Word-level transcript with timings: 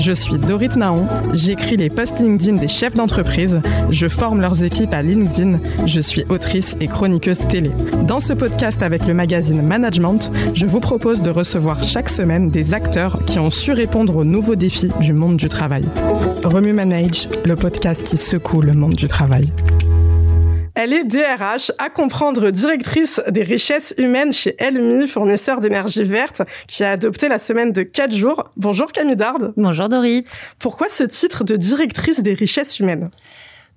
Je 0.00 0.12
suis 0.12 0.38
Dorit 0.38 0.70
Naon, 0.76 1.06
j'écris 1.34 1.76
les 1.76 1.90
posts 1.90 2.20
LinkedIn 2.20 2.56
des 2.56 2.68
chefs 2.68 2.94
d'entreprise, 2.94 3.60
je 3.90 4.08
forme 4.08 4.40
leurs 4.40 4.64
équipes 4.64 4.94
à 4.94 5.02
LinkedIn, 5.02 5.60
je 5.86 6.00
suis 6.00 6.24
autrice 6.30 6.74
et 6.80 6.88
chroniqueuse 6.88 7.46
télé. 7.48 7.70
Dans 8.06 8.18
ce 8.18 8.32
podcast 8.32 8.82
avec 8.82 9.06
le 9.06 9.12
magazine 9.12 9.60
Management, 9.60 10.32
je 10.54 10.64
vous 10.64 10.80
propose 10.80 11.20
de 11.20 11.28
recevoir 11.28 11.84
chaque 11.84 12.08
semaine 12.08 12.48
des 12.48 12.72
acteurs 12.72 13.22
qui 13.26 13.38
ont 13.38 13.50
su 13.50 13.72
répondre 13.72 14.16
aux 14.16 14.24
nouveaux 14.24 14.56
défis 14.56 14.90
du 15.00 15.12
monde 15.12 15.36
du 15.36 15.50
travail. 15.50 15.84
Remue 16.44 16.72
Manage, 16.72 17.28
le 17.44 17.54
podcast 17.54 18.02
qui 18.02 18.16
secoue 18.16 18.62
le 18.62 18.72
monde 18.72 18.94
du 18.94 19.06
travail. 19.06 19.52
Elle 20.74 20.92
est 20.92 21.04
DRH, 21.04 21.72
à 21.78 21.90
comprendre 21.90 22.50
directrice 22.50 23.20
des 23.28 23.42
richesses 23.42 23.94
humaines 23.98 24.32
chez 24.32 24.54
Elmi, 24.58 25.08
fournisseur 25.08 25.60
d'énergie 25.60 26.04
verte, 26.04 26.42
qui 26.68 26.84
a 26.84 26.92
adopté 26.92 27.28
la 27.28 27.38
semaine 27.38 27.72
de 27.72 27.82
4 27.82 28.14
jours. 28.14 28.50
Bonjour 28.56 28.92
Camille 28.92 29.16
Dard. 29.16 29.38
Bonjour 29.56 29.88
Dorit. 29.88 30.24
Pourquoi 30.58 30.88
ce 30.88 31.02
titre 31.04 31.44
de 31.44 31.56
directrice 31.56 32.20
des 32.20 32.34
richesses 32.34 32.78
humaines? 32.78 33.10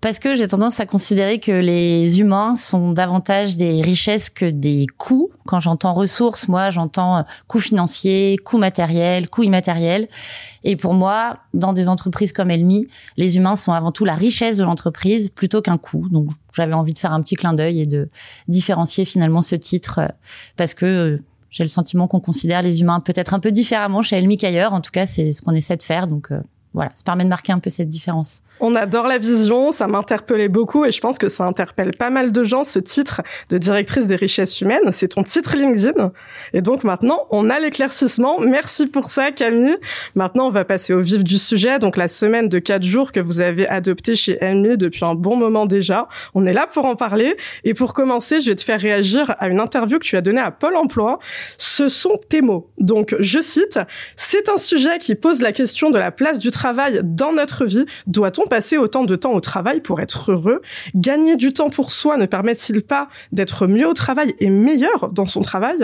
Parce 0.04 0.20
que 0.20 0.36
j'ai 0.36 0.48
tendance 0.50 0.82
à 0.82 0.86
considérer 0.86 1.40
que 1.40 1.54
les 1.54 2.20
humains 2.20 2.58
sont 2.58 2.92
davantage 2.92 3.56
des 3.56 3.82
richesses 3.82 4.30
que 4.30 4.44
des 4.44 4.86
coûts. 4.98 5.32
Quand 5.46 5.62
j'entends 5.62 5.94
ressources, 5.94 6.50
moi, 6.50 6.72
j'entends 6.72 7.20
euh, 7.20 7.22
coûts 7.48 7.62
financiers, 7.62 8.38
coûts 8.44 8.58
matériels, 8.58 9.30
coûts 9.30 9.44
immatériels. 9.44 10.10
Et 10.66 10.76
pour 10.76 10.94
moi, 10.94 11.38
dans 11.54 11.72
des 11.72 11.88
entreprises 11.88 12.34
comme 12.34 12.52
Elmi, 12.52 12.90
les 13.16 13.38
humains 13.38 13.56
sont 13.56 13.72
avant 13.72 13.94
tout 13.94 14.04
la 14.04 14.16
richesse 14.16 14.58
de 14.58 14.66
l'entreprise 14.66 15.30
plutôt 15.30 15.62
qu'un 15.62 15.78
coût. 15.78 16.10
Donc, 16.10 16.28
j'avais 16.52 16.74
envie 16.74 16.94
de 16.94 17.00
faire 17.00 17.14
un 17.14 17.22
petit 17.22 17.36
clin 17.36 17.54
d'œil 17.54 17.80
et 17.80 17.86
de 17.86 18.10
différencier 18.50 19.06
finalement 19.06 19.42
ce 19.42 19.56
titre 19.56 20.00
euh, 20.00 20.08
parce 20.58 20.74
que 20.74 20.86
euh, 20.86 21.24
j'ai 21.50 21.64
le 21.64 21.70
sentiment 21.70 22.10
qu'on 22.10 22.20
considère 22.20 22.62
les 22.62 22.82
humains 22.82 23.00
peut-être 23.00 23.34
un 23.34 23.40
peu 23.40 23.52
différemment 23.52 24.02
chez 24.02 24.18
Elmi 24.18 24.36
qu'ailleurs. 24.36 24.74
En 24.74 24.82
tout 24.82 24.92
cas, 24.92 25.06
c'est 25.06 25.32
ce 25.32 25.42
qu'on 25.42 25.54
essaie 25.54 25.78
de 25.78 25.84
faire. 25.84 26.08
Donc, 26.08 26.30
voilà, 26.74 26.92
ça 26.96 27.04
permet 27.04 27.24
de 27.24 27.30
marquer 27.30 27.54
un 27.54 27.60
peu 27.60 27.70
cette 27.70 27.90
différence. 27.90 28.42
On 28.60 28.76
adore 28.76 29.08
la 29.08 29.18
vision, 29.18 29.72
ça 29.72 29.88
m'interpellait 29.88 30.48
beaucoup 30.48 30.86
et 30.86 30.92
je 30.92 31.02
pense 31.02 31.18
que 31.18 31.28
ça 31.28 31.44
interpelle 31.44 31.92
pas 31.98 32.10
mal 32.10 32.32
de 32.32 32.44
gens, 32.44 32.64
ce 32.64 32.80
titre 32.80 33.22
de 33.50 33.58
directrice 33.58 34.08
des 34.08 34.16
richesses 34.16 34.62
humaines. 34.62 34.92
C'est 34.92 35.10
ton 35.10 35.24
titre 35.24 35.56
LinkedIn. 35.56 36.12
Et 36.54 36.62
donc 36.62 36.84
maintenant, 36.84 37.28
on 37.30 37.50
a 37.50 37.60
l'éclaircissement. 37.60 38.40
Merci 38.40 38.88
pour 38.88 39.10
ça, 39.10 39.32
Camille. 39.32 39.76
Maintenant, 40.16 40.48
on 40.48 40.50
va 40.50 40.66
passer 40.66 40.94
au 40.94 41.02
vif 41.02 41.24
du 41.24 41.40
sujet. 41.40 41.80
Donc 41.80 41.98
la 41.98 42.08
semaine 42.08 42.48
de 42.48 42.60
quatre 42.60 42.84
jours 42.84 43.12
que 43.12 43.20
vous 43.20 43.40
avez 43.40 43.68
adoptée 43.68 44.16
chez 44.16 44.42
Amy 44.42 44.78
depuis 44.78 45.04
un 45.04 45.16
bon 45.16 45.36
moment 45.36 45.66
déjà. 45.66 46.08
On 46.34 46.46
est 46.46 46.54
là 46.54 46.68
pour 46.72 46.86
en 46.86 46.96
parler. 46.96 47.36
Et 47.64 47.74
pour 47.74 47.94
commencer, 47.94 48.40
je 48.40 48.52
vais 48.52 48.56
te 48.56 48.64
faire 48.64 48.80
réagir 48.80 49.36
à 49.40 49.48
une 49.50 49.60
interview 49.60 50.00
que 50.00 50.06
tu 50.06 50.16
as 50.16 50.22
donnée 50.22 50.42
à 50.42 50.52
Pôle 50.52 50.78
emploi. 50.78 51.20
Ce 51.58 51.90
sont 51.90 52.20
tes 52.30 52.42
mots. 52.42 52.70
Donc, 52.78 53.16
je 53.20 53.40
cite, 53.40 53.80
c'est 54.16 54.48
un 54.48 54.58
sujet 54.58 55.00
qui 55.00 55.16
pose 55.16 55.42
la 55.42 55.52
question 55.52 55.90
de 55.90 55.98
la 55.98 56.12
place 56.12 56.40
du 56.40 56.52
travail 56.52 57.02
dans 57.04 57.34
notre 57.34 57.66
vie, 57.66 57.86
doit-on 58.08 58.43
passer 58.50 58.78
autant 58.78 59.04
de 59.04 59.16
temps 59.16 59.34
au 59.34 59.40
travail 59.40 59.82
pour 59.82 60.00
être 60.02 60.32
heureux 60.32 60.62
Gagner 60.96 61.36
du 61.36 61.54
temps 61.54 61.70
pour 61.70 61.92
soi 61.92 62.18
ne 62.18 62.26
permet-il 62.26 62.82
pas 62.84 63.10
d'être 63.32 63.68
mieux 63.68 63.88
au 63.88 63.94
travail 63.94 64.36
et 64.40 64.50
meilleur 64.50 65.10
dans 65.10 65.26
son 65.26 65.42
travail? 65.42 65.78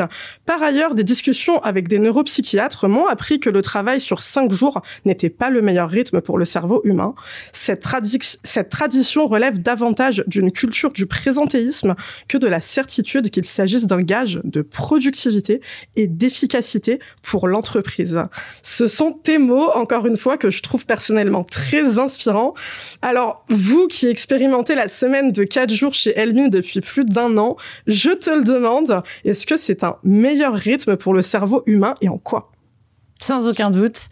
Par 0.46 0.62
ailleurs, 0.62 0.96
des 0.96 1.04
discussions 1.04 1.62
avec 1.62 1.88
des 1.88 2.00
neuropsychiatres 2.00 2.88
m'ont 2.88 3.08
appris 3.08 3.40
que 3.40 3.50
le 3.50 3.62
travail 3.62 4.00
sur 4.00 4.22
cinq 4.22 4.52
jours 4.52 4.82
n'était 5.06 5.30
pas 5.30 5.50
le 5.50 5.62
meilleur 5.62 5.90
rythme 5.90 6.22
pour 6.22 6.38
le 6.38 6.46
cerveau 6.46 6.82
humain. 6.84 7.16
Cette, 7.54 7.88
cette 8.44 8.70
tradition 8.70 9.26
relève 9.26 9.60
davantage 9.60 10.24
d'une 10.28 10.52
culture 10.52 10.92
du 10.92 11.06
présentéisme 11.06 11.96
que 12.28 12.38
de 12.38 12.48
la 12.48 12.62
certitude 12.62 13.30
qu'il 13.30 13.46
s'agisse 13.46 13.88
d'un 13.88 14.02
gage 14.02 14.40
de 14.44 14.62
productivité 14.62 15.62
et 15.96 16.08
d'efficacité 16.08 17.00
pour 17.22 17.48
l'entreprise. 17.48 18.20
Ce 18.64 18.88
sont 18.88 19.12
tes 19.12 19.38
mots, 19.38 19.70
encore 19.72 20.06
une 20.06 20.18
fois, 20.18 20.38
que 20.38 20.50
je 20.50 20.62
trouve 20.62 20.86
personnellement 20.86 21.44
très 21.44 22.00
Alors, 23.02 23.46
vous 23.50 23.88
qui 23.88 24.08
expérimentez 24.08 24.76
la 24.76 24.88
semaine 24.88 25.32
de 25.32 25.44
4 25.44 25.74
jours 25.74 25.94
chez 25.94 26.18
Elmi 26.18 26.50
depuis 26.50 26.82
plus 26.82 27.06
d'un 27.06 27.38
an, 27.38 27.58
je 27.88 28.12
te 28.12 28.30
le 28.30 28.44
demande, 28.44 29.02
est-ce 29.26 29.46
que 29.46 29.58
c'est 29.58 29.84
un 29.84 29.98
meilleur 30.04 30.54
rythme 30.54 30.96
pour 30.96 31.14
le 31.14 31.22
cerveau 31.22 31.64
humain 31.66 31.96
et 32.02 32.10
en 32.10 32.18
quoi? 32.18 32.52
Sans 33.22 33.48
aucun 33.48 33.70
doute, 33.70 34.08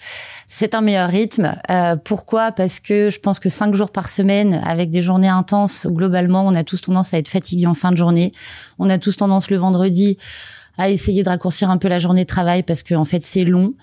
c'est 0.47 0.75
un 0.75 0.81
meilleur 0.81 1.09
rythme. 1.09 1.55
Euh, 1.69 1.95
pourquoi? 1.95 2.51
Parce 2.51 2.81
que 2.81 3.09
je 3.09 3.19
pense 3.19 3.39
que 3.39 3.47
cinq 3.47 3.73
jours 3.73 3.89
par 3.89 4.09
semaine, 4.09 4.61
avec 4.65 4.89
des 4.89 5.01
journées 5.01 5.29
intenses, 5.29 5.87
globalement, 5.87 6.45
on 6.45 6.53
a 6.55 6.65
tous 6.65 6.81
tendance 6.81 7.13
à 7.13 7.17
être 7.17 7.29
fatigué 7.29 7.67
en 7.67 7.73
fin 7.73 7.91
de 7.91 7.97
journée. 7.97 8.33
On 8.79 8.89
a 8.89 8.97
tous 8.97 9.15
tendance 9.15 9.49
le 9.49 9.55
vendredi 9.55 10.17
à 10.77 10.89
essayer 10.89 11.23
de 11.23 11.29
raccourcir 11.29 11.69
un 11.69 11.77
peu 11.77 11.87
la 11.87 11.99
journée 11.99 12.23
de 12.23 12.27
travail 12.29 12.63
parce 12.63 12.83
que 12.83 12.95
en 12.95 13.05
fait 13.05 13.25
c'est 13.25 13.43
long. 13.43 13.73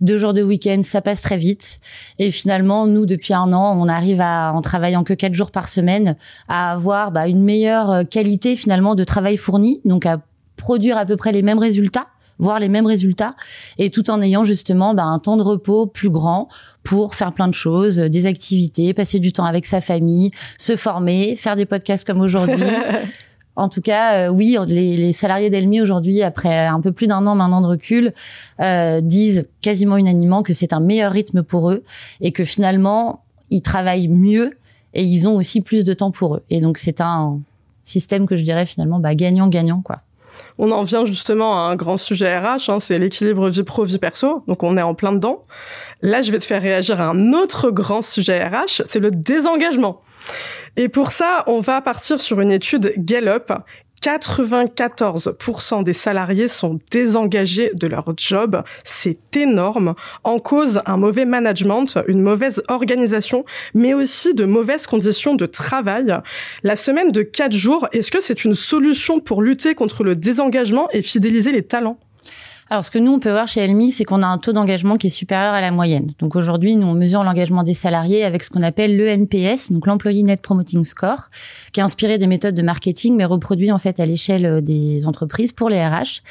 Deux 0.00 0.18
jours 0.18 0.34
de 0.34 0.42
week-end, 0.42 0.82
ça 0.84 1.00
passe 1.00 1.22
très 1.22 1.36
vite. 1.36 1.78
Et 2.18 2.30
finalement, 2.30 2.86
nous 2.86 3.06
depuis 3.06 3.34
un 3.34 3.52
an, 3.52 3.76
on 3.78 3.88
arrive 3.88 4.20
à, 4.20 4.52
en 4.52 4.60
travaillant 4.60 5.04
que 5.04 5.14
quatre 5.14 5.34
jours 5.34 5.50
par 5.50 5.68
semaine, 5.68 6.16
à 6.48 6.72
avoir 6.72 7.12
bah, 7.12 7.28
une 7.28 7.42
meilleure 7.42 8.08
qualité 8.08 8.56
finalement 8.56 8.94
de 8.94 9.04
travail 9.04 9.36
fourni, 9.36 9.80
donc 9.84 10.06
à 10.06 10.20
produire 10.56 10.96
à 10.96 11.06
peu 11.06 11.16
près 11.16 11.32
les 11.32 11.42
mêmes 11.42 11.58
résultats 11.58 12.06
voir 12.38 12.58
les 12.58 12.68
mêmes 12.68 12.86
résultats 12.86 13.34
et 13.78 13.90
tout 13.90 14.10
en 14.10 14.20
ayant 14.20 14.44
justement 14.44 14.94
bah, 14.94 15.04
un 15.04 15.18
temps 15.18 15.36
de 15.36 15.42
repos 15.42 15.86
plus 15.86 16.10
grand 16.10 16.48
pour 16.82 17.14
faire 17.14 17.32
plein 17.32 17.48
de 17.48 17.54
choses, 17.54 17.96
des 17.96 18.26
activités, 18.26 18.92
passer 18.94 19.20
du 19.20 19.32
temps 19.32 19.44
avec 19.44 19.64
sa 19.64 19.80
famille, 19.80 20.32
se 20.58 20.76
former, 20.76 21.36
faire 21.36 21.56
des 21.56 21.66
podcasts 21.66 22.04
comme 22.06 22.20
aujourd'hui. 22.20 22.64
En 23.54 23.68
tout 23.68 23.82
cas, 23.82 24.14
euh, 24.14 24.28
oui, 24.28 24.56
les, 24.66 25.12
salariés 25.12 25.50
d'Elmi 25.50 25.80
aujourd'hui, 25.80 26.22
après 26.22 26.66
un 26.66 26.80
peu 26.80 26.92
plus 26.92 27.06
d'un 27.06 27.26
an 27.26 27.34
maintenant 27.34 27.60
de 27.60 27.66
recul, 27.66 28.12
euh, 28.60 29.00
disent 29.00 29.46
quasiment 29.60 29.96
unanimement 29.96 30.42
que 30.42 30.52
c'est 30.52 30.72
un 30.72 30.80
meilleur 30.80 31.12
rythme 31.12 31.42
pour 31.42 31.70
eux 31.70 31.84
et 32.20 32.32
que 32.32 32.44
finalement, 32.44 33.24
ils 33.50 33.62
travaillent 33.62 34.08
mieux 34.08 34.52
et 34.94 35.02
ils 35.02 35.28
ont 35.28 35.36
aussi 35.36 35.60
plus 35.60 35.84
de 35.84 35.92
temps 35.92 36.10
pour 36.10 36.36
eux. 36.36 36.42
Et 36.50 36.60
donc, 36.60 36.78
c'est 36.78 37.00
un 37.00 37.40
système 37.84 38.26
que 38.26 38.36
je 38.36 38.44
dirais 38.44 38.64
finalement 38.64 38.98
bah, 38.98 39.14
gagnant-gagnant, 39.14 39.82
quoi. 39.82 40.00
On 40.58 40.70
en 40.70 40.82
vient 40.82 41.04
justement 41.04 41.58
à 41.58 41.70
un 41.70 41.76
grand 41.76 41.96
sujet 41.96 42.38
RH, 42.38 42.68
hein, 42.68 42.80
c'est 42.80 42.98
l'équilibre 42.98 43.48
vie 43.48 43.62
pro 43.62 43.84
vie 43.84 43.98
perso. 43.98 44.42
Donc 44.46 44.62
on 44.62 44.76
est 44.76 44.82
en 44.82 44.94
plein 44.94 45.12
dedans. 45.12 45.44
Là, 46.00 46.22
je 46.22 46.32
vais 46.32 46.38
te 46.38 46.44
faire 46.44 46.62
réagir 46.62 47.00
à 47.00 47.04
un 47.04 47.32
autre 47.32 47.70
grand 47.70 48.02
sujet 48.02 48.42
RH, 48.42 48.82
c'est 48.86 48.98
le 48.98 49.10
désengagement. 49.10 50.00
Et 50.76 50.88
pour 50.88 51.12
ça, 51.12 51.44
on 51.46 51.60
va 51.60 51.80
partir 51.82 52.20
sur 52.20 52.40
une 52.40 52.50
étude 52.50 52.94
Gallup 52.96 53.52
94% 54.02 55.84
des 55.84 55.92
salariés 55.92 56.48
sont 56.48 56.78
désengagés 56.90 57.70
de 57.74 57.86
leur 57.86 58.12
job. 58.16 58.62
C'est 58.82 59.36
énorme. 59.36 59.94
En 60.24 60.40
cause, 60.40 60.82
un 60.86 60.96
mauvais 60.96 61.24
management, 61.24 61.98
une 62.08 62.20
mauvaise 62.20 62.62
organisation, 62.68 63.44
mais 63.74 63.94
aussi 63.94 64.34
de 64.34 64.44
mauvaises 64.44 64.86
conditions 64.86 65.36
de 65.36 65.46
travail. 65.46 66.18
La 66.64 66.74
semaine 66.74 67.12
de 67.12 67.22
4 67.22 67.52
jours, 67.52 67.86
est-ce 67.92 68.10
que 68.10 68.20
c'est 68.20 68.44
une 68.44 68.54
solution 68.54 69.20
pour 69.20 69.40
lutter 69.40 69.74
contre 69.74 70.02
le 70.02 70.16
désengagement 70.16 70.88
et 70.92 71.02
fidéliser 71.02 71.52
les 71.52 71.62
talents? 71.62 71.98
Alors, 72.72 72.82
ce 72.82 72.90
que 72.90 72.98
nous, 72.98 73.12
on 73.12 73.18
peut 73.18 73.30
voir 73.30 73.48
chez 73.48 73.60
Elmi, 73.60 73.90
c'est 73.90 74.04
qu'on 74.04 74.22
a 74.22 74.26
un 74.26 74.38
taux 74.38 74.54
d'engagement 74.54 74.96
qui 74.96 75.08
est 75.08 75.10
supérieur 75.10 75.52
à 75.52 75.60
la 75.60 75.70
moyenne. 75.70 76.14
Donc, 76.20 76.36
aujourd'hui, 76.36 76.74
nous, 76.74 76.86
on 76.86 76.94
mesure 76.94 77.22
l'engagement 77.22 77.64
des 77.64 77.74
salariés 77.74 78.24
avec 78.24 78.42
ce 78.42 78.48
qu'on 78.48 78.62
appelle 78.62 78.96
l'ENPS, 78.96 79.70
donc 79.72 79.86
l'Employee 79.86 80.24
Net 80.24 80.40
Promoting 80.40 80.82
Score, 80.82 81.28
qui 81.74 81.80
est 81.80 81.82
inspiré 81.82 82.16
des 82.16 82.26
méthodes 82.26 82.54
de 82.54 82.62
marketing, 82.62 83.14
mais 83.14 83.26
reproduit, 83.26 83.70
en 83.70 83.76
fait, 83.76 84.00
à 84.00 84.06
l'échelle 84.06 84.46
euh, 84.46 84.60
des 84.62 85.06
entreprises 85.06 85.52
pour 85.52 85.68
les 85.68 85.86
RH. 85.86 86.22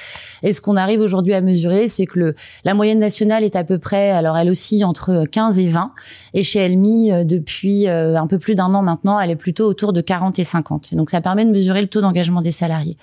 Et 0.42 0.52
ce 0.52 0.62
qu'on 0.62 0.78
arrive 0.78 1.02
aujourd'hui 1.02 1.36
à 1.36 1.42
mesurer, 1.42 1.88
c'est 1.88 2.08
que 2.08 2.18
le, 2.18 2.36
la 2.64 2.74
moyenne 2.74 2.98
nationale 2.98 3.44
est 3.44 3.56
à 3.56 3.64
peu 3.64 3.78
près, 3.78 4.10
alors 4.10 4.36
elle 4.36 4.50
aussi, 4.50 4.84
entre 4.84 5.26
15 5.32 5.60
et 5.60 5.68
20. 5.68 5.92
Et 6.34 6.42
chez 6.42 6.58
Elmi, 6.58 7.12
euh, 7.12 7.24
depuis 7.24 7.88
euh, 7.88 8.20
un 8.20 8.26
peu 8.26 8.40
plus 8.40 8.56
d'un 8.56 8.74
an 8.74 8.82
maintenant, 8.82 9.20
elle 9.20 9.30
est 9.30 9.36
plutôt 9.36 9.68
autour 9.68 9.94
de 9.94 10.02
40 10.02 10.40
et 10.40 10.44
50. 10.44 10.96
donc, 10.96 11.12
ça 11.12 11.22
permet 11.22 11.46
de 11.46 11.52
mesurer 11.52 11.82
le 11.82 11.88
taux 11.88 12.02
d'engagement 12.02 12.42
des 12.42 12.50
salariés. 12.50 12.98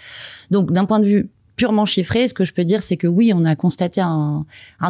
Donc, 0.51 0.73
d'un 0.73 0.87
point 0.87 0.99
de 0.99 1.07
vue 1.07 1.31
purement 1.59 1.85
chiffré, 1.85 2.29
ce 2.29 2.33
que 2.33 2.45
je 2.45 2.55
peux 2.55 2.65
dire, 2.65 2.83
c'est 2.83 2.97
que 2.97 3.09
oui, 3.09 3.33
on 3.35 3.45
a 3.45 3.57
constaté 3.57 4.01
un, 4.01 4.47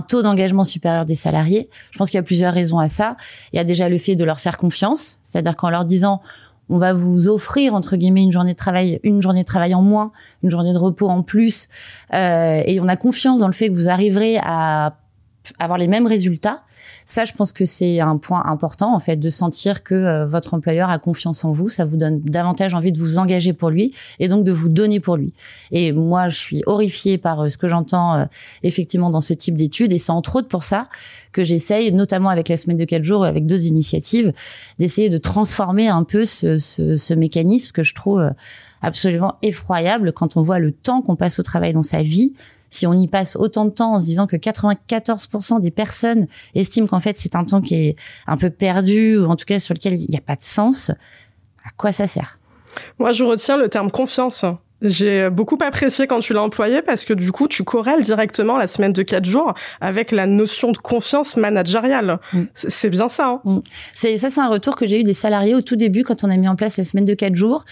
taux 0.07 0.23
d'engagement 0.23 0.67
supérieur 0.67 1.07
des 1.07 1.17
salariés. 1.17 1.69
Je 1.91 1.99
pense 1.99 2.11
qu'il 2.11 2.19
y 2.19 2.21
a 2.21 2.23
plusieurs 2.23 2.53
raisons 2.53 2.79
à 2.79 2.89
ça. 2.89 3.17
Il 3.53 3.57
y 3.57 3.59
a 3.59 3.65
déjà 3.65 3.89
le 3.89 3.99
fait 3.99 4.15
de 4.15 4.25
leur 4.25 4.39
faire 4.39 4.59
confiance, 4.59 5.19
c'est-à-dire 5.23 5.57
qu'en 5.57 5.71
leur 5.71 5.85
disant 5.85 6.21
on 6.71 6.77
va 6.77 6.93
vous 6.93 7.29
offrir 7.29 7.75
entre 7.75 7.97
guillemets 7.97 8.23
une 8.23 8.33
journée 8.33 8.53
de 8.53 8.59
travail, 8.59 9.01
une 9.03 9.23
journée 9.23 9.41
de 9.41 9.47
travail 9.47 9.75
en 9.75 9.81
moins, 9.81 10.13
une 10.43 10.51
journée 10.51 10.75
de 10.75 10.79
repos 10.79 11.09
en 11.09 11.23
plus, 11.23 11.69
euh, 12.13 12.63
et 12.67 12.79
on 12.79 12.89
a 12.89 12.97
confiance 12.97 13.41
dans 13.41 13.47
le 13.47 13.55
fait 13.55 13.71
que 13.71 13.75
vous 13.75 13.89
arriverez 13.89 14.37
à 14.43 14.99
avoir 15.59 15.79
les 15.79 15.89
mêmes 15.89 16.07
résultats. 16.07 16.63
Ça, 17.11 17.25
je 17.25 17.33
pense 17.33 17.53
que 17.53 17.65
c'est 17.65 18.01
un 18.01 18.19
point 18.19 18.43
important, 18.45 18.95
en 18.95 19.01
fait, 19.01 19.17
de 19.17 19.31
sentir 19.31 19.83
que 19.83 19.95
euh, 19.95 20.27
votre 20.27 20.53
employeur 20.53 20.91
a 20.91 20.99
confiance 20.99 21.43
en 21.43 21.53
vous. 21.53 21.71
Ça 21.71 21.87
vous 21.87 21.97
donne 21.97 22.21
davantage 22.21 22.75
envie 22.75 22.93
de 22.93 22.99
vous 22.99 23.17
engager 23.17 23.55
pour 23.55 23.71
lui 23.71 23.95
et 24.19 24.29
donc 24.29 24.45
de 24.45 24.53
vous 24.53 24.69
donner 24.69 25.01
pour 25.01 25.17
lui. 25.17 25.33
Et 25.73 25.93
moi, 25.93 26.29
je 26.29 26.37
suis 26.37 26.63
horrifiée 26.67 27.17
par 27.17 27.41
euh, 27.41 27.49
ce 27.49 27.57
que 27.57 27.67
j'entends 27.67 28.17
euh, 28.17 28.25
effectivement 28.63 29.09
dans 29.09 29.23
ce 29.23 29.33
type 29.33 29.57
d'études. 29.57 29.91
Et 29.95 29.99
c'est 29.99 30.13
entre 30.13 30.37
autres 30.37 30.49
pour 30.49 30.65
ça 30.65 30.91
que 31.33 31.45
j'essaye, 31.45 31.93
notamment 31.93 32.29
avec 32.29 32.51
la 32.51 32.59
semaine 32.59 32.77
de 32.77 32.85
quatre 32.85 33.05
jours 33.05 33.25
et 33.25 33.29
avec 33.31 33.47
d'autres 33.47 33.65
initiatives, 33.65 34.35
d'essayer 34.79 35.09
de 35.09 35.17
transformer 35.17 35.89
un 35.89 36.05
peu 36.05 36.27
ce, 36.27 36.59
ce, 36.59 36.99
ce 36.99 37.15
mécanisme 37.15 37.73
que 37.73 37.85
je 37.85 37.95
trouve 37.95 38.33
absolument 38.83 39.37
effroyable 39.41 40.13
quand 40.13 40.37
on 40.37 40.43
voit 40.43 40.59
le 40.59 40.73
temps 40.73 41.01
qu'on 41.01 41.17
passe 41.17 41.39
au 41.39 41.43
travail 41.43 41.73
dans 41.73 41.83
sa 41.83 42.03
vie 42.03 42.35
si 42.71 42.87
on 42.87 42.93
y 42.93 43.09
passe 43.09 43.37
autant 43.37 43.65
de 43.65 43.71
temps 43.71 43.95
en 43.95 43.99
se 43.99 44.05
disant 44.05 44.27
que 44.27 44.37
94% 44.37 45.61
des 45.61 45.71
personnes 45.71 46.27
estiment 46.55 46.87
qu'en 46.87 47.01
fait 47.01 47.17
c'est 47.19 47.37
un 47.37 47.45
temps 47.45 47.61
qui 47.61 47.75
est 47.75 47.97
un 48.27 48.37
peu 48.37 48.51
perdu 48.51 49.19
ou 49.19 49.27
en 49.27 49.37
tout 49.37 49.47
cas 49.47 49.59
sur 49.59 49.75
lequel 49.75 50.01
il 50.01 50.11
n'y 50.11 50.17
a 50.17 50.23
pas 50.23 50.37
de 50.37 50.45
sens, 50.45 50.91
à 51.65 51.71
quoi 51.77 51.93
ça 51.93 52.07
sert? 52.07 52.39
Moi, 52.99 53.13
je 53.13 53.25
retiens 53.25 53.57
le 53.57 53.69
terme 53.69 53.91
confiance. 53.91 54.45
J'ai 54.81 55.29
beaucoup 55.29 55.59
apprécié 55.61 56.07
quand 56.07 56.21
tu 56.21 56.33
l'as 56.33 56.43
employé 56.43 56.83
parce 56.83 57.05
que 57.05 57.13
du 57.13 57.33
coup, 57.33 57.49
tu 57.49 57.65
corrèles 57.65 58.03
directement 58.03 58.57
la 58.57 58.69
semaine 58.69 58.93
de 58.93 59.03
quatre 59.03 59.25
jours 59.25 59.55
avec 59.81 60.13
la 60.13 60.27
notion 60.27 60.71
de 60.71 60.79
confiance 60.79 61.37
managériale. 61.37 62.21
Mm. 62.33 62.43
C'est 62.55 62.91
bien 62.91 63.09
ça. 63.09 63.27
Hein 63.27 63.41
mm. 63.45 63.61
C'est 63.93 64.19
ça, 64.19 64.31
c'est 64.31 64.41
un 64.41 64.49
retour 64.49 64.77
que 64.77 64.87
j'ai 64.87 65.01
eu 65.01 65.03
des 65.03 65.15
salariés 65.15 65.57
au 65.57 65.63
tout 65.63 65.75
début 65.75 66.05
quand 66.05 66.23
on 66.23 66.31
a 66.31 66.37
mis 66.37 66.47
en 66.47 66.55
place 66.55 66.77
la 66.77 66.85
semaine 66.85 67.07
de 67.07 67.15
quatre 67.15 67.35
jours. 67.35 67.65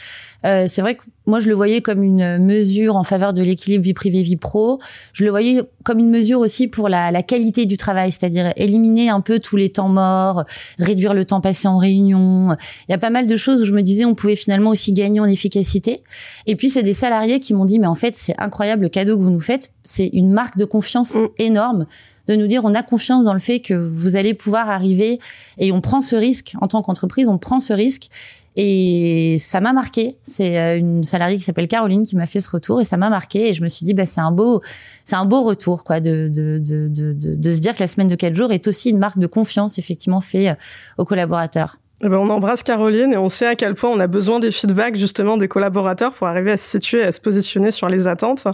Euh, 0.44 0.66
c'est 0.68 0.80
vrai 0.80 0.96
que 0.96 1.02
moi, 1.26 1.40
je 1.40 1.48
le 1.48 1.54
voyais 1.54 1.80
comme 1.80 2.02
une 2.02 2.38
mesure 2.38 2.94
en 2.96 3.02
faveur 3.02 3.32
de 3.32 3.42
l'équilibre 3.42 3.82
vie 3.82 3.94
privée 3.94 4.22
vie 4.22 4.36
pro. 4.36 4.78
Je 5.12 5.24
le 5.24 5.30
voyais 5.30 5.62
comme 5.82 5.98
une 5.98 6.10
mesure 6.10 6.38
aussi 6.40 6.68
pour 6.68 6.88
la, 6.88 7.10
la 7.10 7.22
qualité 7.22 7.66
du 7.66 7.76
travail, 7.76 8.12
c'est-à-dire 8.12 8.52
éliminer 8.56 9.08
un 9.08 9.20
peu 9.20 9.40
tous 9.40 9.56
les 9.56 9.70
temps 9.70 9.88
morts, 9.88 10.44
réduire 10.78 11.14
le 11.14 11.24
temps 11.24 11.40
passé 11.40 11.66
en 11.66 11.78
réunion. 11.78 12.56
Il 12.88 12.92
y 12.92 12.94
a 12.94 12.98
pas 12.98 13.10
mal 13.10 13.26
de 13.26 13.36
choses 13.36 13.60
où 13.62 13.64
je 13.64 13.72
me 13.72 13.82
disais 13.82 14.04
on 14.04 14.14
pouvait 14.14 14.36
finalement 14.36 14.70
aussi 14.70 14.92
gagner 14.92 15.20
en 15.20 15.26
efficacité. 15.26 16.02
Et 16.46 16.54
puis 16.54 16.70
c'est 16.70 16.82
des 16.82 16.94
salariés 16.94 17.40
qui 17.40 17.54
m'ont 17.54 17.64
dit 17.64 17.78
mais 17.78 17.86
en 17.86 17.94
fait 17.94 18.16
c'est 18.16 18.34
incroyable 18.38 18.82
le 18.82 18.88
cadeau 18.88 19.16
que 19.16 19.22
vous 19.22 19.30
nous 19.30 19.40
faites, 19.40 19.72
c'est 19.82 20.08
une 20.12 20.30
marque 20.30 20.56
de 20.56 20.64
confiance 20.64 21.14
mm. 21.14 21.28
énorme 21.38 21.86
de 22.28 22.34
nous 22.34 22.46
dire 22.46 22.64
on 22.64 22.74
a 22.74 22.82
confiance 22.82 23.24
dans 23.24 23.34
le 23.34 23.40
fait 23.40 23.60
que 23.60 23.74
vous 23.74 24.16
allez 24.16 24.34
pouvoir 24.34 24.68
arriver 24.68 25.18
et 25.58 25.72
on 25.72 25.80
prend 25.80 26.00
ce 26.00 26.16
risque 26.16 26.54
en 26.60 26.68
tant 26.68 26.82
qu'entreprise, 26.82 27.28
on 27.28 27.38
prend 27.38 27.60
ce 27.60 27.72
risque 27.72 28.08
et 28.56 29.36
ça 29.38 29.60
m'a 29.60 29.72
marqué. 29.72 30.16
C'est 30.22 30.58
euh, 30.58 30.78
une 30.78 31.04
salariée 31.04 31.36
qui 31.36 31.44
s'appelle 31.44 31.68
Caroline 31.68 32.06
qui 32.06 32.16
m'a 32.16 32.26
fait 32.26 32.40
ce 32.40 32.50
retour 32.50 32.80
et 32.80 32.84
ça 32.84 32.96
m'a 32.96 33.10
marqué. 33.10 33.50
Et 33.50 33.54
je 33.54 33.62
me 33.62 33.68
suis 33.68 33.84
dit, 33.84 33.94
bah, 33.94 34.06
c'est 34.06 34.20
un 34.20 34.32
beau, 34.32 34.62
c'est 35.04 35.16
un 35.16 35.26
beau 35.26 35.42
retour, 35.42 35.84
quoi, 35.84 36.00
de, 36.00 36.28
de, 36.28 36.58
de, 36.58 36.88
de, 36.88 37.12
de 37.12 37.50
se 37.50 37.58
dire 37.58 37.74
que 37.74 37.80
la 37.80 37.86
semaine 37.86 38.08
de 38.08 38.14
quatre 38.14 38.34
jours 38.34 38.52
est 38.52 38.66
aussi 38.66 38.90
une 38.90 38.98
marque 38.98 39.18
de 39.18 39.26
confiance, 39.26 39.78
effectivement, 39.78 40.20
fait 40.20 40.48
euh, 40.48 40.54
aux 40.98 41.04
collaborateurs. 41.04 41.76
Eh 42.02 42.08
ben 42.08 42.18
on 42.18 42.28
embrasse 42.28 42.62
Caroline 42.62 43.14
et 43.14 43.16
on 43.16 43.30
sait 43.30 43.46
à 43.46 43.54
quel 43.54 43.74
point 43.74 43.88
on 43.88 43.98
a 44.00 44.06
besoin 44.06 44.38
des 44.38 44.50
feedbacks 44.50 44.96
justement 44.96 45.38
des 45.38 45.48
collaborateurs 45.48 46.12
pour 46.12 46.26
arriver 46.26 46.52
à 46.52 46.58
se 46.58 46.68
situer, 46.68 47.02
à 47.02 47.10
se 47.10 47.22
positionner 47.22 47.70
sur 47.70 47.88
les 47.88 48.06
attentes. 48.06 48.46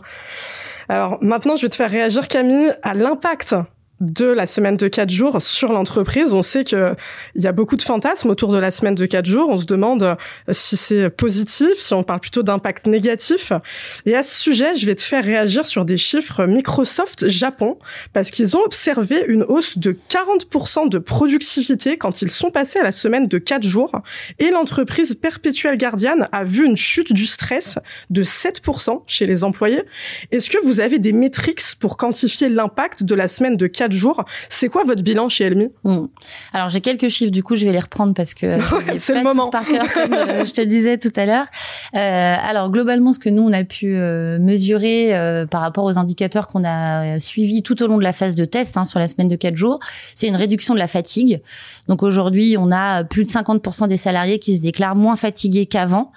Alors 0.89 1.19
maintenant, 1.23 1.57
je 1.57 1.63
vais 1.63 1.69
te 1.69 1.75
faire 1.75 1.91
réagir 1.91 2.29
Camille 2.29 2.73
à 2.83 2.95
l'impact 2.95 3.57
de 4.03 4.27
la 4.27 4.47
semaine 4.47 4.77
de 4.77 4.89
quatre 4.89 5.11
jours 5.11 5.41
sur 5.41 5.73
l'entreprise. 5.73 6.35
On 6.35 6.43
sait 6.43 6.65
que 6.65 6.95
il 7.37 7.43
y 7.43 7.47
a 7.47 7.53
beaucoup 7.53 7.77
de 7.77 7.83
fantasmes 7.83 8.31
autour 8.31 8.53
de 8.53 8.59
la 8.59 8.73
semaine 8.73 8.97
de 8.97 9.07
quatre 9.07 9.27
jours. 9.27 9.49
On 9.49 9.59
se 9.59 9.65
demande 9.65 10.03
euh, 10.03 10.17
si 10.51 10.77
c'est 10.77 11.09
positif, 11.09 11.79
si 11.79 11.95
on 11.95 12.03
parle 12.03 12.21
plutôt 12.21 12.43
d'impact 12.43 12.87
négatif. 12.87 13.53
Et 14.05 14.17
à 14.17 14.25
ce 14.25 14.37
sujet, 14.37 14.75
je 14.75 14.87
vais 14.87 14.97
te 14.97 15.03
faire 15.03 15.25
réagir 15.25 15.69
sur 15.69 15.85
des 15.85 15.97
chiffres 15.97 16.47
Microsoft 16.47 17.29
Japon 17.29 17.79
parce 18.13 18.31
qu'ils 18.31 18.57
ont 18.57 18.63
observé 18.65 19.25
une 19.29 19.45
hausse 19.45 19.79
de 19.79 19.97
40% 20.11 20.89
de 20.89 20.99
productivité 20.99 21.97
quand 21.97 22.23
ils 22.23 22.31
sont 22.31 22.51
passés 22.51 22.81
à 22.81 22.83
la 22.83 22.93
semaine 22.93 23.29
de 23.29 23.39
quatre 23.39 23.67
jours. 23.67 23.93
Et 24.41 24.51
l'entreprise 24.51 25.15
Perpetual 25.15 25.79
Guardian 25.79 26.27
a 26.33 26.43
vu 26.43 26.67
une 26.67 26.77
chute 26.77 27.13
du 27.13 27.27
stress 27.27 27.79
de 28.11 28.25
7% 28.25 29.03
chez 29.07 29.27
les 29.27 29.45
employés. 29.45 29.85
Est-ce 30.33 30.51
que 30.51 30.59
vous 30.65 30.81
avez 30.81 30.99
des 30.99 31.13
métriques 31.13 31.63
pour 31.79 31.97
quantifier 31.97 32.49
l'impact 32.49 33.05
de 33.05 33.15
la 33.15 33.29
semaine 33.29 33.57
de 33.57 33.69
quatre 33.93 33.99
jours. 33.99 34.25
C'est 34.49 34.69
quoi 34.69 34.85
votre 34.85 35.03
bilan 35.03 35.29
chez 35.29 35.45
Elmi? 35.45 35.69
Hmm. 35.85 36.07
Alors 36.53 36.69
j'ai 36.69 36.81
quelques 36.81 37.09
chiffres, 37.09 37.31
du 37.31 37.43
coup 37.43 37.57
je 37.57 37.67
vais 37.67 37.73
les 37.73 37.81
reprendre 37.81 38.15
parce 38.15 38.35
que 38.35 38.47
c'est 38.97 39.15
le 39.15 39.23
moment. 39.23 39.49
Par 39.49 39.65
cœur, 39.65 39.93
comme 39.93 40.15
euh, 40.15 40.45
je 40.45 40.53
te 40.53 40.61
disais 40.61 40.99
tout 40.99 41.13
à 41.17 41.27
l'heure. 41.27 41.47
Euh, 41.95 41.99
alors 41.99 42.71
globalement, 42.71 43.13
ce 43.13 43.19
que 43.19 43.29
nous 43.29 43.43
on 43.43 43.53
a 43.53 43.65
pu 43.65 43.97
euh, 43.97 44.39
mesurer 44.39 45.15
euh, 45.15 45.47
par 45.47 45.61
rapport 45.61 45.85
aux 45.85 45.99
indicateurs 45.99 46.49
qu'on 46.49 46.65
a 46.65 47.19
suivis 47.19 47.63
tout 47.63 47.83
au 47.83 47.87
long 47.87 47.99
de 47.99 48.03
la 48.03 48.13
phase 48.13 48.35
de 48.35 48.45
test 48.45 48.77
hein, 48.77 48.85
sur 48.85 48.99
la 48.99 49.09
semaine 49.09 49.29
de 49.29 49.37
4 49.37 49.57
jours, 49.57 49.79
c'est 50.15 50.29
une 50.29 50.37
réduction 50.37 50.75
de 50.75 50.79
la 50.79 50.87
fatigue. 50.87 51.43
Donc 51.89 52.03
aujourd'hui, 52.03 52.57
on 52.59 52.71
a 52.71 53.05
plus 53.05 53.25
de 53.25 53.29
50% 53.29 53.89
des 53.89 53.97
salariés 53.97 54.39
qui 54.39 54.57
se 54.57 54.63
déclarent 54.63 54.97
moins 54.97 55.17
fatigués 55.17 55.67
qu'avant 55.67 56.13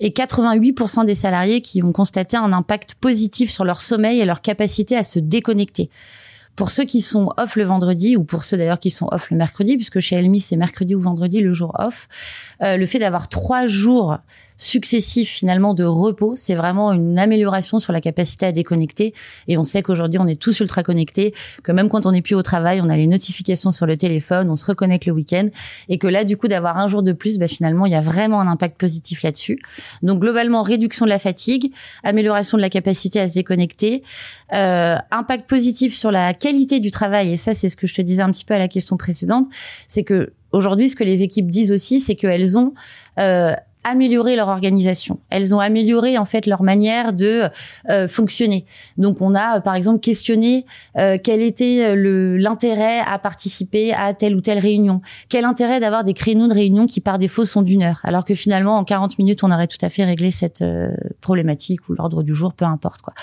et 0.00 0.10
88% 0.10 1.04
des 1.04 1.14
salariés 1.14 1.60
qui 1.60 1.82
ont 1.82 1.92
constaté 1.92 2.36
un 2.36 2.52
impact 2.52 2.94
positif 2.94 3.50
sur 3.50 3.64
leur 3.64 3.82
sommeil 3.82 4.20
et 4.20 4.24
leur 4.24 4.40
capacité 4.40 4.96
à 4.96 5.02
se 5.02 5.18
déconnecter. 5.18 5.90
Pour 6.58 6.70
ceux 6.70 6.82
qui 6.82 7.02
sont 7.02 7.32
off 7.36 7.54
le 7.54 7.62
vendredi, 7.62 8.16
ou 8.16 8.24
pour 8.24 8.42
ceux 8.42 8.56
d'ailleurs 8.56 8.80
qui 8.80 8.90
sont 8.90 9.06
off 9.12 9.30
le 9.30 9.36
mercredi, 9.36 9.76
puisque 9.76 10.00
chez 10.00 10.16
Elmi 10.16 10.40
c'est 10.40 10.56
mercredi 10.56 10.96
ou 10.96 11.00
vendredi 11.00 11.40
le 11.40 11.52
jour 11.52 11.70
off, 11.78 12.08
euh, 12.64 12.76
le 12.76 12.84
fait 12.84 12.98
d'avoir 12.98 13.28
trois 13.28 13.66
jours 13.66 14.18
successifs 14.58 15.30
finalement 15.30 15.72
de 15.72 15.84
repos, 15.84 16.34
c'est 16.36 16.56
vraiment 16.56 16.92
une 16.92 17.18
amélioration 17.18 17.78
sur 17.78 17.92
la 17.92 18.00
capacité 18.00 18.44
à 18.44 18.52
déconnecter. 18.52 19.14
Et 19.46 19.56
on 19.56 19.64
sait 19.64 19.82
qu'aujourd'hui 19.82 20.18
on 20.18 20.26
est 20.26 20.40
tous 20.40 20.60
ultra 20.60 20.82
connectés, 20.82 21.32
que 21.62 21.72
même 21.72 21.88
quand 21.88 22.04
on 22.04 22.12
n'est 22.12 22.22
plus 22.22 22.34
au 22.34 22.42
travail, 22.42 22.80
on 22.82 22.90
a 22.90 22.96
les 22.96 23.06
notifications 23.06 23.72
sur 23.72 23.86
le 23.86 23.96
téléphone, 23.96 24.50
on 24.50 24.56
se 24.56 24.66
reconnecte 24.66 25.06
le 25.06 25.12
week-end, 25.12 25.48
et 25.88 25.98
que 25.98 26.08
là 26.08 26.24
du 26.24 26.36
coup 26.36 26.48
d'avoir 26.48 26.76
un 26.76 26.88
jour 26.88 27.02
de 27.02 27.12
plus, 27.12 27.38
bah, 27.38 27.48
finalement 27.48 27.86
il 27.86 27.92
y 27.92 27.96
a 27.96 28.00
vraiment 28.00 28.40
un 28.40 28.48
impact 28.48 28.78
positif 28.78 29.22
là-dessus. 29.22 29.60
Donc 30.02 30.20
globalement 30.20 30.62
réduction 30.62 31.06
de 31.06 31.10
la 31.10 31.20
fatigue, 31.20 31.72
amélioration 32.02 32.58
de 32.58 32.62
la 32.62 32.70
capacité 32.70 33.20
à 33.20 33.28
se 33.28 33.34
déconnecter, 33.34 34.02
euh, 34.52 34.96
impact 35.12 35.48
positif 35.48 35.94
sur 35.94 36.10
la 36.10 36.34
qualité 36.34 36.80
du 36.80 36.90
travail. 36.90 37.32
Et 37.32 37.36
ça 37.36 37.54
c'est 37.54 37.68
ce 37.68 37.76
que 37.76 37.86
je 37.86 37.94
te 37.94 38.02
disais 38.02 38.22
un 38.22 38.32
petit 38.32 38.44
peu 38.44 38.54
à 38.54 38.58
la 38.58 38.68
question 38.68 38.96
précédente, 38.96 39.46
c'est 39.86 40.02
que 40.02 40.32
Aujourd'hui, 40.50 40.88
ce 40.88 40.96
que 40.96 41.04
les 41.04 41.22
équipes 41.22 41.50
disent 41.50 41.72
aussi, 41.72 42.00
c'est 42.00 42.14
qu'elles 42.14 42.56
ont 42.56 42.72
euh, 43.18 43.52
amélioré 43.88 44.36
leur 44.36 44.48
organisation. 44.48 45.18
Elles 45.30 45.54
ont 45.54 45.60
amélioré 45.60 46.18
en 46.18 46.24
fait 46.24 46.46
leur 46.46 46.62
manière 46.62 47.12
de 47.12 47.44
euh, 47.88 48.08
fonctionner. 48.08 48.64
Donc 48.96 49.20
on 49.20 49.34
a 49.34 49.60
par 49.60 49.74
exemple 49.74 50.00
questionné 50.00 50.66
euh, 50.98 51.18
quel 51.22 51.42
était 51.42 51.94
le 51.94 52.36
l'intérêt 52.36 53.00
à 53.00 53.18
participer 53.18 53.92
à 53.92 54.14
telle 54.14 54.36
ou 54.36 54.40
telle 54.40 54.58
réunion. 54.58 55.00
Quel 55.28 55.44
intérêt 55.44 55.80
d'avoir 55.80 56.04
des 56.04 56.14
créneaux 56.14 56.48
de 56.48 56.54
réunion 56.54 56.86
qui 56.86 57.00
par 57.00 57.18
défaut 57.18 57.44
sont 57.44 57.62
d'une 57.62 57.82
heure, 57.82 58.00
alors 58.04 58.24
que 58.24 58.34
finalement 58.34 58.76
en 58.76 58.84
40 58.84 59.18
minutes 59.18 59.42
on 59.42 59.50
aurait 59.50 59.66
tout 59.66 59.78
à 59.82 59.88
fait 59.88 60.04
réglé 60.04 60.30
cette 60.30 60.62
euh, 60.62 60.90
problématique 61.20 61.88
ou 61.88 61.94
l'ordre 61.94 62.22
du 62.22 62.34
jour, 62.34 62.52
peu 62.52 62.64
importe 62.64 63.02
quoi. 63.02 63.14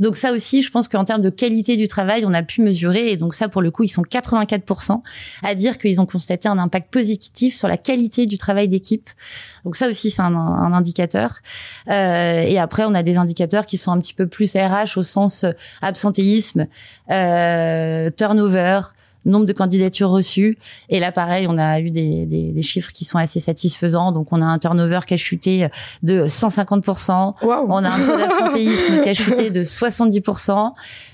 Donc 0.00 0.16
ça 0.16 0.32
aussi, 0.32 0.62
je 0.62 0.70
pense 0.70 0.88
qu'en 0.88 1.04
termes 1.04 1.22
de 1.22 1.30
qualité 1.30 1.76
du 1.76 1.88
travail, 1.88 2.24
on 2.26 2.34
a 2.34 2.42
pu 2.42 2.62
mesurer 2.62 3.10
et 3.10 3.16
donc 3.16 3.34
ça 3.34 3.48
pour 3.48 3.62
le 3.62 3.70
coup 3.70 3.82
ils 3.82 3.88
sont 3.88 4.02
84% 4.02 5.00
à 5.42 5.54
dire 5.54 5.78
qu'ils 5.78 6.00
ont 6.00 6.06
constaté 6.06 6.48
un 6.48 6.58
impact 6.58 6.90
positif 6.90 7.54
sur 7.54 7.68
la 7.68 7.76
qualité 7.76 8.26
du 8.26 8.38
travail 8.38 8.68
d'équipe. 8.68 9.10
Donc 9.64 9.76
ça 9.76 9.88
aussi 9.88 10.10
c'est 10.10 10.22
un, 10.22 10.34
indicateur. 10.34 11.40
Euh, 11.88 12.42
et 12.42 12.58
après, 12.58 12.84
on 12.84 12.94
a 12.94 13.02
des 13.02 13.16
indicateurs 13.16 13.66
qui 13.66 13.76
sont 13.76 13.92
un 13.92 14.00
petit 14.00 14.14
peu 14.14 14.26
plus 14.26 14.54
RH 14.54 14.98
au 14.98 15.02
sens 15.02 15.44
absentéisme, 15.82 16.66
euh, 17.10 18.10
turnover, 18.10 18.80
nombre 19.24 19.46
de 19.46 19.52
candidatures 19.52 20.10
reçues. 20.10 20.58
Et 20.88 21.00
là, 21.00 21.12
pareil, 21.12 21.46
on 21.48 21.58
a 21.58 21.80
eu 21.80 21.90
des, 21.90 22.26
des, 22.26 22.52
des, 22.52 22.62
chiffres 22.62 22.92
qui 22.92 23.04
sont 23.04 23.18
assez 23.18 23.40
satisfaisants. 23.40 24.12
Donc, 24.12 24.28
on 24.32 24.42
a 24.42 24.44
un 24.44 24.58
turnover 24.58 25.00
qui 25.06 25.14
a 25.14 25.16
chuté 25.16 25.68
de 26.02 26.26
150%. 26.26 27.34
On 27.42 27.84
a 27.84 27.90
un 27.90 28.04
taux 28.04 28.16
d'absentéisme 28.16 29.00
qui 29.02 29.08
a 29.08 29.14
chuté 29.14 29.50
de 29.50 29.64
70%. 29.64 30.72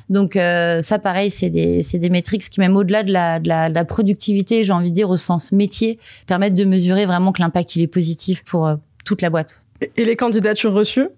Donc, 0.08 0.36
euh, 0.36 0.80
ça, 0.80 0.98
pareil, 0.98 1.30
c'est 1.30 1.50
des, 1.50 1.82
c'est 1.82 1.98
des 1.98 2.10
métriques 2.10 2.48
qui, 2.48 2.60
même 2.60 2.76
au-delà 2.76 3.02
de 3.02 3.12
la, 3.12 3.38
de, 3.38 3.48
la, 3.48 3.68
de 3.68 3.74
la 3.74 3.84
productivité, 3.84 4.64
j'ai 4.64 4.72
envie 4.72 4.90
de 4.90 4.94
dire, 4.94 5.10
au 5.10 5.16
sens 5.16 5.52
métier, 5.52 5.98
permettent 6.26 6.54
de 6.54 6.64
mesurer 6.64 7.06
vraiment 7.06 7.32
que 7.32 7.40
l'impact, 7.40 7.76
il 7.76 7.82
est 7.82 7.86
positif 7.86 8.42
pour, 8.44 8.68
toute 9.04 9.22
la 9.22 9.30
boîte. 9.30 9.60
Et 9.96 10.04
les 10.04 10.16
candidatures 10.16 10.72
reçues? 10.72 11.08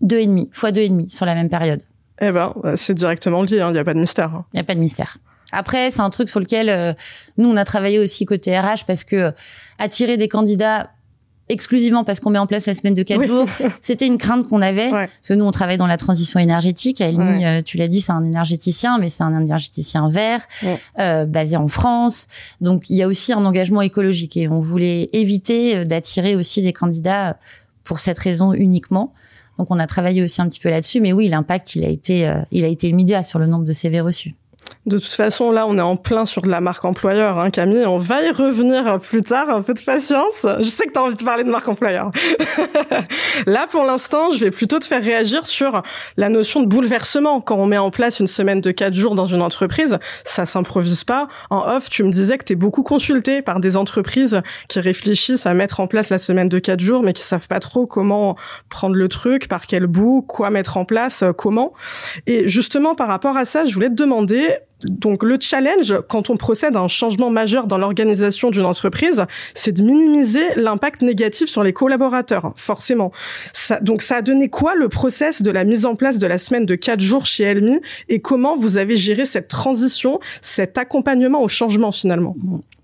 Deux 0.00 0.18
et 0.18 0.26
demi, 0.26 0.48
fois 0.52 0.72
deux 0.72 0.82
et 0.82 0.88
demi 0.88 1.10
sur 1.10 1.26
la 1.26 1.34
même 1.34 1.48
période. 1.48 1.82
Eh 2.20 2.32
ben, 2.32 2.54
c'est 2.76 2.94
directement 2.94 3.42
lié, 3.42 3.56
il 3.56 3.60
hein, 3.60 3.72
n'y 3.72 3.78
a 3.78 3.84
pas 3.84 3.94
de 3.94 3.98
mystère. 3.98 4.44
Il 4.52 4.56
n'y 4.56 4.60
a 4.60 4.64
pas 4.64 4.74
de 4.74 4.80
mystère. 4.80 5.18
Après, 5.52 5.90
c'est 5.90 6.00
un 6.00 6.10
truc 6.10 6.28
sur 6.28 6.40
lequel 6.40 6.68
euh, 6.68 6.92
nous, 7.38 7.48
on 7.48 7.56
a 7.56 7.64
travaillé 7.64 7.98
aussi 7.98 8.24
côté 8.24 8.58
RH 8.58 8.84
parce 8.86 9.04
que 9.04 9.16
euh, 9.16 9.30
attirer 9.78 10.16
des 10.16 10.28
candidats 10.28 10.90
exclusivement 11.48 12.04
parce 12.04 12.20
qu'on 12.20 12.30
met 12.30 12.38
en 12.38 12.46
place 12.46 12.66
la 12.66 12.74
semaine 12.74 12.94
de 12.94 13.02
quatre 13.02 13.24
jours. 13.24 13.46
C'était 13.80 14.06
une 14.06 14.18
crainte 14.18 14.48
qu'on 14.48 14.62
avait. 14.62 14.90
Parce 14.90 15.28
que 15.28 15.34
nous, 15.34 15.44
on 15.44 15.50
travaille 15.50 15.78
dans 15.78 15.86
la 15.86 15.96
transition 15.96 16.40
énergétique. 16.40 17.00
Elmi, 17.00 17.44
euh, 17.44 17.62
tu 17.62 17.76
l'as 17.76 17.88
dit, 17.88 18.00
c'est 18.00 18.12
un 18.12 18.24
énergéticien, 18.24 18.98
mais 18.98 19.08
c'est 19.08 19.22
un 19.22 19.38
énergéticien 19.40 20.08
vert, 20.08 20.40
euh, 20.98 21.24
basé 21.24 21.56
en 21.56 21.68
France. 21.68 22.26
Donc, 22.60 22.90
il 22.90 22.96
y 22.96 23.02
a 23.02 23.08
aussi 23.08 23.32
un 23.32 23.44
engagement 23.44 23.82
écologique 23.82 24.36
et 24.36 24.48
on 24.48 24.60
voulait 24.60 25.08
éviter 25.12 25.76
euh, 25.76 25.84
d'attirer 25.84 26.36
aussi 26.36 26.62
des 26.62 26.72
candidats 26.72 27.38
pour 27.84 28.00
cette 28.00 28.18
raison 28.18 28.52
uniquement. 28.52 29.12
Donc, 29.58 29.68
on 29.70 29.78
a 29.78 29.86
travaillé 29.86 30.22
aussi 30.22 30.42
un 30.42 30.48
petit 30.48 30.60
peu 30.60 30.68
là-dessus. 30.68 31.00
Mais 31.00 31.12
oui, 31.12 31.28
l'impact, 31.28 31.76
il 31.76 31.84
a 31.84 31.88
été, 31.88 32.30
il 32.50 32.64
a 32.64 32.68
été 32.68 32.88
immédiat 32.88 33.22
sur 33.22 33.38
le 33.38 33.46
nombre 33.46 33.64
de 33.64 33.72
CV 33.72 34.00
reçus. 34.00 34.34
De 34.86 34.98
toute 34.98 35.12
façon, 35.12 35.50
là, 35.50 35.66
on 35.66 35.78
est 35.78 35.82
en 35.82 35.96
plein 35.96 36.24
sur 36.26 36.42
de 36.42 36.48
la 36.48 36.60
marque 36.60 36.84
employeur, 36.84 37.38
hein, 37.38 37.50
Camille. 37.50 37.84
On 37.86 37.98
va 37.98 38.22
y 38.22 38.30
revenir 38.30 39.00
plus 39.00 39.22
tard. 39.22 39.50
Un 39.50 39.62
peu 39.62 39.74
de 39.74 39.80
patience. 39.80 40.46
Je 40.58 40.68
sais 40.68 40.86
que 40.86 40.92
tu 40.92 40.98
as 40.98 41.02
envie 41.02 41.16
de 41.16 41.24
parler 41.24 41.42
de 41.42 41.50
marque 41.50 41.68
employeur. 41.68 42.12
là, 43.46 43.66
pour 43.70 43.84
l'instant, 43.84 44.30
je 44.30 44.44
vais 44.44 44.50
plutôt 44.52 44.78
te 44.78 44.84
faire 44.84 45.02
réagir 45.02 45.44
sur 45.44 45.82
la 46.16 46.28
notion 46.28 46.60
de 46.60 46.66
bouleversement. 46.66 47.40
Quand 47.40 47.56
on 47.56 47.66
met 47.66 47.78
en 47.78 47.90
place 47.90 48.20
une 48.20 48.28
semaine 48.28 48.60
de 48.60 48.70
quatre 48.70 48.94
jours 48.94 49.14
dans 49.14 49.26
une 49.26 49.42
entreprise, 49.42 49.98
ça 50.24 50.46
s'improvise 50.46 51.04
pas. 51.04 51.28
En 51.50 51.66
off, 51.68 51.90
tu 51.90 52.04
me 52.04 52.10
disais 52.10 52.38
que 52.38 52.44
tu 52.44 52.52
es 52.52 52.56
beaucoup 52.56 52.82
consulté 52.82 53.42
par 53.42 53.58
des 53.58 53.76
entreprises 53.76 54.40
qui 54.68 54.78
réfléchissent 54.80 55.46
à 55.46 55.54
mettre 55.54 55.80
en 55.80 55.86
place 55.86 56.10
la 56.10 56.18
semaine 56.18 56.48
de 56.48 56.58
quatre 56.58 56.80
jours, 56.80 57.02
mais 57.02 57.12
qui 57.12 57.22
savent 57.22 57.48
pas 57.48 57.60
trop 57.60 57.86
comment 57.86 58.36
prendre 58.68 58.94
le 58.94 59.08
truc, 59.08 59.48
par 59.48 59.66
quel 59.66 59.86
bout, 59.86 60.22
quoi 60.22 60.50
mettre 60.50 60.76
en 60.76 60.84
place, 60.84 61.22
euh, 61.22 61.32
comment. 61.32 61.72
Et 62.26 62.48
justement, 62.48 62.94
par 62.94 63.08
rapport 63.08 63.36
à 63.36 63.44
ça, 63.44 63.64
je 63.64 63.74
voulais 63.74 63.88
te 63.88 63.94
demander, 63.94 64.55
donc 64.84 65.22
le 65.22 65.38
challenge, 65.40 65.94
quand 66.08 66.28
on 66.28 66.36
procède 66.36 66.76
à 66.76 66.80
un 66.80 66.88
changement 66.88 67.30
majeur 67.30 67.66
dans 67.66 67.78
l'organisation 67.78 68.50
d'une 68.50 68.66
entreprise, 68.66 69.24
c'est 69.54 69.72
de 69.72 69.82
minimiser 69.82 70.44
l'impact 70.56 71.02
négatif 71.02 71.48
sur 71.48 71.62
les 71.62 71.72
collaborateurs, 71.72 72.52
forcément. 72.56 73.10
Donc 73.80 74.02
ça 74.02 74.16
a 74.16 74.22
donné 74.22 74.48
quoi 74.48 74.74
le 74.74 74.88
process 74.88 75.40
de 75.40 75.50
la 75.50 75.64
mise 75.64 75.86
en 75.86 75.96
place 75.96 76.18
de 76.18 76.26
la 76.26 76.38
semaine 76.38 76.66
de 76.66 76.74
quatre 76.74 77.00
jours 77.00 77.24
chez 77.24 77.44
Elmi 77.44 77.80
et 78.08 78.20
comment 78.20 78.56
vous 78.56 78.76
avez 78.76 78.96
géré 78.96 79.24
cette 79.24 79.48
transition, 79.48 80.20
cet 80.42 80.76
accompagnement 80.76 81.42
au 81.42 81.48
changement 81.48 81.92
finalement? 81.92 82.34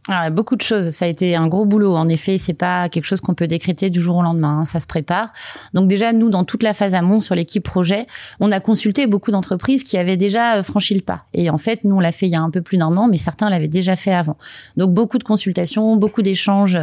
Alors, 0.08 0.32
beaucoup 0.32 0.56
de 0.56 0.62
choses. 0.62 0.90
Ça 0.90 1.04
a 1.04 1.08
été 1.08 1.36
un 1.36 1.46
gros 1.46 1.64
boulot. 1.64 1.94
En 1.94 2.08
effet, 2.08 2.36
c'est 2.36 2.54
pas 2.54 2.88
quelque 2.88 3.04
chose 3.04 3.20
qu'on 3.20 3.34
peut 3.34 3.46
décréter 3.46 3.88
du 3.88 4.00
jour 4.00 4.16
au 4.16 4.22
lendemain. 4.22 4.58
Hein. 4.58 4.64
Ça 4.64 4.80
se 4.80 4.88
prépare. 4.88 5.32
Donc 5.74 5.86
déjà, 5.86 6.12
nous, 6.12 6.28
dans 6.28 6.42
toute 6.42 6.64
la 6.64 6.74
phase 6.74 6.92
amont 6.92 7.20
sur 7.20 7.36
l'équipe 7.36 7.62
projet, 7.62 8.06
on 8.40 8.50
a 8.50 8.58
consulté 8.58 9.06
beaucoup 9.06 9.30
d'entreprises 9.30 9.84
qui 9.84 9.98
avaient 9.98 10.16
déjà 10.16 10.56
euh, 10.56 10.62
franchi 10.64 10.94
le 10.94 11.02
pas. 11.02 11.26
Et 11.34 11.50
en 11.50 11.58
fait, 11.58 11.84
nous, 11.84 11.94
on 11.94 12.00
l'a 12.00 12.10
fait 12.10 12.26
il 12.26 12.32
y 12.32 12.34
a 12.34 12.40
un 12.40 12.50
peu 12.50 12.62
plus 12.62 12.78
d'un 12.78 12.96
an, 12.96 13.06
mais 13.06 13.16
certains 13.16 13.48
l'avaient 13.48 13.68
déjà 13.68 13.94
fait 13.94 14.12
avant. 14.12 14.36
Donc 14.76 14.92
beaucoup 14.92 15.18
de 15.18 15.24
consultations, 15.24 15.94
beaucoup 15.94 16.22
d'échanges 16.22 16.78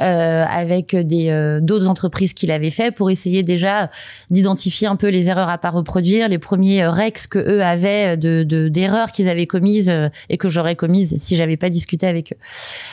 euh, 0.00 0.44
avec 0.44 0.94
des 0.94 1.30
euh, 1.30 1.60
d'autres 1.60 1.88
entreprises 1.88 2.34
qui 2.34 2.46
l'avaient 2.46 2.70
fait 2.70 2.90
pour 2.90 3.10
essayer 3.10 3.42
déjà 3.42 3.90
d'identifier 4.30 4.86
un 4.86 4.96
peu 4.96 5.08
les 5.08 5.28
erreurs 5.28 5.48
à 5.48 5.58
pas 5.58 5.70
reproduire, 5.70 6.28
les 6.28 6.38
premiers 6.38 6.82
euh, 6.82 6.90
rex 6.90 7.26
que 7.26 7.38
eux 7.38 7.64
avaient 7.64 8.16
de 8.16 8.44
d'erreurs 8.68 9.10
qu'ils 9.10 9.28
avaient 9.28 9.46
commises 9.46 9.92
et 10.28 10.36
que 10.36 10.48
j'aurais 10.48 10.76
commises 10.76 11.16
si 11.18 11.36
j'avais 11.36 11.56
pas 11.56 11.70
discuté 11.70 12.06
avec 12.06 12.32
eux. 12.32 12.36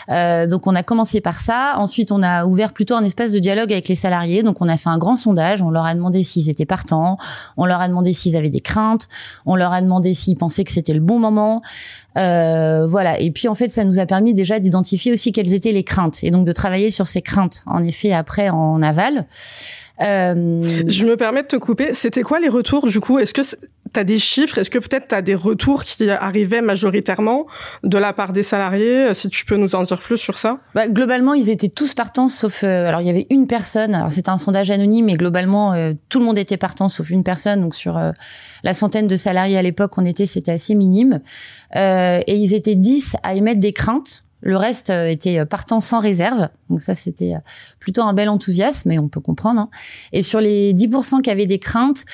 Euh, 0.10 0.48
donc 0.48 0.67
on 0.67 0.75
a 0.75 0.84
commencé 0.84 1.22
par 1.22 1.39
ça. 1.39 1.74
Ensuite, 1.77 2.12
on 2.12 2.24
a 2.24 2.45
ouvert 2.45 2.74
plutôt 2.74 2.95
un 2.95 3.03
espace 3.03 3.31
de 3.31 3.39
dialogue 3.39 3.72
avec 3.72 3.88
les 3.88 3.95
salariés. 3.95 4.43
Donc 4.43 4.57
on 4.62 4.69
a 4.69 4.77
fait 4.77 4.89
un 4.89 4.98
grand 4.98 5.15
sondage. 5.15 5.62
On 5.62 5.69
leur 5.69 5.86
a 5.86 5.93
demandé 5.93 6.24
s'ils 6.24 6.50
étaient 6.50 6.65
partants. 6.65 7.17
On 7.57 7.65
leur 7.65 7.81
a 7.81 7.88
demandé 7.88 8.13
s'ils 8.13 8.36
avaient 8.36 8.50
des 8.50 8.62
craintes. 8.62 9.07
On 9.45 9.55
leur 9.55 9.74
a 9.74 9.81
demandé 9.81 10.13
s'ils 10.13 10.38
pensaient 10.38 10.63
que 10.63 10.72
c'était 10.72 10.93
le 10.93 11.00
bon 11.00 11.19
moment. 11.19 11.62
Euh, 12.17 12.88
voilà. 12.88 13.19
Et 13.19 13.31
puis 13.31 13.48
en 13.48 13.55
fait, 13.55 13.69
ça 13.69 13.84
nous 13.84 14.00
a 14.00 14.05
permis 14.05 14.34
déjà 14.34 14.60
d'identifier 14.60 15.12
aussi 15.12 15.31
quelles 15.31 15.53
étaient 15.53 15.72
les 15.72 15.84
craintes 15.84 16.24
et 16.24 16.31
donc 16.31 16.45
de 16.45 16.51
travailler 16.51 16.91
sur 16.91 17.07
ces 17.07 17.22
craintes. 17.22 17.63
En 17.65 17.84
effet, 17.84 18.13
après 18.13 18.50
en 18.50 18.81
aval. 18.81 19.25
Euh... 20.01 20.84
Je 20.88 21.05
me 21.05 21.15
permets 21.15 21.43
de 21.43 21.48
te 21.48 21.55
couper. 21.55 21.93
C'était 21.93 22.22
quoi 22.22 22.39
les 22.39 22.50
retours 22.50 22.88
du 22.88 23.00
coup? 23.00 23.19
Est-ce 23.19 23.34
que 23.34 23.41
tu 23.96 24.00
as 24.00 24.04
des 24.04 24.20
chiffres 24.20 24.58
Est-ce 24.58 24.70
que 24.70 24.80
peut-être 24.80 25.08
tu 25.08 25.16
as 25.16 25.22
des 25.22 25.36
retours 25.36 25.84
qui 25.84 26.10
arrivaient 26.10 26.62
majoritairement 26.62 27.48
de 27.84 27.98
la 27.98 28.14
part 28.14 28.32
des 28.32 28.44
salariés 28.44 29.14
Si 29.14 29.30
tu 29.30 29.46
peux 29.46 29.56
nous 29.56 29.74
en 29.75 29.82
dire 29.84 30.00
plus 30.00 30.18
sur 30.18 30.38
ça? 30.38 30.60
Bah, 30.75 30.88
globalement, 30.88 31.34
ils 31.34 31.50
étaient 31.50 31.70
tous 31.70 31.94
partants, 31.94 32.28
sauf 32.28 32.64
euh, 32.64 32.88
alors 32.88 33.02
il 33.02 33.08
y 33.08 33.10
avait 33.10 33.28
une 33.30 33.48
personne. 33.48 34.06
C'était 34.10 34.30
un 34.30 34.38
sondage 34.38 34.70
anonyme, 34.70 35.06
mais 35.06 35.16
globalement 35.16 35.74
euh, 35.74 35.94
tout 36.10 36.20
le 36.20 36.25
monde 36.25 36.38
était 36.38 36.58
partant, 36.58 36.90
sauf 36.90 37.10
une 37.10 37.24
personne. 37.24 37.62
Donc 37.62 37.74
sur 37.74 37.98
euh, 37.98 38.12
la 38.64 38.74
centaine 38.74 39.08
de 39.08 39.16
salariés 39.16 39.58
à 39.58 39.62
l'époque, 39.62 39.98
on 39.98 40.06
était, 40.06 40.25
c'était 40.25 40.52
assez 40.52 40.75
minime. 40.75 41.22
et 41.74 42.36
ils 42.36 42.54
étaient 42.54 42.75
10 42.75 43.16
à 43.24 43.36
émettre 43.36 43.60
des 43.60 43.74
craintes 43.74 44.25
le 44.46 44.58
reste 44.58 44.92
euh, 44.92 45.08
était 45.08 45.40
euh, 45.40 45.46
partant 45.46 45.82
sans 45.82 46.00
réserve. 46.00 46.50
Donc 46.70 46.82
ça, 46.84 46.94
c'était 46.94 47.34
euh, 47.34 47.40
plutôt 47.80 48.04
un 48.04 48.14
bel 48.14 48.30
enthousiasme, 48.30 48.90
mais 48.90 49.00
on 49.00 49.08
peut 49.08 49.20
comprendre. 49.20 49.62
Hein. 49.62 49.70
Et 50.14 50.22
sur 50.22 50.40
les 50.40 50.74
10% 50.75 51.22
qui 51.22 51.32
avaient 51.32 51.48
des 51.48 51.58
craintes, 51.58 52.06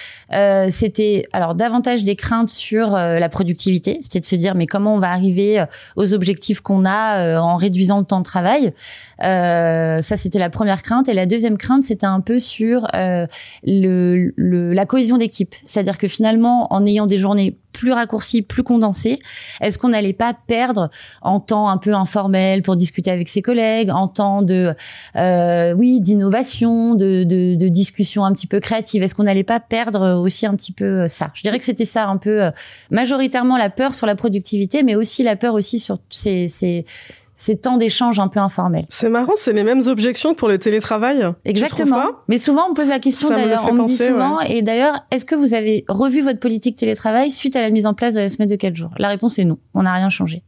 c'était 0.70 1.26
alors 1.34 1.56
davantage 1.56 2.06
des 2.06 2.16
craintes 2.16 2.50
sur 2.50 2.92
la 2.92 3.30
productivité. 3.30 4.00
C'était 4.02 4.22
de 4.22 4.26
se 4.26 4.36
dire, 4.36 4.56
mais 4.56 4.66
comment 4.66 4.96
on 4.96 5.00
va 5.00 5.10
arriver 5.12 5.64
aux 5.98 6.14
objectifs 6.14 6.62
qu'on 6.62 6.86
a 6.86 7.40
en 7.40 7.58
réduisant 7.58 8.00
le 8.00 8.06
temps 8.06 8.20
de 8.20 8.24
travail? 8.24 8.74
Ça, 9.20 10.02
c'était 10.02 10.40
la 10.40 10.50
première 10.50 10.84
crainte. 10.84 11.10
Et 11.10 11.14
la 11.14 11.26
deuxième 11.26 11.58
crainte, 11.58 11.84
c'était 11.84 12.06
un 12.06 12.22
peu 12.22 12.40
sur 12.40 12.88
le, 12.94 14.32
la 14.38 14.86
cohésion 14.86 15.18
d'équipe. 15.18 15.54
C'est-à-dire 15.64 15.98
que 15.98 16.08
finalement, 16.08 16.72
en 16.74 16.86
ayant 16.86 17.08
des 17.08 17.18
journées 17.18 17.58
plus 17.72 17.92
raccourci, 17.92 18.42
plus 18.42 18.64
condensé, 18.64 19.20
est-ce 19.62 19.78
qu'on 19.78 19.90
n'allait 19.90 20.14
pas 20.14 20.34
perdre 20.34 20.90
en 21.22 21.40
temps 21.40 21.70
un 21.70 21.78
peu 21.78 21.94
informel 21.94 22.62
pour 22.62 22.76
discuter 22.76 23.12
avec 23.12 23.30
ses 23.30 23.42
collègues, 23.42 23.90
en 23.90 24.08
temps 24.08 24.42
de, 24.42 24.74
euh, 25.16 25.74
oui, 25.74 26.02
d'innovation, 26.02 26.96
de, 26.96 27.24
de, 27.24 27.56
de, 27.56 27.68
discussion 27.68 28.26
un 28.26 28.34
petit 28.34 28.48
peu 28.48 28.60
créative? 28.60 29.04
Est-ce 29.04 29.16
qu'on 29.16 29.24
n'allait 29.24 29.44
pas 29.44 29.60
perdre 29.60 30.20
aussi 30.20 30.46
un 30.46 30.56
petit 30.56 30.74
peu 30.74 31.08
ça? 31.08 31.32
Je 31.34 31.42
dirais 31.42 31.58
que 31.58 31.64
c'était 31.64 31.86
ça 31.86 32.08
un 32.08 32.18
peu 32.18 32.44
euh, 32.44 32.52
majoritairement 32.90 33.58
la 33.58 33.70
peur 33.70 33.94
sur 33.94 34.08
la 34.08 34.16
productivité, 34.16 34.84
mais 34.84 34.96
aussi 34.96 35.24
la 35.24 35.36
peur 35.36 35.54
aussi 35.54 35.80
sur 35.80 36.00
ces, 36.10 36.48
ces, 36.48 36.86
ces 37.34 37.58
temps 37.58 37.78
d'échange 37.78 38.20
un 38.20 38.28
peu 38.28 38.40
informels. 38.40 38.86
C'est 38.90 39.10
marrant, 39.10 39.34
c'est 39.36 39.54
les 39.54 39.64
mêmes 39.64 39.82
objections 39.88 40.34
pour 40.34 40.48
le 40.48 40.58
télétravail. 40.58 41.26
Exactement. 41.46 42.04
Mais 42.28 42.38
souvent, 42.38 42.64
on 42.70 42.74
pose 42.74 42.90
la 42.90 43.00
question 43.00 43.30
d'ailleurs, 43.30 43.68
on 43.70 43.74
me 43.74 43.86
dit 43.86 43.98
souvent, 43.98 44.40
et 44.42 44.62
d'ailleurs, 44.62 45.06
est-ce 45.12 45.26
que 45.26 45.36
vous 45.36 45.54
avez 45.54 45.86
revu 45.88 46.22
votre 46.22 46.40
politique 46.40 46.78
télétravail 46.78 47.32
suite 47.32 47.56
à 47.56 47.62
la 47.62 47.70
mise 47.70 47.86
en 47.86 47.94
place 47.94 48.14
de 48.14 48.20
la 48.20 48.30
semaine 48.30 48.50
de 48.50 48.56
4 48.56 48.76
jours? 48.76 48.92
La 48.98 49.08
réponse 49.10 49.40
est 49.40 49.46
non, 49.46 49.58
on 49.74 49.84
n'a 49.84 49.94
rien 49.94 50.10
changé. 50.10 50.44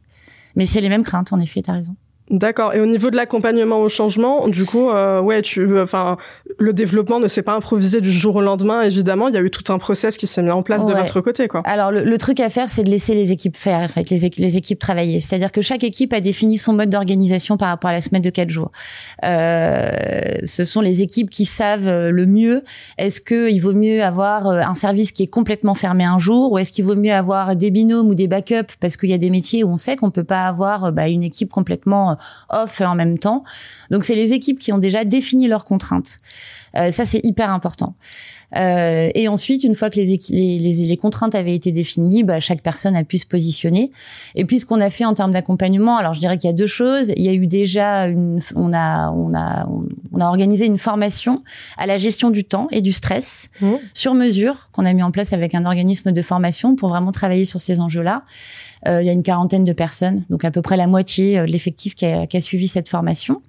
Mais 0.56 0.66
c'est 0.66 0.80
les 0.80 0.88
mêmes 0.88 1.02
craintes, 1.02 1.32
en 1.32 1.40
effet, 1.40 1.62
tu 1.62 1.70
as 1.70 1.74
raison. 1.74 1.96
D'accord. 2.30 2.72
Et 2.72 2.80
au 2.80 2.86
niveau 2.86 3.10
de 3.10 3.16
l'accompagnement 3.16 3.78
au 3.80 3.90
changement, 3.90 4.48
du 4.48 4.64
coup, 4.64 4.88
euh, 4.88 5.20
ouais, 5.20 5.42
tu, 5.42 5.78
enfin, 5.78 6.16
le 6.58 6.72
développement 6.72 7.20
ne 7.20 7.28
s'est 7.28 7.42
pas 7.42 7.54
improvisé 7.54 8.00
du 8.00 8.10
jour 8.10 8.36
au 8.36 8.40
lendemain. 8.40 8.80
Évidemment, 8.80 9.28
il 9.28 9.34
y 9.34 9.36
a 9.36 9.42
eu 9.42 9.50
tout 9.50 9.70
un 9.70 9.76
process 9.78 10.16
qui 10.16 10.26
s'est 10.26 10.42
mis 10.42 10.50
en 10.50 10.62
place 10.62 10.86
de 10.86 10.94
votre 10.94 11.20
côté, 11.20 11.48
quoi. 11.48 11.60
Alors, 11.64 11.90
le, 11.90 12.18
truc 12.18 12.40
à 12.40 12.48
faire, 12.48 12.70
c'est 12.70 12.82
de 12.82 12.88
laisser 12.88 13.14
les 13.14 13.30
équipes 13.30 13.56
faire, 13.56 13.80
en 13.80 13.88
fait, 13.88 14.08
les, 14.08 14.30
les 14.38 14.56
équipes 14.56 14.78
travailler. 14.78 15.20
C'est-à-dire 15.20 15.52
que 15.52 15.60
chaque 15.60 15.84
équipe 15.84 16.14
a 16.14 16.20
défini 16.20 16.56
son 16.56 16.72
mode 16.72 16.88
d'organisation 16.88 17.58
par 17.58 17.68
rapport 17.68 17.90
à 17.90 17.92
la 17.92 18.00
semaine 18.00 18.22
de 18.22 18.30
quatre 18.30 18.48
jours. 18.48 18.72
Euh, 19.24 19.90
ce 20.44 20.64
sont 20.64 20.80
les 20.80 21.02
équipes 21.02 21.28
qui 21.28 21.44
savent 21.44 21.86
euh, 21.86 22.10
le 22.10 22.24
mieux. 22.24 22.62
Est-ce 22.96 23.20
que 23.20 23.50
il 23.50 23.58
vaut 23.58 23.74
mieux 23.74 24.02
avoir 24.02 24.46
euh, 24.46 24.60
un 24.60 24.74
service 24.74 25.12
qui 25.12 25.24
est 25.24 25.28
complètement 25.28 25.74
fermé 25.74 26.04
un 26.04 26.18
jour, 26.18 26.52
ou 26.52 26.58
est-ce 26.58 26.72
qu'il 26.72 26.86
vaut 26.86 26.96
mieux 26.96 27.12
avoir 27.12 27.54
des 27.54 27.70
binômes 27.70 28.08
ou 28.08 28.14
des 28.14 28.28
backups? 28.28 28.74
Parce 28.80 28.96
qu'il 28.96 29.10
y 29.10 29.14
a 29.14 29.18
des 29.18 29.30
métiers 29.30 29.62
où 29.62 29.68
on 29.68 29.76
sait 29.76 29.96
qu'on 29.96 30.10
peut 30.10 30.24
pas 30.24 30.44
avoir 30.44 30.90
bah, 30.90 31.08
une 31.08 31.22
équipe 31.22 31.50
complètement 31.50 32.13
off 32.50 32.80
en 32.80 32.94
même 32.94 33.18
temps. 33.18 33.44
Donc 33.90 34.04
c'est 34.04 34.14
les 34.14 34.32
équipes 34.32 34.58
qui 34.58 34.72
ont 34.72 34.78
déjà 34.78 35.04
défini 35.04 35.48
leurs 35.48 35.64
contraintes. 35.64 36.18
Euh, 36.76 36.90
ça 36.90 37.04
c'est 37.04 37.24
hyper 37.24 37.50
important. 37.50 37.94
Euh, 38.56 39.10
et 39.14 39.28
ensuite, 39.28 39.64
une 39.64 39.74
fois 39.74 39.90
que 39.90 39.96
les, 39.96 40.18
les, 40.30 40.58
les, 40.58 40.96
contraintes 40.96 41.34
avaient 41.34 41.54
été 41.54 41.72
définies, 41.72 42.22
bah, 42.22 42.40
chaque 42.40 42.62
personne 42.62 42.94
a 42.94 43.04
pu 43.04 43.18
se 43.18 43.26
positionner. 43.26 43.90
Et 44.34 44.44
puis, 44.44 44.60
ce 44.60 44.66
qu'on 44.66 44.80
a 44.80 44.90
fait 44.90 45.04
en 45.04 45.14
termes 45.14 45.32
d'accompagnement, 45.32 45.96
alors 45.96 46.14
je 46.14 46.20
dirais 46.20 46.38
qu'il 46.38 46.48
y 46.48 46.52
a 46.52 46.56
deux 46.56 46.66
choses. 46.66 47.12
Il 47.16 47.22
y 47.22 47.28
a 47.28 47.32
eu 47.32 47.46
déjà 47.46 48.06
une, 48.06 48.40
on 48.54 48.72
a, 48.72 49.10
on 49.10 49.34
a, 49.34 49.66
on 50.12 50.20
a 50.20 50.26
organisé 50.26 50.66
une 50.66 50.78
formation 50.78 51.42
à 51.76 51.86
la 51.86 51.98
gestion 51.98 52.30
du 52.30 52.44
temps 52.44 52.68
et 52.70 52.80
du 52.80 52.92
stress 52.92 53.48
mmh. 53.60 53.72
sur 53.92 54.14
mesure 54.14 54.68
qu'on 54.72 54.86
a 54.86 54.92
mis 54.92 55.02
en 55.02 55.10
place 55.10 55.32
avec 55.32 55.54
un 55.54 55.64
organisme 55.64 56.12
de 56.12 56.22
formation 56.22 56.76
pour 56.76 56.90
vraiment 56.90 57.12
travailler 57.12 57.44
sur 57.44 57.60
ces 57.60 57.80
enjeux-là. 57.80 58.22
Euh, 58.86 59.02
il 59.02 59.06
y 59.06 59.08
a 59.08 59.12
une 59.12 59.22
quarantaine 59.22 59.64
de 59.64 59.72
personnes, 59.72 60.24
donc 60.30 60.44
à 60.44 60.50
peu 60.50 60.62
près 60.62 60.76
la 60.76 60.86
moitié 60.86 61.38
euh, 61.38 61.46
de 61.46 61.50
l'effectif 61.50 61.94
qui 61.94 62.06
a, 62.06 62.26
qui 62.26 62.36
a 62.36 62.40
suivi 62.40 62.68
cette 62.68 62.88
formation. 62.88 63.40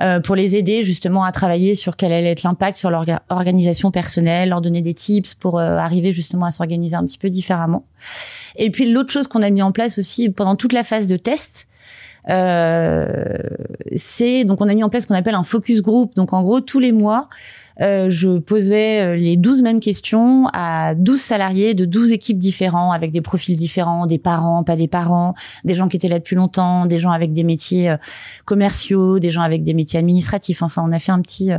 Euh, 0.00 0.20
pour 0.20 0.34
les 0.34 0.56
aider 0.56 0.82
justement 0.84 1.22
à 1.22 1.32
travailler 1.32 1.74
sur 1.74 1.96
quel 1.96 2.12
allait 2.12 2.30
être 2.30 2.42
l'impact 2.42 2.78
sur 2.78 2.90
leur 2.90 3.04
organisation 3.28 3.90
personnelle, 3.90 4.48
leur 4.48 4.60
donner 4.60 4.80
des 4.80 4.94
tips 4.94 5.34
pour 5.34 5.58
euh, 5.58 5.76
arriver 5.76 6.12
justement 6.12 6.46
à 6.46 6.50
s'organiser 6.50 6.96
un 6.96 7.04
petit 7.04 7.18
peu 7.18 7.28
différemment. 7.28 7.84
Et 8.56 8.70
puis 8.70 8.90
l'autre 8.90 9.12
chose 9.12 9.28
qu'on 9.28 9.42
a 9.42 9.50
mis 9.50 9.62
en 9.62 9.70
place 9.70 9.98
aussi 9.98 10.30
pendant 10.30 10.56
toute 10.56 10.72
la 10.72 10.82
phase 10.82 11.06
de 11.06 11.16
test, 11.16 11.68
euh, 12.30 13.36
c'est 13.94 14.44
donc 14.44 14.60
on 14.60 14.68
a 14.68 14.74
mis 14.74 14.82
en 14.82 14.88
place 14.88 15.02
ce 15.02 15.08
qu'on 15.08 15.14
appelle 15.14 15.34
un 15.34 15.44
focus 15.44 15.82
group. 15.82 16.14
Donc 16.16 16.32
en 16.32 16.42
gros 16.42 16.60
tous 16.60 16.80
les 16.80 16.92
mois, 16.92 17.28
euh, 17.80 18.10
je 18.10 18.38
posais 18.38 19.00
euh, 19.00 19.16
les 19.16 19.36
12 19.36 19.62
mêmes 19.62 19.80
questions 19.80 20.46
à 20.52 20.94
12 20.94 21.20
salariés 21.20 21.74
de 21.74 21.84
12 21.84 22.12
équipes 22.12 22.38
différents, 22.38 22.92
avec 22.92 23.12
des 23.12 23.20
profils 23.20 23.56
différents, 23.56 24.06
des 24.06 24.18
parents, 24.18 24.62
pas 24.62 24.76
des 24.76 24.88
parents, 24.88 25.34
des 25.64 25.74
gens 25.74 25.88
qui 25.88 25.96
étaient 25.96 26.08
là 26.08 26.18
depuis 26.18 26.36
longtemps, 26.36 26.86
des 26.86 26.98
gens 26.98 27.10
avec 27.10 27.32
des 27.32 27.44
métiers 27.44 27.90
euh, 27.90 27.96
commerciaux, 28.44 29.18
des 29.18 29.30
gens 29.30 29.42
avec 29.42 29.64
des 29.64 29.74
métiers 29.74 29.98
administratifs. 29.98 30.62
Enfin, 30.62 30.84
on 30.86 30.92
a 30.92 30.98
fait 30.98 31.12
un 31.12 31.20
petit 31.20 31.50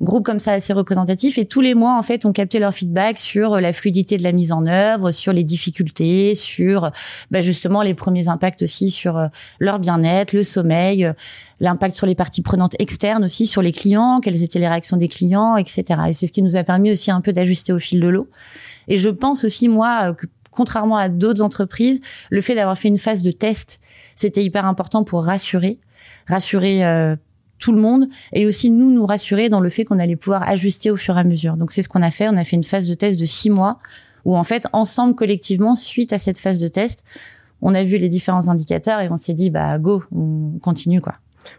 groupe 0.00 0.24
comme 0.24 0.38
ça 0.38 0.52
assez 0.52 0.72
représentatif. 0.72 1.38
Et 1.38 1.44
tous 1.44 1.60
les 1.60 1.74
mois, 1.74 1.98
en 1.98 2.02
fait, 2.02 2.24
on 2.24 2.32
captait 2.32 2.58
leur 2.58 2.74
feedback 2.74 3.18
sur 3.18 3.60
la 3.60 3.72
fluidité 3.72 4.16
de 4.16 4.22
la 4.22 4.32
mise 4.32 4.52
en 4.52 4.66
œuvre, 4.66 5.12
sur 5.12 5.32
les 5.32 5.44
difficultés, 5.44 6.34
sur 6.34 6.90
bah, 7.30 7.40
justement 7.40 7.82
les 7.82 7.94
premiers 7.94 8.28
impacts 8.28 8.62
aussi 8.62 8.90
sur 8.90 9.28
leur 9.58 9.78
bien-être, 9.78 10.32
le 10.32 10.42
sommeil, 10.42 11.12
l'impact 11.60 11.94
sur 11.94 12.06
les 12.06 12.14
parties 12.14 12.42
prenantes 12.42 12.74
externes 12.78 13.24
aussi, 13.24 13.46
sur 13.46 13.62
les 13.62 13.72
clients, 13.72 14.20
quelles 14.20 14.42
étaient 14.42 14.58
les 14.58 14.68
réactions 14.68 14.96
des 14.96 15.08
clients, 15.08 15.49
etc. 15.56 15.84
Et 16.08 16.12
c'est 16.12 16.26
ce 16.26 16.32
qui 16.32 16.42
nous 16.42 16.56
a 16.56 16.64
permis 16.64 16.92
aussi 16.92 17.10
un 17.10 17.20
peu 17.20 17.32
d'ajuster 17.32 17.72
au 17.72 17.78
fil 17.78 18.00
de 18.00 18.08
l'eau. 18.08 18.28
Et 18.88 18.98
je 18.98 19.08
pense 19.08 19.44
aussi, 19.44 19.68
moi, 19.68 20.14
que 20.14 20.26
contrairement 20.50 20.96
à 20.96 21.08
d'autres 21.08 21.42
entreprises, 21.42 22.00
le 22.30 22.40
fait 22.40 22.54
d'avoir 22.54 22.76
fait 22.76 22.88
une 22.88 22.98
phase 22.98 23.22
de 23.22 23.30
test, 23.30 23.78
c'était 24.14 24.42
hyper 24.42 24.66
important 24.66 25.04
pour 25.04 25.24
rassurer, 25.24 25.78
rassurer 26.26 26.84
euh, 26.84 27.16
tout 27.58 27.72
le 27.72 27.80
monde 27.80 28.08
et 28.32 28.46
aussi 28.46 28.70
nous 28.70 28.90
nous 28.90 29.06
rassurer 29.06 29.48
dans 29.48 29.60
le 29.60 29.68
fait 29.68 29.84
qu'on 29.84 29.98
allait 29.98 30.16
pouvoir 30.16 30.48
ajuster 30.48 30.90
au 30.90 30.96
fur 30.96 31.16
et 31.16 31.20
à 31.20 31.24
mesure. 31.24 31.56
Donc 31.56 31.70
c'est 31.70 31.82
ce 31.82 31.88
qu'on 31.88 32.02
a 32.02 32.10
fait. 32.10 32.28
On 32.28 32.36
a 32.36 32.44
fait 32.44 32.56
une 32.56 32.64
phase 32.64 32.88
de 32.88 32.94
test 32.94 33.18
de 33.18 33.24
six 33.24 33.50
mois 33.50 33.78
où 34.24 34.36
en 34.36 34.44
fait 34.44 34.66
ensemble 34.72 35.14
collectivement 35.14 35.74
suite 35.74 36.12
à 36.12 36.18
cette 36.18 36.38
phase 36.38 36.58
de 36.58 36.68
test, 36.68 37.04
on 37.62 37.74
a 37.74 37.84
vu 37.84 37.98
les 37.98 38.08
différents 38.08 38.48
indicateurs 38.48 39.00
et 39.00 39.08
on 39.10 39.18
s'est 39.18 39.34
dit 39.34 39.50
bah 39.50 39.78
go, 39.78 40.02
on 40.14 40.58
continue 40.60 41.00
quoi. 41.00 41.14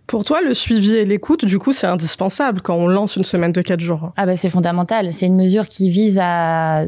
Pour 0.07 0.25
toi, 0.25 0.41
le 0.41 0.53
suivi 0.53 0.95
et 0.95 1.05
l'écoute, 1.05 1.45
du 1.45 1.57
coup, 1.57 1.73
c'est 1.73 1.87
indispensable 1.87 2.61
quand 2.61 2.75
on 2.75 2.87
lance 2.87 3.15
une 3.15 3.23
semaine 3.23 3.51
de 3.51 3.61
quatre 3.61 3.79
jours. 3.79 4.11
Ah 4.17 4.25
bah 4.25 4.35
c'est 4.35 4.49
fondamental. 4.49 5.11
C'est 5.13 5.25
une 5.25 5.35
mesure 5.35 5.67
qui 5.67 5.89
vise 5.89 6.19
à 6.21 6.85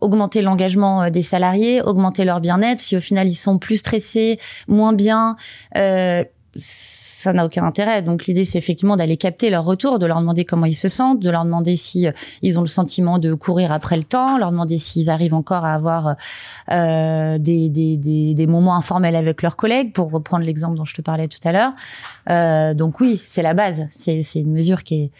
augmenter 0.00 0.42
l'engagement 0.42 1.02
euh, 1.02 1.10
des 1.10 1.22
salariés, 1.22 1.80
augmenter 1.82 2.24
leur 2.24 2.40
bien-être. 2.40 2.80
Si 2.80 2.96
au 2.96 3.00
final 3.00 3.28
ils 3.28 3.34
sont 3.34 3.58
plus 3.58 3.76
stressés, 3.76 4.38
moins 4.68 4.92
bien, 4.92 5.36
euh, 5.76 6.24
ça 7.22 7.32
n'a 7.32 7.46
aucun 7.46 7.64
intérêt. 7.64 8.02
Donc 8.02 8.26
l'idée 8.26 8.44
c'est 8.44 8.58
effectivement 8.58 8.96
d'aller 8.96 9.16
capter 9.16 9.48
leur 9.48 9.64
retour, 9.64 9.98
de 9.98 10.06
leur 10.06 10.18
demander 10.20 10.44
comment 10.44 10.66
ils 10.66 10.74
se 10.74 10.88
sentent, 10.88 11.20
de 11.20 11.30
leur 11.30 11.44
demander 11.44 11.76
si 11.76 12.08
euh, 12.08 12.12
ils 12.42 12.58
ont 12.58 12.62
le 12.62 12.68
sentiment 12.68 13.18
de 13.18 13.32
courir 13.34 13.70
après 13.70 13.96
le 13.96 14.02
temps, 14.02 14.38
leur 14.38 14.50
demander 14.50 14.76
s'ils 14.78 15.08
arrivent 15.08 15.34
encore 15.34 15.64
à 15.64 15.74
avoir 15.74 16.16
euh, 16.70 17.38
des, 17.38 18.46
moments 18.48 18.76
informels 18.76 19.14
avec 19.14 19.42
leurs 19.42 19.56
collègues, 19.56 19.92
pour 19.92 20.10
reprendre 20.10 20.44
l'exemple 20.44 20.76
dont 20.76 20.84
je 20.84 20.94
te 20.94 21.00
parlais 21.00 21.28
tout 21.28 21.38
à 21.44 21.52
l'heure. 21.52 21.72
Euh, 22.28 22.74
donc 22.74 23.00
oui, 23.00 23.20
c'est 23.24 23.42
la 23.42 23.54
base. 23.54 23.86
C'est 23.92 24.20
une 24.34 24.52
mesure 24.52 24.82
qui 24.82 25.04
est 25.04 25.10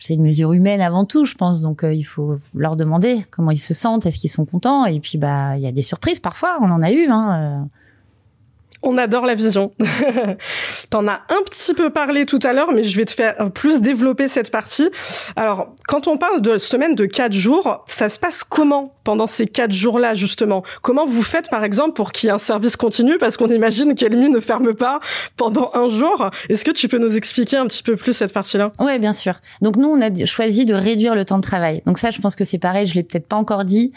c'est 0.00 0.14
une 0.14 0.22
mesure 0.22 0.52
humaine 0.52 0.80
avant 0.80 1.04
tout, 1.04 1.24
je 1.24 1.34
pense. 1.34 1.60
Donc 1.60 1.80
il 1.82 2.04
faut 2.04 2.38
leur 2.54 2.76
demander 2.76 3.24
comment 3.32 3.50
ils 3.50 3.58
se 3.58 3.74
sentent, 3.74 4.06
est-ce 4.06 4.20
qu'ils 4.20 4.30
sont 4.30 4.44
contents? 4.44 4.86
Et 4.86 5.00
puis 5.00 5.18
bah 5.18 5.56
il 5.56 5.62
y 5.62 5.66
a 5.66 5.72
des 5.72 5.82
surprises 5.82 6.20
parfois, 6.20 6.58
on 6.60 6.70
en 6.70 6.80
a 6.80 6.92
eu. 6.92 7.08
Hein. 7.10 7.68
On 8.82 8.96
adore 8.98 9.26
la 9.26 9.34
vision. 9.34 9.72
T'en 10.90 11.06
as 11.08 11.20
un 11.28 11.42
petit 11.44 11.74
peu 11.74 11.90
parlé 11.90 12.26
tout 12.26 12.38
à 12.42 12.52
l'heure, 12.52 12.72
mais 12.72 12.84
je 12.84 12.96
vais 12.96 13.04
te 13.04 13.12
faire 13.12 13.50
plus 13.52 13.80
développer 13.80 14.28
cette 14.28 14.50
partie. 14.50 14.88
Alors, 15.36 15.74
quand 15.86 16.06
on 16.08 16.16
parle 16.16 16.40
de 16.40 16.58
semaine 16.58 16.94
de 16.94 17.06
quatre 17.06 17.32
jours, 17.32 17.82
ça 17.86 18.08
se 18.08 18.18
passe 18.18 18.44
comment 18.44 18.94
pendant 19.04 19.26
ces 19.26 19.46
quatre 19.46 19.72
jours-là, 19.72 20.14
justement? 20.14 20.62
Comment 20.82 21.06
vous 21.06 21.22
faites, 21.22 21.50
par 21.50 21.64
exemple, 21.64 21.94
pour 21.94 22.12
qu'il 22.12 22.28
y 22.28 22.30
ait 22.30 22.34
un 22.34 22.38
service 22.38 22.76
continu? 22.76 23.18
Parce 23.18 23.36
qu'on 23.36 23.48
imagine 23.48 23.94
qu'Elmi 23.94 24.28
ne 24.28 24.40
ferme 24.40 24.74
pas 24.74 25.00
pendant 25.36 25.70
un 25.74 25.88
jour. 25.88 26.30
Est-ce 26.48 26.64
que 26.64 26.70
tu 26.70 26.88
peux 26.88 26.98
nous 26.98 27.16
expliquer 27.16 27.56
un 27.56 27.66
petit 27.66 27.82
peu 27.82 27.96
plus 27.96 28.12
cette 28.12 28.32
partie-là? 28.32 28.72
Oui, 28.78 28.98
bien 28.98 29.12
sûr. 29.12 29.34
Donc, 29.60 29.76
nous, 29.76 29.88
on 29.88 30.00
a 30.00 30.24
choisi 30.24 30.64
de 30.64 30.74
réduire 30.74 31.14
le 31.14 31.24
temps 31.24 31.38
de 31.38 31.42
travail. 31.42 31.82
Donc 31.86 31.98
ça, 31.98 32.10
je 32.10 32.20
pense 32.20 32.36
que 32.36 32.44
c'est 32.44 32.58
pareil, 32.58 32.86
je 32.86 32.94
l'ai 32.94 33.02
peut-être 33.02 33.26
pas 33.26 33.36
encore 33.36 33.64
dit, 33.64 33.92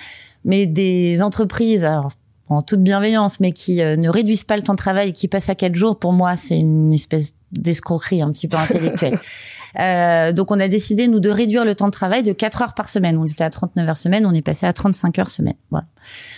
mais 0.46 0.66
des 0.66 1.22
entreprises, 1.22 1.84
alors 1.84 2.12
en 2.52 2.62
toute 2.62 2.82
bienveillance, 2.82 3.40
mais 3.40 3.52
qui 3.52 3.82
euh, 3.82 3.96
ne 3.96 4.10
réduisent 4.10 4.44
pas 4.44 4.58
le 4.58 4.64
temps 4.64 4.74
de 4.74 4.78
travail 4.78 5.10
et 5.10 5.12
qui 5.14 5.28
passent 5.28 5.50
à 5.50 5.56
quatre 5.56 5.76
jours, 5.76 5.98
pour 5.98 6.14
moi, 6.14 6.36
c'est 6.36 6.60
une 6.60 6.94
espèce 6.94 7.34
d'escroquerie 7.52 8.22
un 8.22 8.32
petit 8.32 8.48
peu 8.48 8.58
intellectuelle. 8.58 9.20
euh, 9.80 10.32
donc, 10.32 10.52
on 10.52 10.60
a 10.60 10.68
décidé, 10.68 11.08
nous, 11.08 11.20
de 11.20 11.30
réduire 11.30 11.66
le 11.66 11.76
temps 11.76 11.88
de 11.88 11.92
travail 11.92 12.24
de 12.24 12.32
4 12.32 12.62
heures 12.62 12.74
par 12.74 12.90
semaine. 12.90 13.18
On 13.18 13.26
était 13.26 13.44
à 13.44 13.50
39 13.50 13.90
heures 13.90 13.98
semaine, 13.98 14.26
on 14.26 14.34
est 14.34 14.42
passé 14.42 14.66
à 14.66 14.74
35 14.74 15.20
heures 15.20 15.30
semaine. 15.30 15.56
Voilà. 15.70 15.86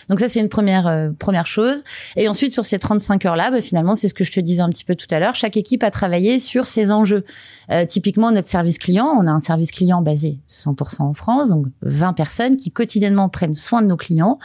Donc 0.09 0.19
ça, 0.19 0.29
c'est 0.29 0.39
une 0.39 0.49
première 0.49 0.87
euh, 0.87 1.09
première 1.17 1.45
chose. 1.45 1.83
Et 2.15 2.27
ensuite, 2.27 2.53
sur 2.53 2.65
ces 2.65 2.79
35 2.79 3.25
heures-là, 3.25 3.51
bah, 3.51 3.61
finalement, 3.61 3.95
c'est 3.95 4.07
ce 4.07 4.13
que 4.13 4.23
je 4.23 4.31
te 4.31 4.39
disais 4.39 4.61
un 4.61 4.69
petit 4.69 4.85
peu 4.85 4.95
tout 4.95 5.07
à 5.11 5.19
l'heure. 5.19 5.35
Chaque 5.35 5.57
équipe 5.57 5.83
a 5.83 5.91
travaillé 5.91 6.39
sur 6.39 6.65
ses 6.65 6.91
enjeux. 6.91 7.25
Euh, 7.71 7.85
typiquement, 7.85 8.31
notre 8.31 8.49
service 8.49 8.77
client, 8.77 9.07
on 9.17 9.27
a 9.27 9.31
un 9.31 9.39
service 9.39 9.71
client 9.71 10.01
basé 10.01 10.39
100% 10.49 11.03
en 11.03 11.13
France, 11.13 11.49
donc 11.49 11.67
20 11.81 12.13
personnes 12.13 12.57
qui 12.57 12.71
quotidiennement 12.71 13.29
prennent 13.29 13.55
soin 13.55 13.81
de 13.81 13.87
nos 13.87 13.97
clients 13.97 14.39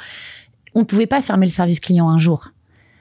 on 0.75 0.81
ne 0.81 0.85
pouvait 0.85 1.07
pas 1.07 1.23
fermer 1.23 1.47
le 1.47 1.53
service 1.53 1.81
client 1.81 2.09
un 2.09 2.19
jour. 2.19 2.51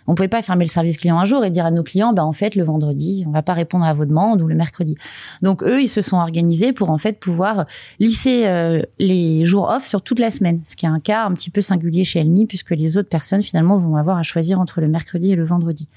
On 0.07 0.15
pouvait 0.15 0.27
pas 0.27 0.41
fermer 0.41 0.65
le 0.65 0.69
service 0.69 0.97
client 0.97 1.19
un 1.19 1.25
jour 1.25 1.43
et 1.43 1.49
dire 1.49 1.65
à 1.65 1.71
nos 1.71 1.83
clients, 1.83 2.13
bah 2.13 2.25
en 2.25 2.33
fait 2.33 2.55
le 2.55 2.63
vendredi, 2.63 3.23
on 3.27 3.31
va 3.31 3.41
pas 3.41 3.53
répondre 3.53 3.85
à 3.85 3.93
vos 3.93 4.05
demandes 4.05 4.41
ou 4.41 4.47
le 4.47 4.55
mercredi. 4.55 4.95
Donc 5.41 5.63
eux, 5.63 5.81
ils 5.81 5.89
se 5.89 6.01
sont 6.01 6.17
organisés 6.17 6.73
pour 6.73 6.89
en 6.89 6.97
fait 6.97 7.19
pouvoir 7.19 7.65
lisser 7.99 8.47
euh, 8.47 8.81
les 8.99 9.45
jours 9.45 9.69
off 9.69 9.85
sur 9.85 10.01
toute 10.01 10.19
la 10.19 10.29
semaine, 10.29 10.61
ce 10.65 10.75
qui 10.75 10.85
est 10.85 10.89
un 10.89 10.99
cas 10.99 11.25
un 11.25 11.33
petit 11.33 11.49
peu 11.49 11.61
singulier 11.61 12.03
chez 12.03 12.19
Elmi 12.19 12.45
puisque 12.45 12.71
les 12.71 12.97
autres 12.97 13.09
personnes 13.09 13.43
finalement 13.43 13.77
vont 13.77 13.95
avoir 13.95 14.17
à 14.17 14.23
choisir 14.23 14.59
entre 14.59 14.81
le 14.81 14.87
mercredi 14.87 15.31
et 15.31 15.35
le 15.35 15.45
vendredi. 15.45 15.87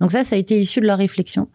Donc 0.00 0.10
ça, 0.10 0.24
ça 0.24 0.36
a 0.36 0.38
été 0.38 0.58
issu 0.58 0.80
de 0.80 0.86
leur 0.86 0.98
réflexion. 0.98 1.48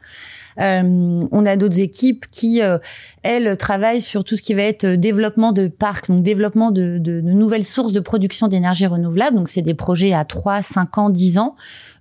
Euh, 0.59 1.27
on 1.31 1.45
a 1.45 1.57
d'autres 1.57 1.79
équipes 1.79 2.25
qui, 2.31 2.61
euh, 2.61 2.77
elles, 3.23 3.57
travaillent 3.57 4.01
sur 4.01 4.23
tout 4.23 4.35
ce 4.35 4.41
qui 4.41 4.53
va 4.53 4.63
être 4.63 4.85
euh, 4.85 4.97
développement 4.97 5.51
de 5.51 5.67
parcs, 5.67 6.09
donc 6.09 6.23
développement 6.23 6.71
de, 6.71 6.97
de, 6.97 7.19
de 7.19 7.31
nouvelles 7.31 7.65
sources 7.65 7.91
de 7.91 7.99
production 7.99 8.47
d'énergie 8.47 8.85
renouvelable. 8.85 9.35
Donc 9.35 9.49
c'est 9.49 9.61
des 9.61 9.73
projets 9.73 10.13
à 10.13 10.23
3, 10.23 10.61
5 10.61 10.97
ans, 10.97 11.09
10 11.09 11.39
ans. 11.39 11.55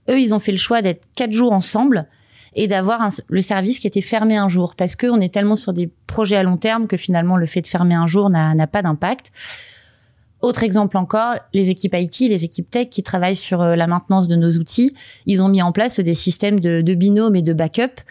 Eux, 0.08 0.20
ils 0.20 0.34
ont 0.34 0.40
fait 0.40 0.52
le 0.52 0.58
choix 0.58 0.82
d'être 0.82 1.06
quatre 1.14 1.32
jours 1.32 1.52
ensemble 1.52 2.06
et 2.54 2.68
d'avoir 2.68 3.08
le 3.28 3.40
service 3.40 3.78
qui 3.78 3.86
était 3.86 4.00
fermé 4.00 4.36
un 4.36 4.48
jour 4.48 4.74
parce 4.76 4.96
qu'on 4.96 5.20
est 5.20 5.32
tellement 5.32 5.56
sur 5.56 5.72
des 5.72 5.90
projets 6.06 6.36
à 6.36 6.42
long 6.42 6.56
terme 6.56 6.86
que 6.86 6.96
finalement 6.96 7.36
le 7.36 7.46
fait 7.46 7.62
de 7.62 7.66
fermer 7.66 7.94
un 7.94 8.06
jour 8.06 8.30
n'a 8.30 8.66
pas 8.66 8.82
d'impact. 8.82 9.32
Autre 10.40 10.62
exemple 10.62 10.98
encore, 10.98 11.36
les 11.54 11.70
équipes 11.70 11.94
IT, 11.96 12.20
les 12.20 12.44
équipes 12.44 12.70
tech 12.70 12.88
qui 12.90 13.02
travaillent 13.02 13.34
sur 13.34 13.62
la 13.62 13.86
maintenance 13.86 14.28
de 14.28 14.36
nos 14.36 14.50
outils, 14.50 14.94
ils 15.26 15.42
ont 15.42 15.48
mis 15.48 15.62
en 15.62 15.72
place 15.72 15.98
des 16.00 16.14
systèmes 16.14 16.60
de, 16.60 16.82
de 16.82 16.94
binôme 16.94 17.34
et 17.34 17.42
de 17.42 17.54
backup 17.54 18.02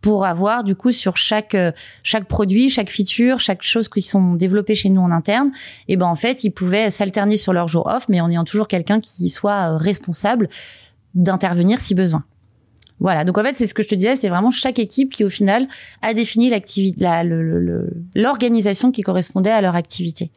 pour 0.00 0.24
avoir 0.24 0.64
du 0.64 0.74
coup 0.74 0.92
sur 0.92 1.16
chaque 1.16 1.54
euh, 1.54 1.72
chaque 2.02 2.26
produit, 2.26 2.70
chaque 2.70 2.90
feature, 2.90 3.40
chaque 3.40 3.62
chose 3.62 3.88
qui 3.88 4.02
sont 4.02 4.34
développées 4.34 4.74
chez 4.74 4.88
nous 4.88 5.00
en 5.00 5.10
interne, 5.10 5.50
et 5.88 5.96
ben 5.96 6.06
en 6.06 6.16
fait 6.16 6.44
ils 6.44 6.50
pouvaient 6.50 6.90
s'alterner 6.90 7.36
sur 7.36 7.52
leur 7.52 7.68
jour 7.68 7.86
off, 7.86 8.06
mais 8.08 8.20
en 8.20 8.30
ayant 8.30 8.44
toujours 8.44 8.68
quelqu'un 8.68 9.00
qui 9.00 9.28
soit 9.28 9.72
euh, 9.72 9.76
responsable 9.76 10.48
d'intervenir 11.14 11.80
si 11.80 11.94
besoin. 11.94 12.24
Voilà, 13.00 13.24
donc 13.24 13.38
en 13.38 13.42
fait 13.42 13.56
c'est 13.56 13.66
ce 13.66 13.74
que 13.74 13.82
je 13.82 13.88
te 13.88 13.94
disais, 13.94 14.14
c'est 14.14 14.28
vraiment 14.28 14.50
chaque 14.50 14.78
équipe 14.78 15.12
qui 15.12 15.24
au 15.24 15.30
final 15.30 15.66
a 16.02 16.12
défini 16.12 16.50
l'activité, 16.50 17.06
l'organisation 18.14 18.92
qui 18.92 19.02
correspondait 19.02 19.50
à 19.50 19.62
leur 19.62 19.74
activité. 19.74 20.30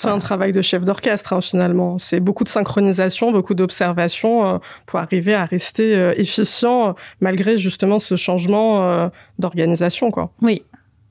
C'est 0.00 0.08
un 0.08 0.18
travail 0.18 0.52
de 0.52 0.62
chef 0.62 0.84
d'orchestre 0.84 1.32
hein, 1.32 1.40
finalement. 1.40 1.98
C'est 1.98 2.20
beaucoup 2.20 2.44
de 2.44 2.48
synchronisation, 2.48 3.30
beaucoup 3.30 3.54
d'observation 3.54 4.46
euh, 4.46 4.58
pour 4.86 4.98
arriver 4.98 5.34
à 5.34 5.44
rester 5.44 5.94
euh, 5.94 6.14
efficient 6.16 6.88
euh, 6.88 6.92
malgré 7.20 7.56
justement 7.56 7.98
ce 7.98 8.16
changement 8.16 9.10
d'organisation, 9.38 10.10
quoi. 10.10 10.32
Oui. 10.40 10.62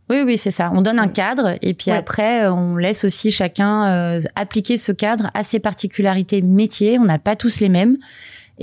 Oui, 0.09 0.23
oui, 0.25 0.37
c'est 0.37 0.51
ça. 0.51 0.71
On 0.73 0.81
donne 0.81 0.99
un 0.99 1.07
cadre 1.07 1.55
et 1.61 1.73
puis 1.73 1.89
après, 1.89 2.45
on 2.47 2.75
laisse 2.75 3.05
aussi 3.05 3.31
chacun 3.31 4.19
appliquer 4.35 4.75
ce 4.75 4.91
cadre 4.91 5.29
à 5.33 5.43
ses 5.43 5.59
particularités 5.59 6.41
métiers. 6.41 6.99
On 6.99 7.05
n'a 7.05 7.19
pas 7.19 7.37
tous 7.37 7.61
les 7.61 7.69
mêmes. 7.69 7.97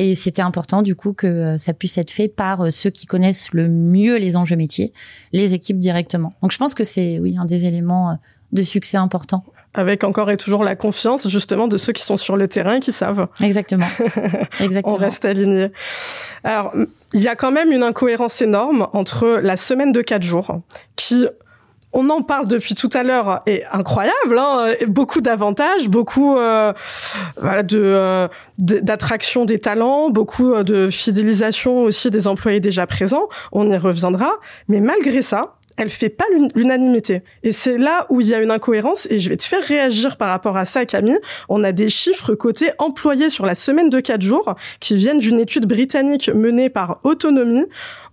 Et 0.00 0.14
c'était 0.14 0.42
important 0.42 0.82
du 0.82 0.94
coup 0.94 1.12
que 1.12 1.56
ça 1.56 1.74
puisse 1.74 1.98
être 1.98 2.12
fait 2.12 2.28
par 2.28 2.70
ceux 2.70 2.88
qui 2.88 3.06
connaissent 3.06 3.52
le 3.52 3.68
mieux 3.68 4.16
les 4.16 4.36
enjeux 4.36 4.54
métiers, 4.54 4.92
les 5.32 5.54
équipes 5.54 5.80
directement. 5.80 6.34
Donc 6.40 6.52
je 6.52 6.56
pense 6.56 6.72
que 6.72 6.84
c'est 6.84 7.18
oui 7.18 7.36
un 7.36 7.44
des 7.44 7.66
éléments 7.66 8.16
de 8.52 8.62
succès 8.62 8.96
importants 8.96 9.44
avec 9.74 10.02
encore 10.02 10.30
et 10.30 10.36
toujours 10.36 10.64
la 10.64 10.76
confiance 10.76 11.28
justement 11.28 11.68
de 11.68 11.76
ceux 11.76 11.92
qui 11.92 12.02
sont 12.02 12.16
sur 12.16 12.36
le 12.36 12.48
terrain 12.48 12.76
et 12.76 12.80
qui 12.80 12.92
savent. 12.92 13.28
Exactement. 13.40 13.86
Exactement. 14.60 14.94
On 14.94 14.96
reste 14.96 15.24
aligné. 15.24 15.70
Alors, 16.42 16.72
il 17.12 17.20
y 17.20 17.28
a 17.28 17.36
quand 17.36 17.52
même 17.52 17.70
une 17.70 17.82
incohérence 17.82 18.40
énorme 18.40 18.88
entre 18.92 19.40
la 19.42 19.56
semaine 19.56 19.92
de 19.92 20.00
quatre 20.00 20.22
jours 20.22 20.62
qui 20.96 21.26
on 21.92 22.08
en 22.10 22.22
parle 22.22 22.48
depuis 22.48 22.74
tout 22.74 22.90
à 22.92 23.02
l'heure 23.02 23.42
est 23.46 23.64
incroyable, 23.72 24.38
hein, 24.38 24.72
beaucoup 24.88 25.20
d'avantages, 25.20 25.88
beaucoup 25.88 26.36
euh, 26.36 26.72
voilà, 27.40 27.62
de 27.62 27.80
euh, 27.80 28.28
d'attraction 28.58 29.44
des 29.44 29.58
talents, 29.58 30.10
beaucoup 30.10 30.52
euh, 30.52 30.62
de 30.62 30.90
fidélisation 30.90 31.80
aussi 31.80 32.10
des 32.10 32.26
employés 32.26 32.60
déjà 32.60 32.86
présents. 32.86 33.28
On 33.52 33.70
y 33.70 33.76
reviendra, 33.76 34.32
mais 34.68 34.80
malgré 34.80 35.22
ça, 35.22 35.57
elle 35.78 35.88
fait 35.88 36.08
pas 36.08 36.24
l'unanimité. 36.54 37.22
Et 37.44 37.52
c'est 37.52 37.78
là 37.78 38.04
où 38.10 38.20
il 38.20 38.26
y 38.26 38.34
a 38.34 38.42
une 38.42 38.50
incohérence 38.50 39.06
et 39.10 39.20
je 39.20 39.28
vais 39.28 39.36
te 39.36 39.44
faire 39.44 39.62
réagir 39.62 40.16
par 40.16 40.28
rapport 40.28 40.56
à 40.56 40.64
ça, 40.64 40.84
Camille. 40.84 41.18
On 41.48 41.64
a 41.64 41.72
des 41.72 41.88
chiffres 41.88 42.34
côté 42.34 42.70
employés 42.78 43.30
sur 43.30 43.46
la 43.46 43.54
semaine 43.54 43.88
de 43.88 44.00
4 44.00 44.20
jours 44.20 44.54
qui 44.80 44.96
viennent 44.96 45.20
d'une 45.20 45.38
étude 45.38 45.66
britannique 45.66 46.28
menée 46.28 46.68
par 46.68 47.00
Autonomie 47.04 47.66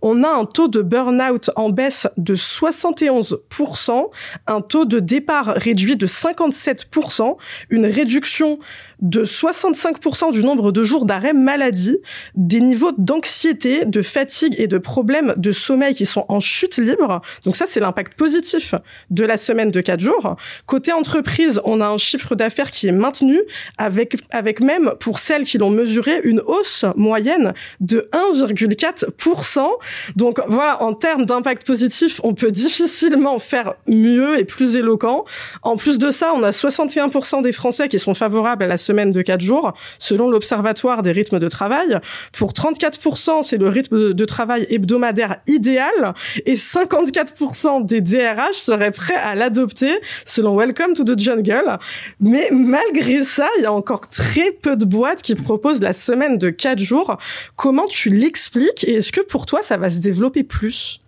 on 0.07 0.23
a 0.23 0.29
un 0.29 0.45
taux 0.45 0.67
de 0.67 0.83
burn-out 0.83 1.49
en 1.55 1.69
baisse 1.69 2.07
de 2.17 2.35
71%, 2.35 4.09
un 4.45 4.61
taux 4.61 4.85
de 4.85 4.99
départ 4.99 5.47
réduit 5.47 5.97
de 5.97 6.05
57%, 6.05 7.37
une 7.71 7.87
réduction 7.87 8.59
de 9.05 9.23
65% 9.23 10.31
du 10.31 10.43
nombre 10.43 10.71
de 10.71 10.83
jours 10.83 11.05
d'arrêt 11.05 11.33
maladie, 11.33 11.99
des 12.33 12.59
niveaux 12.59 12.91
d'anxiété, 12.97 13.85
de 13.85 14.01
fatigue 14.01 14.55
et 14.57 14.67
de 14.67 14.79
problèmes 14.79 15.35
de 15.37 15.51
sommeil 15.51 15.93
qui 15.93 16.07
sont 16.07 16.25
en 16.27 16.39
chute 16.39 16.77
libre. 16.77 17.21
Donc 17.43 17.55
ça, 17.55 17.65
c'est 17.67 17.79
l'impact 17.79 18.15
positif 18.15 18.73
de 19.11 19.23
la 19.23 19.37
semaine 19.37 19.69
de 19.69 19.79
4 19.79 19.99
jours. 19.99 20.35
Côté 20.65 20.91
entreprise, 20.91 21.61
on 21.65 21.81
a 21.81 21.87
un 21.87 21.99
chiffre 21.99 22.33
d'affaires 22.33 22.71
qui 22.71 22.87
est 22.87 22.91
maintenu 22.91 23.39
avec, 23.77 24.17
avec 24.31 24.59
même 24.59 24.93
pour 24.99 25.19
celles 25.19 25.43
qui 25.43 25.59
l'ont 25.59 25.69
mesuré 25.69 26.21
une 26.23 26.39
hausse 26.39 26.85
moyenne 26.95 27.53
de 27.81 28.09
1,4% 28.11 29.67
Donc 30.15 30.41
voilà, 30.47 30.81
en 30.81 30.93
termes 30.93 31.25
d'impact 31.25 31.67
positif, 31.67 32.19
on 32.23 32.33
peut 32.33 32.51
difficilement 32.51 33.37
faire 33.37 33.75
mieux 33.87 34.39
et 34.39 34.45
plus 34.45 34.77
éloquent. 34.77 35.25
En 35.61 35.75
plus 35.75 35.99
de 35.99 36.09
ça, 36.09 36.33
on 36.33 36.41
a 36.41 36.49
61% 36.49 37.43
des 37.43 37.51
Français 37.51 37.87
qui 37.87 37.99
sont 37.99 38.15
favorables 38.15 38.63
à 38.63 38.67
la 38.67 38.77
semaine 38.77 38.94
de 39.11 39.21
4 39.21 39.41
jours, 39.41 39.73
selon 39.99 40.29
l'Observatoire 40.29 41.01
des 41.01 41.11
rythmes 41.11 41.39
de 41.39 41.49
travail. 41.49 41.99
Pour 42.31 42.53
34%, 42.53 43.43
c'est 43.43 43.57
le 43.57 43.67
rythme 43.69 44.13
de 44.13 44.25
travail 44.25 44.65
hebdomadaire 44.69 45.37
idéal 45.47 46.13
et 46.45 46.55
54% 46.55 47.85
des 47.85 48.01
DRH 48.01 48.55
seraient 48.55 48.91
prêts 48.91 49.15
à 49.15 49.35
l'adopter, 49.35 49.99
selon 50.25 50.55
Welcome 50.55 50.93
to 50.93 51.03
the 51.03 51.19
Jungle. 51.19 51.77
Mais 52.19 52.47
malgré 52.51 53.23
ça, 53.23 53.47
il 53.57 53.63
y 53.63 53.65
a 53.65 53.73
encore 53.73 54.07
très 54.09 54.51
peu 54.51 54.75
de 54.75 54.85
boîtes 54.85 55.21
qui 55.21 55.35
proposent 55.35 55.81
la 55.81 55.93
semaine 55.93 56.37
de 56.37 56.49
4 56.49 56.79
jours. 56.79 57.17
Comment 57.55 57.87
tu 57.87 58.09
l'expliques 58.09 58.83
et 58.87 58.95
est-ce 58.95 59.11
que 59.11 59.21
pour 59.21 59.45
toi, 59.45 59.61
ça 59.61 59.77
va 59.77 59.89
se 59.89 59.99
développer 59.99 60.43
plus? 60.43 61.01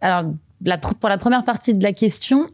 Alors, 0.00 0.32
pour 1.00 1.08
la 1.08 1.18
première 1.18 1.44
partie 1.44 1.74
de 1.74 1.82
la 1.82 1.92
question, 1.92 2.48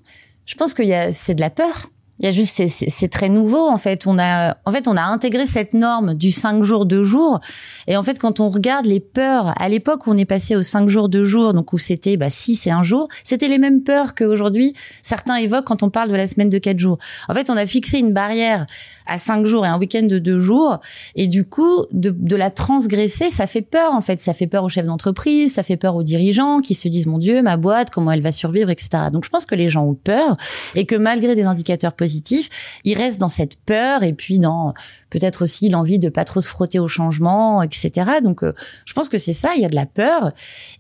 je 0.47 0.55
pense 0.55 0.75
que 0.75 0.83
c'est 1.13 1.35
de 1.35 1.41
la 1.41 1.51
peur. 1.51 1.91
Il 2.21 2.27
y 2.27 2.29
a 2.29 2.33
juste, 2.33 2.61
c'est 2.67 3.09
très 3.09 3.29
nouveau 3.29 3.69
en 3.69 3.79
fait. 3.79 4.07
On 4.07 4.19
a, 4.19 4.57
en 4.65 4.73
fait, 4.73 4.89
on 4.89 4.97
a 4.97 5.03
intégré 5.03 5.47
cette 5.47 5.73
norme 5.73 6.15
du 6.15 6.33
5 6.33 6.63
jours, 6.65 6.85
2 6.85 7.05
jours. 7.05 7.41
Et 7.87 7.97
en 7.97 8.03
fait, 8.03 8.19
quand 8.19 8.41
on 8.41 8.49
regarde 8.49 8.87
les 8.87 9.01
peurs, 9.01 9.55
à 9.61 9.69
l'époque 9.69 10.07
on 10.07 10.17
est 10.17 10.25
passé 10.25 10.57
aux 10.57 10.63
5 10.63 10.89
jours, 10.89 11.09
2 11.09 11.23
jours, 11.23 11.53
donc 11.53 11.73
où 11.73 11.79
c'était 11.79 12.17
bah, 12.17 12.31
6 12.31 12.67
et 12.67 12.71
1 12.71 12.83
jour, 12.83 13.09
c'était 13.23 13.49
les 13.49 13.59
mêmes 13.59 13.83
peurs 13.83 14.15
qu'aujourd'hui 14.15 14.75
certains 15.03 15.37
évoquent 15.37 15.67
quand 15.67 15.83
on 15.83 15.91
parle 15.91 16.11
de 16.11 16.17
la 16.17 16.27
semaine 16.27 16.51
de 16.51 16.59
4 16.59 16.79
jours. 16.79 16.99
En 17.29 17.35
fait, 17.35 17.51
on 17.51 17.57
a 17.57 17.67
fixé 17.67 17.99
une 17.99 18.13
barrière 18.13 18.67
à 19.09 19.19
cinq 19.19 19.47
jours 19.47 19.67
et 19.67 19.69
un 19.69 19.79
week-end 19.79 20.03
de 20.03 20.19
deux 20.19 20.39
jours. 20.39 20.79
Et 21.17 21.27
du 21.27 21.45
coup, 21.45 21.85
de, 21.93 22.11
de, 22.11 22.37
la 22.37 22.51
transgresser, 22.51 23.31
ça 23.31 23.47
fait 23.47 23.63
peur 23.63 23.95
en 23.95 24.01
fait. 24.01 24.23
Ça 24.23 24.35
fait 24.35 24.47
peur 24.47 24.65
aux 24.65 24.69
chefs 24.69 24.87
d'entreprise, 24.87 25.55
ça 25.55 25.63
fait 25.63 25.77
peur 25.77 25.97
aux 25.97 26.03
dirigeants 26.03 26.61
qui 26.61 26.75
se 26.75 26.89
disent 26.89 27.07
mon 27.07 27.19
Dieu, 27.19 27.43
ma 27.43 27.57
boîte, 27.57 27.91
comment 27.91 28.13
elle 28.13 28.23
va 28.23 28.33
survivre, 28.33 28.71
etc. 28.71 29.05
Donc 29.13 29.25
je 29.25 29.31
pense 29.31 29.47
que 29.47 29.55
les 29.55 29.71
gens 29.71 29.85
ont 29.85 29.95
peur 29.95 30.37
et 30.75 30.85
que 30.85 30.95
malgré 30.95 31.35
des 31.35 31.45
indicateurs 31.45 31.95
positifs, 31.95 32.51
ils 32.85 32.97
restent 32.97 33.19
dans 33.19 33.29
cette 33.29 33.57
peur 33.57 34.03
et 34.03 34.13
puis 34.13 34.39
dans 34.39 34.75
peut-être 35.11 35.43
aussi 35.43 35.71
l'envie 35.71 35.99
de 35.99 36.11
pas 36.11 36.25
trop 36.25 36.41
se 36.41 36.49
frotter 36.49 36.79
au 36.79 36.89
changement, 36.89 37.63
etc. 37.63 38.11
Donc 38.23 38.45
euh, 38.45 38.53
je 38.85 38.93
pense 38.93 39.09
que 39.09 39.19
c'est 39.19 39.33
ça, 39.33 39.53
il 39.57 39.63
y 39.63 39.65
a 39.65 39.69
de 39.69 39.75
la 39.75 39.87
peur. 39.87 40.33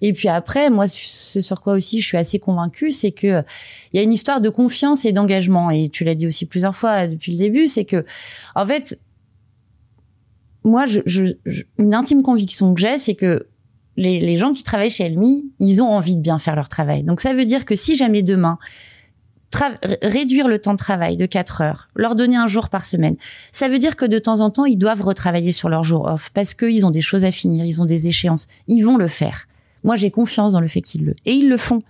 Et 0.03 0.13
puis 0.13 0.29
après, 0.29 0.71
moi, 0.71 0.87
ce 0.87 1.41
sur 1.41 1.63
quoi 1.63 1.73
aussi 1.73 2.01
je 2.01 2.07
suis 2.07 2.19
assez 2.19 2.39
convaincue, 2.39 2.93
c'est 2.93 3.13
que 3.13 3.43
il 3.93 3.97
y 3.97 4.01
a 4.01 4.03
une 4.03 4.13
histoire 4.13 4.41
de 4.41 4.51
confiance 4.51 5.05
et 5.05 5.13
d'engagement. 5.13 5.71
Et 5.71 5.89
tu 5.89 6.05
l'as 6.05 6.15
dit 6.15 6.27
aussi 6.27 6.45
plusieurs 6.45 6.77
fois 6.77 7.07
depuis 7.09 7.33
le 7.33 7.39
début, 7.39 7.67
c'est 7.67 7.85
que 7.85 8.05
en 8.55 8.67
fait, 8.67 8.99
moi, 10.65 10.85
une 11.79 11.95
intime 11.95 12.23
conviction 12.23 12.75
que 12.75 12.81
j'ai, 12.81 12.99
c'est 12.99 13.15
que 13.15 13.47
les, 13.97 14.37
gens 14.37 14.53
qui 14.53 14.63
travaillent 14.63 14.91
chez 14.91 15.05
Elmi, 15.05 15.51
ils 15.59 15.83
ont 15.83 15.89
envie 15.89 16.17
de 16.17 16.21
bien 16.21 16.39
faire 16.39 16.55
leur 16.55 16.69
travail. 16.69 17.03
Donc 17.03 17.21
ça 17.21 17.35
veut 17.35 17.45
dire 17.45 17.65
que 17.65 17.75
si 17.75 17.97
jamais 17.97 18.23
demain, 18.23 18.59
réduire 20.03 20.47
le 20.47 20.61
temps 20.61 20.73
de 20.73 20.79
travail 20.79 21.17
de 21.17 21.27
4 21.27 21.63
heures, 21.63 21.89
leur 21.97 22.15
donner 22.15 22.37
un 22.37 22.47
jour 22.47 22.69
par 22.69 22.85
semaine, 22.85 23.17
ça 23.51 23.69
veut 23.69 23.79
dire 23.79 23.97
que 23.97 24.05
de 24.05 24.19
temps 24.19 24.41
en 24.41 24.51
temps, 24.51 24.67
ils 24.67 24.77
doivent 24.77 25.03
retravailler 25.03 25.53
sur 25.53 25.69
leur 25.69 25.83
jour 25.83 26.07
off 26.07 26.31
parce 26.33 26.55
qu'ils 26.55 26.87
ont 26.87 26.91
des 26.91 27.01
choses 27.01 27.25
à 27.25 27.33
finir, 27.33 27.65
ils 27.65 27.81
ont 27.81 27.87
des 27.87 28.07
échéances. 28.07 28.47
Ils 28.69 28.83
vont 28.83 28.97
le 28.97 29.09
faire. 29.09 29.49
Moi, 29.85 29.97
j'ai 29.97 30.11
confiance 30.11 30.53
dans 30.53 30.61
le 30.61 30.69
fait 30.69 30.81
qu'ils 30.81 31.05
le... 31.05 31.15
Et 31.25 31.33
ils 31.33 31.49
le 31.49 31.57
font. 31.57 31.83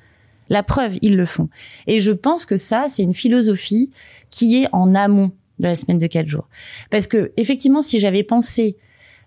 La 0.50 0.62
preuve, 0.62 0.96
ils 1.02 1.16
le 1.16 1.26
font. 1.26 1.48
Et 1.86 2.00
je 2.00 2.10
pense 2.10 2.46
que 2.46 2.56
ça, 2.56 2.86
c'est 2.88 3.02
une 3.02 3.14
philosophie 3.14 3.90
qui 4.30 4.62
est 4.62 4.68
en 4.72 4.94
amont 4.94 5.32
de 5.58 5.64
la 5.64 5.74
semaine 5.74 5.98
de 5.98 6.06
4 6.06 6.26
jours. 6.26 6.48
Parce 6.90 7.06
que 7.06 7.32
effectivement, 7.36 7.82
si 7.82 8.00
j'avais 8.00 8.22
pensé 8.22 8.76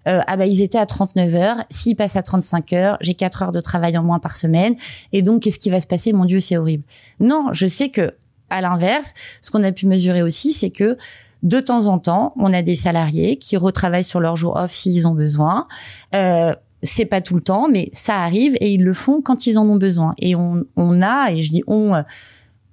euh, 0.07 0.19
ah 0.25 0.35
bah 0.35 0.47
ils 0.47 0.61
étaient 0.61 0.79
à 0.79 0.85
39 0.85 1.35
heures, 1.35 1.57
s'ils 1.69 1.95
passent 1.95 2.15
à 2.15 2.23
35 2.23 2.73
heures, 2.73 2.97
j'ai 3.01 3.13
4 3.13 3.43
heures 3.43 3.51
de 3.51 3.61
travail 3.61 3.97
en 3.97 4.03
moins 4.03 4.19
par 4.19 4.35
semaine 4.35 4.75
et 5.13 5.21
donc 5.21 5.43
qu'est-ce 5.43 5.59
qui 5.59 5.69
va 5.69 5.79
se 5.79 5.87
passer? 5.87 6.11
Mon 6.11 6.25
dieu, 6.25 6.39
c'est 6.39 6.57
horrible. 6.57 6.83
Non, 7.19 7.49
je 7.53 7.67
sais 7.67 7.89
que 7.89 8.15
à 8.49 8.61
l'inverse, 8.61 9.13
ce 9.41 9.51
qu'on 9.51 9.63
a 9.63 9.71
pu 9.71 9.87
mesurer 9.87 10.23
aussi, 10.23 10.53
c'est 10.53 10.71
que 10.71 10.97
de 11.43 11.59
temps 11.59 11.87
en 11.87 11.99
temps, 11.99 12.33
on 12.37 12.53
a 12.53 12.61
des 12.61 12.75
salariés 12.75 13.37
qui 13.37 13.57
retravaillent 13.57 14.03
sur 14.03 14.19
leur 14.19 14.35
jour 14.35 14.55
off 14.57 14.71
s'ils 14.71 15.07
ont 15.07 15.15
besoin. 15.15 15.67
Euh, 16.13 16.53
c'est 16.83 17.05
pas 17.05 17.21
tout 17.21 17.35
le 17.35 17.41
temps, 17.41 17.67
mais 17.69 17.89
ça 17.93 18.17
arrive 18.21 18.55
et 18.59 18.73
ils 18.73 18.83
le 18.83 18.93
font 18.93 19.21
quand 19.21 19.45
ils 19.45 19.57
en 19.57 19.67
ont 19.67 19.77
besoin. 19.77 20.13
Et 20.17 20.35
on, 20.35 20.63
on 20.75 21.01
a, 21.01 21.31
et 21.31 21.41
je 21.41 21.51
dis 21.51 21.63
on, 21.67 21.93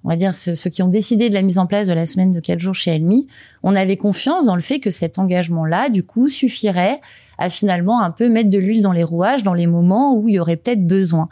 on 0.04 0.08
va 0.08 0.16
dire 0.16 0.34
ceux, 0.34 0.54
qui 0.70 0.82
ont 0.82 0.88
décidé 0.88 1.28
de 1.28 1.34
la 1.34 1.42
mise 1.42 1.58
en 1.58 1.66
place 1.66 1.86
de 1.86 1.92
la 1.92 2.06
semaine 2.06 2.32
de 2.32 2.40
quatre 2.40 2.60
jours 2.60 2.74
chez 2.74 2.92
Elmi, 2.92 3.26
on 3.62 3.74
avait 3.74 3.96
confiance 3.96 4.46
dans 4.46 4.54
le 4.54 4.60
fait 4.60 4.78
que 4.78 4.90
cet 4.90 5.18
engagement-là, 5.18 5.90
du 5.90 6.02
coup, 6.02 6.28
suffirait 6.28 7.00
à 7.36 7.50
finalement 7.50 8.00
un 8.00 8.10
peu 8.10 8.28
mettre 8.28 8.48
de 8.48 8.58
l'huile 8.58 8.82
dans 8.82 8.92
les 8.92 9.04
rouages 9.04 9.42
dans 9.42 9.54
les 9.54 9.66
moments 9.66 10.14
où 10.14 10.28
il 10.28 10.36
y 10.36 10.40
aurait 10.40 10.56
peut-être 10.56 10.86
besoin. 10.86 11.28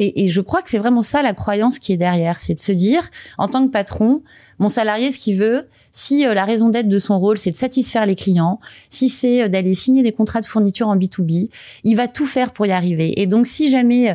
Et, 0.00 0.24
et, 0.24 0.28
je 0.28 0.40
crois 0.40 0.62
que 0.62 0.70
c'est 0.70 0.78
vraiment 0.78 1.02
ça 1.02 1.22
la 1.22 1.34
croyance 1.34 1.80
qui 1.80 1.92
est 1.92 1.96
derrière, 1.96 2.38
c'est 2.38 2.54
de 2.54 2.60
se 2.60 2.70
dire, 2.70 3.02
en 3.36 3.48
tant 3.48 3.66
que 3.66 3.72
patron, 3.72 4.22
mon 4.60 4.68
salarié, 4.68 5.10
ce 5.10 5.18
qu'il 5.18 5.36
veut, 5.36 5.66
si 5.90 6.24
euh, 6.24 6.34
la 6.34 6.44
raison 6.44 6.68
d'être 6.68 6.88
de 6.88 6.98
son 6.98 7.18
rôle, 7.18 7.38
c'est 7.38 7.50
de 7.50 7.56
satisfaire 7.56 8.06
les 8.06 8.14
clients, 8.14 8.60
si 8.90 9.08
c'est 9.08 9.42
euh, 9.42 9.48
d'aller 9.48 9.74
signer 9.74 10.04
des 10.04 10.12
contrats 10.12 10.40
de 10.40 10.46
fourniture 10.46 10.86
en 10.86 10.96
B2B, 10.96 11.50
il 11.82 11.96
va 11.96 12.06
tout 12.06 12.26
faire 12.26 12.52
pour 12.52 12.66
y 12.66 12.70
arriver. 12.70 13.20
Et 13.20 13.26
donc, 13.26 13.48
si 13.48 13.72
jamais 13.72 14.10
euh, 14.10 14.14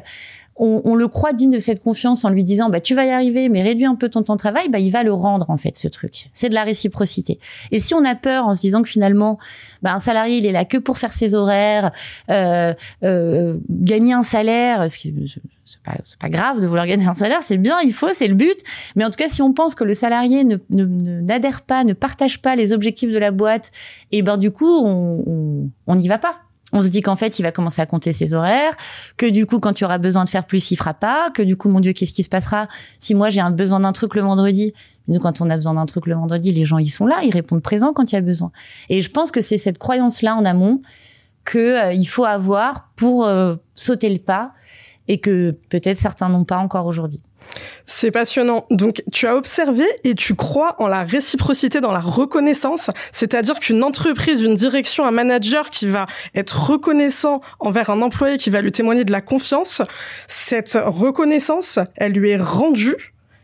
on, 0.55 0.81
on, 0.85 0.95
le 0.95 1.07
croit 1.07 1.33
digne 1.33 1.51
de 1.51 1.59
cette 1.59 1.81
confiance 1.81 2.25
en 2.25 2.29
lui 2.29 2.43
disant 2.43 2.69
bah 2.69 2.79
tu 2.79 2.93
vas 2.93 3.05
y 3.05 3.09
arriver 3.09 3.49
mais 3.49 3.63
réduis 3.63 3.85
un 3.85 3.95
peu 3.95 4.09
ton 4.09 4.21
temps 4.21 4.33
de 4.33 4.39
travail 4.39 4.69
bah 4.69 4.79
il 4.79 4.91
va 4.91 5.03
le 5.03 5.13
rendre 5.13 5.49
en 5.49 5.57
fait 5.57 5.77
ce 5.77 5.87
truc. 5.87 6.29
C'est 6.33 6.49
de 6.49 6.53
la 6.53 6.63
réciprocité. 6.63 7.39
Et 7.71 7.79
si 7.79 7.93
on 7.93 8.05
a 8.05 8.15
peur 8.15 8.47
en 8.47 8.55
se 8.55 8.61
disant 8.61 8.83
que 8.83 8.89
finalement 8.89 9.39
bah, 9.81 9.93
un 9.93 9.99
salarié 9.99 10.37
il 10.37 10.45
est 10.45 10.51
là 10.51 10.65
que 10.65 10.77
pour 10.77 10.97
faire 10.97 11.11
ses 11.11 11.33
horaires 11.33 11.91
euh, 12.29 12.73
euh, 13.03 13.57
gagner 13.69 14.13
un 14.13 14.23
salaire 14.23 14.89
ce 14.89 14.97
qui 14.97 15.13
c'est 15.65 15.81
pas, 15.81 15.95
pas 16.19 16.29
grave 16.29 16.61
de 16.61 16.67
vouloir 16.67 16.85
gagner 16.85 17.07
un 17.07 17.15
salaire 17.15 17.39
c'est 17.41 17.57
bien 17.57 17.79
il 17.81 17.93
faut 17.93 18.09
c'est 18.13 18.27
le 18.27 18.35
but. 18.35 18.59
Mais 18.95 19.05
en 19.05 19.09
tout 19.09 19.17
cas 19.17 19.29
si 19.29 19.41
on 19.41 19.53
pense 19.53 19.73
que 19.73 19.83
le 19.83 19.93
salarié 19.93 20.43
ne 20.43 20.57
n'adhère 20.69 21.61
pas 21.61 21.83
ne 21.83 21.93
partage 21.93 22.41
pas 22.41 22.55
les 22.55 22.73
objectifs 22.73 23.11
de 23.11 23.17
la 23.17 23.31
boîte 23.31 23.71
et 24.11 24.21
ben 24.21 24.37
du 24.37 24.51
coup 24.51 24.69
on 24.69 25.69
on 25.87 25.95
n'y 25.95 26.07
va 26.07 26.19
pas 26.19 26.43
on 26.73 26.81
se 26.81 26.89
dit 26.89 27.01
qu'en 27.01 27.15
fait, 27.15 27.39
il 27.39 27.43
va 27.43 27.51
commencer 27.51 27.81
à 27.81 27.86
compter 27.86 28.12
ses 28.12 28.33
horaires, 28.33 28.75
que 29.15 29.29
du 29.29 29.45
coup, 29.45 29.59
quand 29.59 29.73
tu 29.73 29.86
auras 29.86 29.99
besoin 29.99 30.25
de 30.25 30.29
faire 30.29 30.45
plus, 30.45 30.71
il 30.71 30.75
fera 30.75 30.93
pas, 30.93 31.29
que 31.33 31.41
du 31.41 31.55
coup, 31.55 31.69
mon 31.69 31.79
Dieu, 31.79 31.93
qu'est-ce 31.93 32.13
qui 32.13 32.23
se 32.23 32.29
passera 32.29 32.67
si 32.99 33.15
moi 33.15 33.29
j'ai 33.29 33.41
un 33.41 33.51
besoin 33.51 33.79
d'un 33.79 33.93
truc 33.93 34.15
le 34.15 34.21
vendredi? 34.21 34.73
Nous, 35.07 35.19
quand 35.19 35.39
on 35.41 35.49
a 35.49 35.55
besoin 35.55 35.75
d'un 35.75 35.86
truc 35.86 36.07
le 36.07 36.15
vendredi, 36.15 36.51
les 36.51 36.65
gens, 36.65 36.79
ils 36.79 36.89
sont 36.89 37.05
là, 37.05 37.21
ils 37.23 37.31
répondent 37.31 37.62
présent 37.62 37.93
quand 37.93 38.12
il 38.12 38.15
y 38.15 38.17
a 38.17 38.21
besoin. 38.21 38.51
Et 38.89 39.01
je 39.01 39.09
pense 39.09 39.31
que 39.31 39.41
c'est 39.41 39.57
cette 39.57 39.77
croyance-là 39.77 40.36
en 40.36 40.45
amont 40.45 40.81
que 41.45 41.93
euh, 41.93 42.03
faut 42.05 42.25
avoir 42.25 42.89
pour 42.95 43.25
euh, 43.25 43.55
sauter 43.75 44.09
le 44.09 44.19
pas 44.19 44.53
et 45.07 45.19
que 45.19 45.51
peut-être 45.69 45.99
certains 45.99 46.29
n'ont 46.29 46.45
pas 46.45 46.57
encore 46.57 46.86
aujourd'hui. 46.86 47.21
C'est 47.86 48.12
passionnant. 48.12 48.65
Donc, 48.71 49.03
tu 49.12 49.27
as 49.27 49.36
observé 49.36 49.86
et 50.03 50.15
tu 50.15 50.36
crois 50.36 50.75
en 50.79 50.88
la 50.88 51.03
réciprocité 51.03 51.82
dans 51.82 51.91
la 51.91 51.99
reconnaissance, 51.99 52.89
c'est-à-dire 53.12 53.60
qu'une 53.60 53.84
entreprise, 53.84 54.41
une 54.41 54.56
direction, 54.56 55.06
un 55.06 55.12
manager 55.12 55.69
qui 55.69 55.88
va 55.88 56.06
être 56.34 56.69
reconnaissant 56.69 57.41
envers 57.60 57.89
un 57.89 58.01
employé 58.01 58.38
qui 58.38 58.49
va 58.49 58.62
lui 58.62 58.71
témoigner 58.71 59.03
de 59.03 59.12
la 59.12 59.21
confiance, 59.21 59.82
cette 60.27 60.77
reconnaissance, 60.86 61.79
elle 61.95 62.13
lui 62.13 62.32
est 62.32 62.41
rendue 62.41 62.95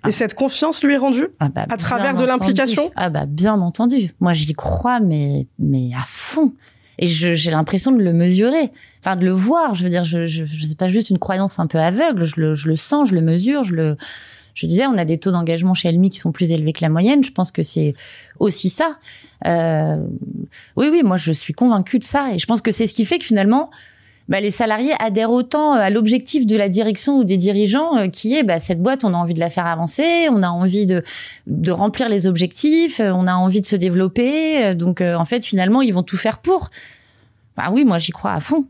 et 0.06 0.08
ah. 0.08 0.12
cette 0.12 0.34
confiance 0.34 0.82
lui 0.82 0.94
est 0.94 0.98
rendue 0.98 1.28
ah 1.42 1.50
bah, 1.50 1.66
à 1.70 1.76
travers 1.76 2.16
de 2.16 2.24
l'implication? 2.24 2.90
Ah 2.96 3.10
bah 3.10 3.26
bien 3.26 3.60
entendu. 3.60 4.14
Moi 4.22 4.32
j'y 4.32 4.54
crois 4.54 5.02
mais 5.02 5.46
mais 5.60 5.92
à 5.94 6.06
fond 6.08 6.54
et 7.02 7.08
j'ai 7.08 7.50
l'impression 7.50 7.94
de 7.94 8.04
le 8.04 8.12
mesurer, 8.12 8.72
enfin 9.00 9.16
de 9.16 9.24
le 9.24 9.32
voir. 9.32 9.74
Je 9.74 9.84
veux 9.84 9.90
dire, 9.90 10.04
je, 10.04 10.26
je, 10.26 10.44
c'est 10.46 10.78
pas 10.78 10.90
juste 10.90 11.10
une 11.10 11.18
croyance 11.18 11.58
un 11.58 11.66
peu 11.66 11.80
aveugle. 11.80 12.26
Je 12.26 12.42
le, 12.42 12.54
je 12.56 12.68
le 12.68 12.76
sens, 12.76 13.10
je 13.10 13.16
le 13.16 13.22
mesure, 13.22 13.64
je 13.64 13.74
le. 13.74 13.98
Je 14.54 14.68
disais, 14.68 14.86
on 14.86 14.98
a 14.98 15.06
des 15.06 15.18
taux 15.18 15.32
d'engagement 15.32 15.74
chez 15.74 15.88
Elmi 15.88 16.10
qui 16.10 16.20
sont 16.20 16.34
plus 16.34 16.52
élevés 16.52 16.74
que 16.74 16.82
la 16.82 16.90
moyenne. 16.90 17.24
Je 17.24 17.32
pense 17.32 17.52
que 17.52 17.64
c'est 17.64 17.94
aussi 18.40 18.70
ça. 18.70 18.98
Euh, 19.48 19.96
oui, 20.76 20.90
oui, 20.92 21.02
moi 21.02 21.16
je 21.16 21.32
suis 21.32 21.54
convaincue 21.54 22.00
de 22.00 22.04
ça, 22.04 22.34
et 22.34 22.40
je 22.40 22.46
pense 22.46 22.62
que 22.62 22.72
c'est 22.72 22.86
ce 22.86 22.94
qui 22.94 23.06
fait 23.06 23.20
que 23.20 23.26
finalement, 23.26 23.70
bah, 24.30 24.40
les 24.40 24.52
salariés 24.52 24.94
adhèrent 25.00 25.32
autant 25.32 25.74
à 25.74 25.90
l'objectif 25.90 26.46
de 26.46 26.56
la 26.56 26.70
direction 26.70 27.18
ou 27.18 27.24
des 27.24 27.38
dirigeants 27.38 27.98
euh, 27.98 28.08
qui 28.08 28.36
est 28.36 28.44
bah, 28.44 28.60
cette 28.60 28.82
boîte, 28.82 29.04
on 29.04 29.14
a 29.14 29.18
envie 29.18 29.34
de 29.34 29.40
la 29.40 29.50
faire 29.50 29.66
avancer, 29.66 30.30
on 30.30 30.44
a 30.44 30.50
envie 30.50 30.86
de, 30.86 31.04
remplir 31.72 32.10
les 32.10 32.28
objectifs, 32.28 33.02
on 33.04 33.28
a 33.28 33.34
envie 33.34 33.62
de 33.62 33.66
se 33.66 33.76
développer. 33.76 34.76
Donc 34.76 35.02
euh, 35.02 35.16
en 35.16 35.26
fait, 35.26 35.44
finalement, 35.44 35.82
ils 35.82 35.94
vont 35.94 36.04
tout 36.04 36.18
faire 36.18 36.38
pour. 36.38 36.70
Bah 37.58 37.70
oui, 37.74 37.84
moi 37.84 37.98
j'y 37.98 38.12
crois 38.12 38.34
à 38.34 38.40
fond. 38.40 38.66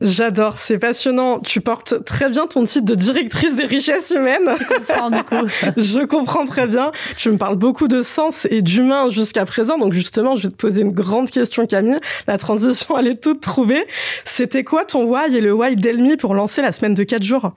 J'adore, 0.00 0.58
c'est 0.58 0.78
passionnant. 0.78 1.40
Tu 1.40 1.60
portes 1.60 2.04
très 2.04 2.30
bien 2.30 2.46
ton 2.46 2.64
titre 2.64 2.86
de 2.86 2.94
directrice 2.94 3.54
des 3.54 3.66
richesses 3.66 4.10
humaines. 4.10 4.50
Tu 4.56 4.64
comprends 4.64 5.10
du 5.10 5.22
coup. 5.22 5.46
je 5.76 6.06
comprends 6.06 6.46
très 6.46 6.66
bien. 6.66 6.90
Tu 7.18 7.30
me 7.30 7.36
parles 7.36 7.56
beaucoup 7.56 7.86
de 7.86 8.00
sens 8.00 8.46
et 8.50 8.62
d'humain 8.62 9.10
jusqu'à 9.10 9.44
présent. 9.44 9.76
Donc 9.76 9.92
justement, 9.92 10.36
je 10.36 10.44
vais 10.44 10.48
te 10.48 10.56
poser 10.56 10.82
une 10.82 10.92
grande 10.92 11.30
question, 11.30 11.66
Camille. 11.66 12.00
La 12.26 12.38
transition, 12.38 12.98
elle 12.98 13.08
est 13.08 13.22
toute 13.22 13.40
trouvée. 13.40 13.86
C'était 14.24 14.64
quoi 14.64 14.86
ton 14.86 15.04
why 15.04 15.36
et 15.36 15.42
le 15.42 15.52
why 15.52 15.76
d'Elmi 15.76 16.16
pour 16.16 16.34
lancer 16.34 16.62
la 16.62 16.72
semaine 16.72 16.94
de 16.94 17.02
4 17.02 17.22
jours? 17.22 17.52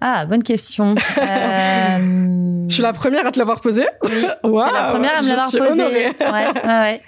Ah, 0.00 0.24
bonne 0.24 0.42
question. 0.42 0.94
euh... 1.18 2.64
Je 2.68 2.74
suis 2.74 2.82
la 2.82 2.92
première 2.94 3.26
à 3.26 3.30
te 3.30 3.38
l'avoir 3.38 3.60
posée. 3.60 3.86
Oui, 4.04 4.24
wow, 4.42 4.64
la 4.72 4.90
première 4.90 5.18
à 5.18 5.22
me 5.22 5.28
l'avoir 5.28 5.50
posée. 5.50 6.08
Ouais, 6.18 6.66
ouais. 6.66 7.02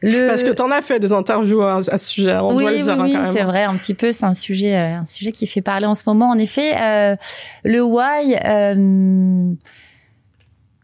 Le... 0.00 0.28
Parce 0.28 0.42
que 0.42 0.50
tu 0.50 0.62
en 0.62 0.70
as 0.70 0.80
fait 0.80 1.00
des 1.00 1.12
interviews 1.12 1.62
à, 1.62 1.82
ce 1.82 1.98
sujet, 1.98 2.36
on 2.36 2.54
oui, 2.54 2.62
doit 2.62 2.70
le 2.70 2.78
dire. 2.78 2.98
Oui, 3.00 3.16
hein, 3.16 3.30
c'est 3.32 3.42
vrai, 3.42 3.64
un 3.64 3.76
petit 3.76 3.94
peu, 3.94 4.12
c'est 4.12 4.24
un 4.24 4.34
sujet, 4.34 4.76
un 4.76 5.06
sujet 5.06 5.32
qui 5.32 5.46
fait 5.46 5.60
parler 5.60 5.86
en 5.86 5.94
ce 5.94 6.04
moment. 6.06 6.28
En 6.28 6.38
effet, 6.38 6.74
euh, 6.80 7.16
le 7.64 7.82
why. 7.82 8.36
Euh, 8.44 9.54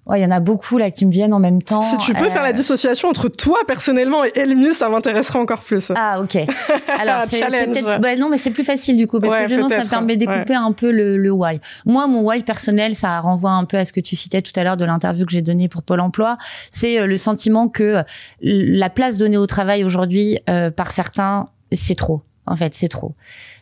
Ouais, 0.07 0.21
il 0.21 0.23
y 0.23 0.27
en 0.27 0.31
a 0.31 0.41
beaucoup 0.41 0.77
là 0.77 0.91
qui 0.91 1.07
me 1.07 1.11
viennent 1.11 1.33
en 1.33 1.39
même 1.39 1.63
temps. 1.63 1.81
Si 1.81 1.97
tu 1.99 2.13
peux 2.13 2.29
faire 2.29 2.43
la 2.43 2.51
euh, 2.51 2.53
dissociation 2.53 3.09
entre 3.09 3.29
toi 3.29 3.59
personnellement 3.67 4.23
et 4.25 4.33
Elmi, 4.35 4.75
ça 4.75 4.91
m'intéresserait 4.91 5.39
encore 5.39 5.63
plus. 5.63 5.93
Ah 5.97 6.21
ok. 6.21 6.37
Alors 6.99 7.23
c'est 7.27 7.41
peut-être 7.41 8.01
bah, 8.01 8.17
non 8.17 8.29
mais 8.29 8.37
c'est 8.37 8.51
plus 8.51 8.65
facile 8.65 8.97
du 8.99 9.07
coup 9.07 9.19
parce 9.19 9.35
que 9.35 9.49
justement 9.49 9.69
ça 9.69 9.85
me 9.85 9.89
permet 9.89 10.17
de 10.17 10.27
découper 10.27 10.55
un 10.55 10.73
peu 10.73 10.91
le, 10.91 11.17
le 11.17 11.31
why. 11.31 11.59
Moi 11.87 12.07
mon 12.07 12.21
why 12.21 12.43
personnel 12.43 12.95
ça 12.95 13.21
renvoie 13.21 13.53
un 13.53 13.65
peu 13.65 13.79
à 13.79 13.85
ce 13.85 13.93
que 13.93 14.01
tu 14.01 14.15
citais 14.15 14.43
tout 14.43 14.53
à 14.57 14.65
l'heure 14.65 14.77
de 14.77 14.85
l'interview 14.85 15.25
que 15.25 15.33
j'ai 15.33 15.43
donnée 15.43 15.69
pour 15.69 15.83
Pôle 15.83 16.01
Emploi. 16.01 16.37
C'est 16.71 17.01
euh, 17.01 17.07
le 17.07 17.17
sentiment 17.17 17.69
que 17.69 18.03
la 18.43 18.91
place 18.91 19.17
donnée 19.17 19.39
au 19.39 19.47
travail 19.47 19.85
aujourd'hui 19.85 20.39
euh, 20.51 20.71
par 20.71 20.91
certains 20.91 21.49
c'est 21.73 21.97
trop. 21.97 22.23
En 22.47 22.57
fait 22.57 22.75
c'est 22.75 22.89
trop. 22.89 23.15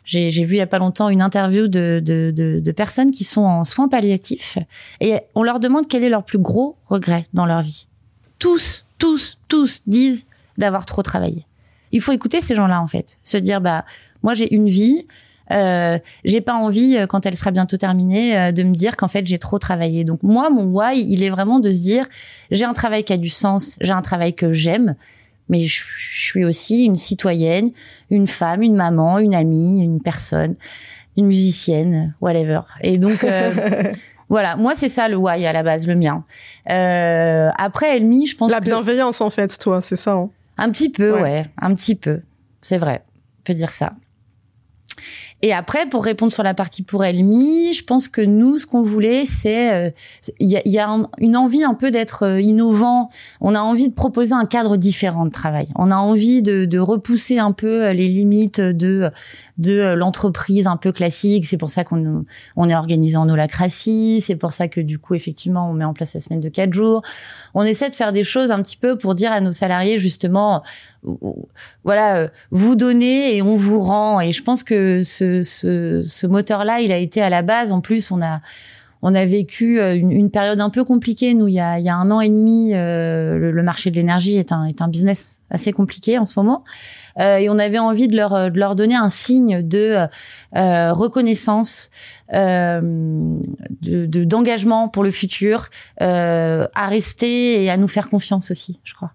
J'ai 0.05 0.31
vu 0.45 0.55
il 0.55 0.59
y 0.59 0.63
a 0.63 0.67
pas 0.67 0.79
longtemps 0.79 1.09
une 1.09 1.23
interview 1.23 1.69
de, 1.69 2.01
de, 2.05 2.73
personnes 2.73 3.11
qui 3.11 3.25
sont 3.25 3.43
en 3.43 3.65
soins 3.65 3.89
palliatifs 3.89 4.59
et 5.01 5.17
on 5.35 5.43
leur 5.43 5.61
demande 5.61 5.87
quel 5.89 6.03
est 6.05 6.09
leur 6.09 6.25
plus 6.25 6.39
gros 6.39 6.77
regret 6.87 7.27
dans 7.33 7.47
leur 7.47 7.63
vie. 7.63 7.87
Tous, 8.39 8.87
tous, 8.99 9.39
tous 9.49 9.83
disent 9.87 10.27
d'avoir 10.59 10.87
trop 10.87 11.03
travaillé. 11.03 11.47
Il 11.93 12.01
faut 12.01 12.13
écouter 12.13 12.41
ces 12.41 12.55
gens-là 12.55 12.81
en 12.81 12.89
fait, 12.89 13.19
se 13.23 13.37
dire 13.37 13.61
bah 13.61 13.85
moi 14.23 14.35
j'ai 14.35 14.53
une 14.55 14.69
vie, 14.69 15.07
euh, 15.51 15.99
j'ai 16.25 16.41
pas 16.41 16.55
envie 16.55 16.97
euh, 16.97 17.07
quand 17.07 17.27
elle 17.27 17.37
sera 17.37 17.51
bientôt 17.51 17.77
terminée 17.77 18.39
euh, 18.39 18.53
de 18.53 18.63
me 18.63 18.75
dire 18.75 18.97
qu'en 18.97 19.09
fait 19.09 19.27
j'ai 19.27 19.39
trop 19.39 19.59
travaillé. 19.59 20.05
Donc 20.05 20.23
moi 20.23 20.51
mon 20.51 20.65
why 20.65 21.05
il 21.09 21.23
est 21.23 21.31
vraiment 21.31 21.61
de 21.61 21.71
se 21.71 21.81
dire 21.81 22.07
j'ai 22.51 22.65
un 22.65 22.73
travail 22.73 23.05
qui 23.05 23.13
a 23.13 23.19
du 23.19 23.29
sens, 23.29 23.77
j'ai 23.81 23.93
un 23.93 24.03
travail 24.03 24.35
que 24.35 24.53
j'aime 24.53 24.95
mais 25.53 25.65
je, 25.65 25.85
suis 25.87 26.45
aussi 26.45 26.85
une 26.85 26.97
citoyenne, 26.97 27.71
une 28.11 28.27
femme, 28.27 28.63
une 28.63 28.75
maman, 28.75 29.19
une 29.19 29.35
amie, 29.35 29.83
une 29.83 30.01
personne, 30.01 30.55
une 31.19 31.27
musicienne, 31.27 32.15
whatever. 32.23 32.61
Et 32.81 32.97
donc 32.97 33.23
euh, 33.23 33.93
voilà, 34.31 34.57
moi 34.57 34.73
c'est 34.75 34.89
ça 34.89 35.09
le 35.09 35.17
why 35.17 35.45
à 35.47 35.53
la 35.53 35.63
base, 35.63 35.87
le 35.87 35.95
mien. 35.95 36.25
Euh, 36.71 37.51
après 37.57 37.99
Elmi, 37.99 38.27
je 38.27 38.35
pense 38.35 38.51
la 38.51 38.61
bienveillance 38.61 39.21
en 39.21 39.29
fait, 39.29 39.59
toi, 39.59 39.83
c'est 39.83 39.97
ça. 39.97 40.13
Hein 40.13 40.31
un 40.57 40.71
petit 40.71 40.89
peu, 40.89 41.21
ouais, 41.21 41.45
un 41.61 41.75
petit 41.75 41.97
peu, 41.97 42.23
c'est 42.63 42.79
vrai, 42.79 43.05
on 43.41 43.43
peut 43.45 43.55
dire 43.55 43.71
ça. 43.71 43.93
Et 45.45 45.53
après, 45.53 45.87
pour 45.87 46.05
répondre 46.05 46.31
sur 46.31 46.45
la 46.45 46.55
partie 46.55 46.85
pour 46.85 47.05
Elmi, 47.05 47.73
je 47.75 47.83
pense 47.83 48.07
que 48.07 48.21
nous, 48.21 48.59
ce 48.59 48.67
qu'on 48.67 48.83
voulait, 48.83 49.27
c'est 49.27 49.93
il 50.39 50.55
euh, 50.57 50.61
y 50.65 50.79
a, 50.79 50.97
une 51.19 51.37
envie 51.37 51.65
un 51.65 51.75
peu 51.75 51.91
d'être 51.91 52.23
euh, 52.23 52.41
innovant. 52.41 53.11
On 53.41 53.57
a 53.57 53.61
envie 53.61 53.89
de 53.89 53.95
proposer 53.95 54.35
un 54.35 54.47
cadre 54.47 54.77
différent 54.77 55.27
de 55.27 55.33
travail. 55.33 55.67
On 55.75 55.91
a 55.91 55.97
envie 55.97 56.43
de, 56.43 56.79
repousser 56.79 57.39
un 57.41 57.51
peu 57.51 57.87
euh, 57.87 57.93
les 57.93 58.07
limites 58.07 58.61
de 58.61 59.11
de 59.59 59.95
l'entreprise 59.95 60.67
un 60.67 60.77
peu 60.77 60.93
classique. 60.93 61.47
C'est 61.47 61.59
pour 61.59 61.71
ça 61.71 61.85
qu'on 61.85 62.25
on 62.57 62.69
est 62.71 62.75
organisé 62.75 63.17
en 63.17 63.29
holacratie. 63.29 64.23
C'est 64.25 64.35
pour 64.37 64.51
ça 64.51 64.67
que 64.67 64.81
du 64.81 64.99
coup, 64.99 65.15
effectivement, 65.15 65.69
on 65.71 65.75
met 65.75 65.85
en 65.85 65.93
place 65.93 66.15
la 66.15 66.21
semaine 66.21 66.41
de 66.41 66.49
quatre 66.49 66.73
jours. 66.73 67.03
On 67.55 67.63
essaie 67.63 67.91
de 67.91 67.95
faire 67.95 68.13
des 68.13 68.25
choses 68.25 68.51
un 68.51 68.63
petit 68.63 68.77
peu 68.77 68.97
pour 68.97 69.15
dire 69.15 69.31
à 69.31 69.41
nos 69.41 69.53
salariés 69.53 69.99
justement 69.99 70.63
voilà, 71.85 72.31
vous 72.51 72.77
donnez 72.77 73.37
et 73.37 73.43
on 73.43 73.57
vous 73.57 73.81
rend. 73.81 74.21
Et 74.21 74.33
je 74.33 74.43
pense 74.43 74.63
que 74.63 75.03
ce, 75.03 75.32
ce, 75.43 76.27
moteur-là, 76.27 76.81
il 76.81 76.93
a 76.93 76.99
été 76.99 77.21
à 77.23 77.31
la 77.31 77.43
base. 77.43 77.73
En 77.73 77.81
plus, 77.81 78.11
on 78.11 78.23
a 78.23 78.41
on 79.05 79.17
a 79.17 79.27
vécu 79.27 79.81
euh, 79.81 79.97
une, 79.97 80.31
période 80.31 80.61
un 80.61 80.71
peu 80.71 80.85
compliquée. 80.85 81.35
Nous, 81.35 81.49
il 81.49 81.55
y 81.55 81.61
a, 81.61 81.75
un 81.97 82.11
an 82.13 82.21
et 82.21 82.29
demi, 82.29 82.71
euh, 82.73 83.51
le, 83.51 83.63
marché 83.63 83.91
de 83.91 83.97
l'énergie 83.97 84.37
est 84.37 84.53
un, 84.53 84.65
est 84.65 84.81
un 84.81 84.87
business 84.87 85.41
assez 85.51 85.73
compliqué 85.73 86.19
en 86.19 86.25
ce 86.25 86.39
moment. 86.39 86.63
Euh, 87.19 87.37
et 87.37 87.51
on 87.51 87.59
avait 87.59 87.81
envie 87.81 88.07
de 88.07 88.17
leur, 88.17 88.51
de 88.51 88.59
leur 88.59 88.77
donner 88.77 88.95
un 88.95 89.11
signe 89.11 89.61
de 89.61 90.07
reconnaissance, 90.53 91.91
de 92.33 94.25
d'engagement 94.25 94.89
pour 94.89 95.03
le 95.03 95.11
futur, 95.11 95.69
à 95.99 96.87
rester 96.87 97.65
et 97.65 97.71
à 97.71 97.77
nous 97.77 97.89
faire 97.89 98.09
confiance 98.09 98.53
aussi, 98.53 98.79
je 98.85 98.95
crois. 98.95 99.13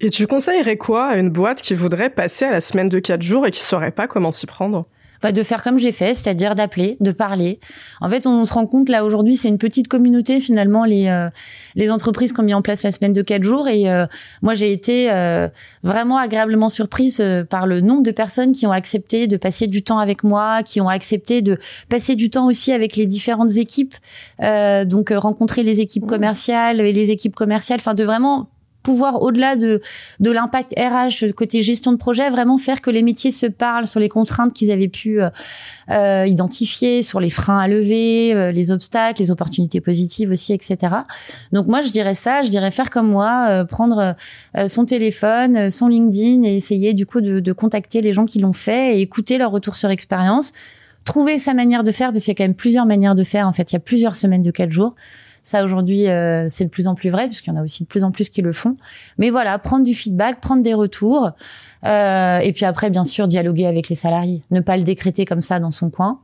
Et 0.00 0.10
tu 0.10 0.26
conseillerais 0.26 0.76
quoi 0.76 1.08
à 1.08 1.16
une 1.16 1.30
boîte 1.30 1.62
qui 1.62 1.74
voudrait 1.74 2.10
passer 2.10 2.44
à 2.44 2.52
la 2.52 2.60
semaine 2.60 2.88
de 2.88 2.98
quatre 2.98 3.22
jours 3.22 3.46
et 3.46 3.50
qui 3.50 3.60
saurait 3.60 3.90
pas 3.90 4.06
comment 4.06 4.30
s'y 4.30 4.46
prendre? 4.46 4.86
Bah, 5.22 5.32
de 5.32 5.42
faire 5.42 5.62
comme 5.62 5.78
j'ai 5.78 5.92
fait, 5.92 6.14
c'est-à-dire 6.14 6.54
d'appeler, 6.54 6.96
de 7.00 7.12
parler. 7.12 7.60
En 8.00 8.08
fait, 8.08 8.26
on 8.26 8.44
se 8.44 8.52
rend 8.52 8.66
compte 8.66 8.88
là 8.88 9.04
aujourd'hui, 9.04 9.36
c'est 9.36 9.48
une 9.48 9.58
petite 9.58 9.88
communauté 9.88 10.40
finalement 10.40 10.84
les 10.84 11.08
euh, 11.08 11.28
les 11.74 11.90
entreprises 11.90 12.32
qui 12.32 12.40
ont 12.40 12.44
mis 12.44 12.54
en 12.54 12.62
place 12.62 12.82
la 12.82 12.92
semaine 12.92 13.12
de 13.12 13.22
quatre 13.22 13.42
jours 13.42 13.68
et 13.68 13.90
euh, 13.90 14.06
moi 14.42 14.54
j'ai 14.54 14.72
été 14.72 15.10
euh, 15.10 15.48
vraiment 15.82 16.16
agréablement 16.16 16.68
surprise 16.68 17.22
par 17.50 17.66
le 17.66 17.80
nombre 17.80 18.02
de 18.02 18.10
personnes 18.10 18.52
qui 18.52 18.66
ont 18.66 18.72
accepté 18.72 19.26
de 19.26 19.36
passer 19.36 19.66
du 19.66 19.82
temps 19.82 19.98
avec 19.98 20.24
moi, 20.24 20.62
qui 20.62 20.80
ont 20.80 20.88
accepté 20.88 21.42
de 21.42 21.58
passer 21.88 22.14
du 22.14 22.30
temps 22.30 22.46
aussi 22.46 22.72
avec 22.72 22.96
les 22.96 23.06
différentes 23.06 23.56
équipes, 23.56 23.94
donc 24.40 25.12
rencontrer 25.14 25.62
les 25.62 25.80
équipes 25.80 26.04
mmh. 26.04 26.08
commerciales 26.08 26.80
et 26.80 26.92
les 26.92 27.10
équipes 27.10 27.34
commerciales, 27.34 27.78
enfin 27.80 27.94
de 27.94 28.04
vraiment 28.04 28.48
pouvoir, 28.86 29.20
au-delà 29.20 29.56
de, 29.56 29.80
de 30.20 30.30
l'impact 30.30 30.72
RH, 30.78 31.32
côté 31.32 31.64
gestion 31.64 31.90
de 31.90 31.96
projet, 31.96 32.30
vraiment 32.30 32.56
faire 32.56 32.80
que 32.80 32.88
les 32.88 33.02
métiers 33.02 33.32
se 33.32 33.46
parlent 33.46 33.88
sur 33.88 33.98
les 33.98 34.08
contraintes 34.08 34.52
qu'ils 34.52 34.70
avaient 34.70 34.86
pu 34.86 35.20
euh, 35.20 35.28
euh, 35.90 36.24
identifier, 36.24 37.02
sur 37.02 37.18
les 37.18 37.30
freins 37.30 37.58
à 37.58 37.66
lever, 37.66 38.32
euh, 38.32 38.52
les 38.52 38.70
obstacles, 38.70 39.20
les 39.20 39.32
opportunités 39.32 39.80
positives 39.80 40.30
aussi, 40.30 40.52
etc. 40.52 40.78
Donc 41.50 41.66
moi, 41.66 41.80
je 41.80 41.90
dirais 41.90 42.14
ça, 42.14 42.44
je 42.44 42.50
dirais 42.50 42.70
faire 42.70 42.90
comme 42.90 43.08
moi, 43.08 43.64
prendre 43.64 44.14
son 44.68 44.84
téléphone, 44.84 45.68
son 45.68 45.88
LinkedIn 45.88 46.44
et 46.44 46.54
essayer 46.54 46.94
du 46.94 47.06
coup 47.06 47.20
de, 47.20 47.40
de 47.40 47.52
contacter 47.52 48.02
les 48.02 48.12
gens 48.12 48.24
qui 48.24 48.38
l'ont 48.38 48.52
fait 48.52 48.98
et 48.98 49.00
écouter 49.00 49.36
leur 49.36 49.50
retour 49.50 49.74
sur 49.74 49.90
expérience. 49.90 50.52
Trouver 51.04 51.40
sa 51.40 51.54
manière 51.54 51.82
de 51.82 51.90
faire 51.90 52.12
parce 52.12 52.22
qu'il 52.22 52.30
y 52.30 52.36
a 52.36 52.38
quand 52.38 52.44
même 52.44 52.54
plusieurs 52.54 52.86
manières 52.86 53.16
de 53.16 53.24
faire 53.24 53.48
en 53.48 53.52
fait. 53.52 53.72
Il 53.72 53.74
y 53.74 53.76
a 53.76 53.80
plusieurs 53.80 54.14
semaines 54.14 54.44
de 54.44 54.52
quatre 54.52 54.70
jours 54.70 54.94
ça 55.48 55.64
aujourd'hui, 55.64 56.08
euh, 56.08 56.46
c'est 56.48 56.64
de 56.64 56.70
plus 56.70 56.88
en 56.88 56.94
plus 56.94 57.10
vrai 57.10 57.26
puisqu'il 57.26 57.50
y 57.50 57.52
en 57.52 57.60
a 57.60 57.62
aussi 57.62 57.84
de 57.84 57.88
plus 57.88 58.04
en 58.04 58.10
plus 58.10 58.28
qui 58.28 58.42
le 58.42 58.52
font. 58.52 58.76
Mais 59.18 59.30
voilà, 59.30 59.58
prendre 59.58 59.84
du 59.84 59.94
feedback, 59.94 60.40
prendre 60.40 60.62
des 60.62 60.74
retours, 60.74 61.30
euh, 61.84 62.38
et 62.38 62.52
puis 62.52 62.64
après, 62.64 62.90
bien 62.90 63.04
sûr, 63.04 63.28
dialoguer 63.28 63.66
avec 63.66 63.88
les 63.88 63.96
salariés, 63.96 64.42
ne 64.50 64.60
pas 64.60 64.76
le 64.76 64.82
décréter 64.82 65.24
comme 65.24 65.42
ça 65.42 65.60
dans 65.60 65.70
son 65.70 65.90
coin. 65.90 66.20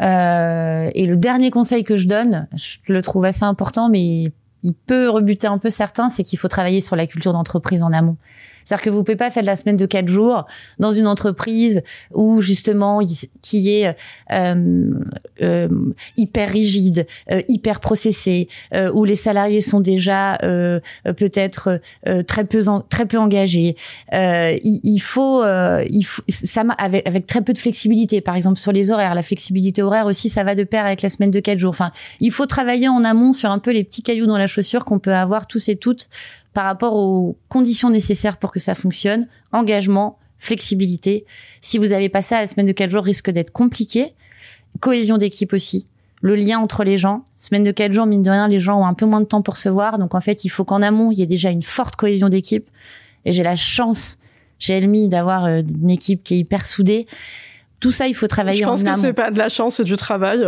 Euh, 0.00 0.90
et 0.94 1.06
le 1.06 1.16
dernier 1.16 1.50
conseil 1.50 1.84
que 1.84 1.96
je 1.96 2.06
donne, 2.06 2.46
je 2.54 2.78
le 2.92 3.02
trouve 3.02 3.24
assez 3.24 3.44
important, 3.44 3.88
mais 3.88 4.32
il 4.62 4.74
peut 4.74 5.08
rebuter 5.10 5.46
un 5.46 5.58
peu 5.58 5.70
certains, 5.70 6.08
c'est 6.08 6.22
qu'il 6.22 6.38
faut 6.38 6.48
travailler 6.48 6.80
sur 6.80 6.96
la 6.96 7.06
culture 7.06 7.32
d'entreprise 7.32 7.82
en 7.82 7.92
amont. 7.92 8.16
C'est-à-dire 8.70 8.84
que 8.84 8.90
vous 8.90 9.02
pouvez 9.02 9.16
pas 9.16 9.32
faire 9.32 9.42
de 9.42 9.48
la 9.48 9.56
semaine 9.56 9.76
de 9.76 9.84
quatre 9.84 10.06
jours 10.06 10.46
dans 10.78 10.92
une 10.92 11.08
entreprise 11.08 11.82
où 12.14 12.40
justement 12.40 13.00
qui 13.42 13.68
est 13.68 13.96
euh, 14.30 14.90
euh, 15.42 15.68
hyper 16.16 16.48
rigide, 16.48 17.04
euh, 17.32 17.42
hyper 17.48 17.80
processé, 17.80 18.46
euh, 18.72 18.92
où 18.94 19.04
les 19.04 19.16
salariés 19.16 19.60
sont 19.60 19.80
déjà 19.80 20.38
euh, 20.44 20.78
peut-être 21.16 21.80
euh, 22.06 22.22
très 22.22 22.44
peu 22.44 22.60
très 22.88 23.06
peu 23.06 23.18
engagés. 23.18 23.74
Il, 24.12 24.80
il, 24.84 25.00
faut 25.00 25.42
il 25.44 26.04
faut 26.04 26.22
ça 26.28 26.60
avec, 26.78 27.08
avec 27.08 27.26
très 27.26 27.42
peu 27.42 27.52
de 27.52 27.58
flexibilité. 27.58 28.20
Par 28.20 28.36
exemple 28.36 28.60
sur 28.60 28.70
les 28.70 28.92
horaires, 28.92 29.16
la 29.16 29.24
flexibilité 29.24 29.82
horaire 29.82 30.06
aussi 30.06 30.28
ça 30.28 30.44
va 30.44 30.54
de 30.54 30.62
pair 30.62 30.86
avec 30.86 31.02
la 31.02 31.08
semaine 31.08 31.32
de 31.32 31.40
quatre 31.40 31.58
jours. 31.58 31.70
Enfin, 31.70 31.90
il 32.20 32.30
faut 32.30 32.46
travailler 32.46 32.86
en 32.86 33.02
amont 33.02 33.32
sur 33.32 33.50
un 33.50 33.58
peu 33.58 33.72
les 33.72 33.82
petits 33.82 34.02
cailloux 34.02 34.26
dans 34.26 34.38
la 34.38 34.46
chaussure 34.46 34.84
qu'on 34.84 35.00
peut 35.00 35.14
avoir 35.14 35.48
tous 35.48 35.68
et 35.68 35.74
toutes 35.74 36.08
par 36.52 36.64
rapport 36.64 36.94
aux 36.94 37.36
conditions 37.48 37.90
nécessaires 37.90 38.36
pour 38.36 38.52
que 38.52 38.60
ça 38.60 38.74
fonctionne, 38.74 39.26
engagement, 39.52 40.18
flexibilité. 40.38 41.26
Si 41.60 41.78
vous 41.78 41.92
avez 41.92 42.08
pas 42.08 42.22
ça, 42.22 42.40
la 42.40 42.46
semaine 42.46 42.66
de 42.66 42.72
quatre 42.72 42.90
jours 42.90 43.04
risque 43.04 43.30
d'être 43.30 43.52
compliquée. 43.52 44.14
Cohésion 44.80 45.18
d'équipe 45.18 45.52
aussi. 45.52 45.86
Le 46.22 46.34
lien 46.34 46.58
entre 46.58 46.82
les 46.82 46.98
gens. 46.98 47.24
Semaine 47.36 47.64
de 47.64 47.70
quatre 47.70 47.92
jours, 47.92 48.06
mine 48.06 48.22
de 48.22 48.30
rien, 48.30 48.48
les 48.48 48.60
gens 48.60 48.80
ont 48.80 48.86
un 48.86 48.94
peu 48.94 49.06
moins 49.06 49.20
de 49.20 49.26
temps 49.26 49.42
pour 49.42 49.56
se 49.56 49.68
voir. 49.68 49.98
Donc, 49.98 50.14
en 50.14 50.20
fait, 50.20 50.44
il 50.44 50.48
faut 50.48 50.64
qu'en 50.64 50.82
amont, 50.82 51.12
il 51.12 51.18
y 51.18 51.22
ait 51.22 51.26
déjà 51.26 51.50
une 51.50 51.62
forte 51.62 51.96
cohésion 51.96 52.28
d'équipe. 52.28 52.66
Et 53.24 53.32
j'ai 53.32 53.42
la 53.42 53.56
chance, 53.56 54.18
chez 54.58 54.74
Elmi, 54.74 55.08
d'avoir 55.08 55.44
euh, 55.44 55.60
une 55.60 55.90
équipe 55.90 56.24
qui 56.24 56.34
est 56.34 56.38
hyper 56.38 56.66
soudée. 56.66 57.06
Tout 57.78 57.90
ça, 57.90 58.06
il 58.06 58.14
faut 58.14 58.28
travailler 58.28 58.64
en 58.64 58.70
amont. 58.70 58.76
Je 58.76 58.84
pense 58.84 58.94
que 58.96 59.00
c'est 59.00 59.12
pas 59.12 59.30
de 59.30 59.38
la 59.38 59.48
chance, 59.48 59.76
c'est 59.76 59.84
du 59.84 59.96
travail. 59.96 60.44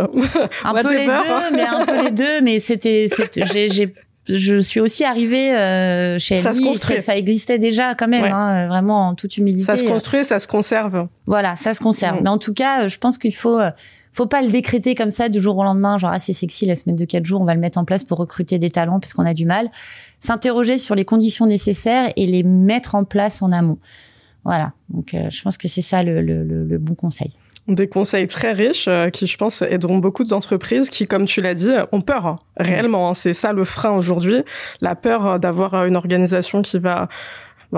un 0.63 0.73
peu 0.83 0.95
les 0.95 1.05
deux, 1.05 1.55
mais 1.55 1.63
un 1.63 1.85
peu 1.85 2.03
les 2.03 2.11
deux. 2.11 2.41
Mais 2.41 2.59
c'était, 2.59 3.07
j'ai 3.33 3.93
je 4.27 4.57
suis 4.57 4.79
aussi 4.79 5.03
arrivée 5.03 5.53
euh, 5.53 6.17
chez 6.17 6.37
ça 6.37 6.53
lui. 6.53 6.75
Se 6.77 7.01
ça 7.01 7.17
existait 7.17 7.59
déjà 7.59 7.93
quand 7.93 8.07
même, 8.07 8.23
hein, 8.23 8.67
vraiment 8.67 9.09
en 9.09 9.15
toute 9.15 9.37
humilité. 9.37 9.65
Ça 9.65 9.75
se 9.75 9.83
construit, 9.83 10.23
ça 10.23 10.39
se 10.39 10.47
conserve. 10.47 11.07
Voilà, 11.25 11.55
ça 11.55 11.73
se 11.73 11.81
conserve. 11.81 12.19
Mm. 12.19 12.23
Mais 12.23 12.29
en 12.29 12.37
tout 12.37 12.53
cas, 12.53 12.87
je 12.87 12.97
pense 12.97 13.17
qu'il 13.17 13.35
faut, 13.35 13.59
euh, 13.59 13.71
faut 14.13 14.25
pas 14.25 14.41
le 14.41 14.49
décréter 14.49 14.95
comme 14.95 15.11
ça 15.11 15.27
du 15.27 15.41
jour 15.41 15.57
au 15.57 15.63
lendemain. 15.63 15.97
Genre, 15.97 16.11
ah, 16.13 16.19
c'est 16.19 16.33
sexy 16.33 16.65
la 16.65 16.75
semaine 16.75 16.95
de 16.95 17.05
quatre 17.05 17.25
jours, 17.25 17.41
on 17.41 17.45
va 17.45 17.53
le 17.53 17.59
mettre 17.59 17.77
en 17.77 17.85
place 17.85 18.05
pour 18.05 18.17
recruter 18.17 18.59
des 18.59 18.69
talents 18.69 19.01
parce 19.01 19.13
qu'on 19.13 19.25
a 19.25 19.33
du 19.33 19.45
mal. 19.45 19.69
S'interroger 20.19 20.77
sur 20.77 20.95
les 20.95 21.03
conditions 21.03 21.45
nécessaires 21.45 22.11
et 22.15 22.25
les 22.25 22.43
mettre 22.43 22.95
en 22.95 23.03
place 23.03 23.41
en 23.41 23.51
amont. 23.51 23.77
Voilà. 24.45 24.71
Donc, 24.89 25.13
euh, 25.13 25.29
je 25.29 25.41
pense 25.41 25.57
que 25.57 25.67
c'est 25.67 25.81
ça 25.81 26.01
le, 26.01 26.21
le, 26.21 26.43
le 26.43 26.77
bon 26.77 26.95
conseil 26.95 27.33
des 27.67 27.87
conseils 27.87 28.27
très 28.27 28.51
riches 28.51 28.87
euh, 28.87 29.09
qui, 29.09 29.25
je 29.25 29.37
pense, 29.37 29.61
aideront 29.61 29.97
beaucoup 29.97 30.23
d'entreprises 30.23 30.89
qui, 30.89 31.07
comme 31.07 31.25
tu 31.25 31.41
l'as 31.41 31.53
dit, 31.53 31.71
ont 31.91 32.01
peur 32.01 32.25
hein. 32.25 32.35
réellement. 32.57 33.09
Hein. 33.09 33.13
c'est 33.13 33.33
ça 33.33 33.53
le 33.53 33.63
frein 33.63 33.91
aujourd'hui, 33.91 34.43
la 34.81 34.95
peur 34.95 35.25
euh, 35.25 35.37
d'avoir 35.37 35.73
euh, 35.73 35.85
une 35.85 35.95
organisation 35.95 36.61
qui 36.61 36.77
va 36.77 37.07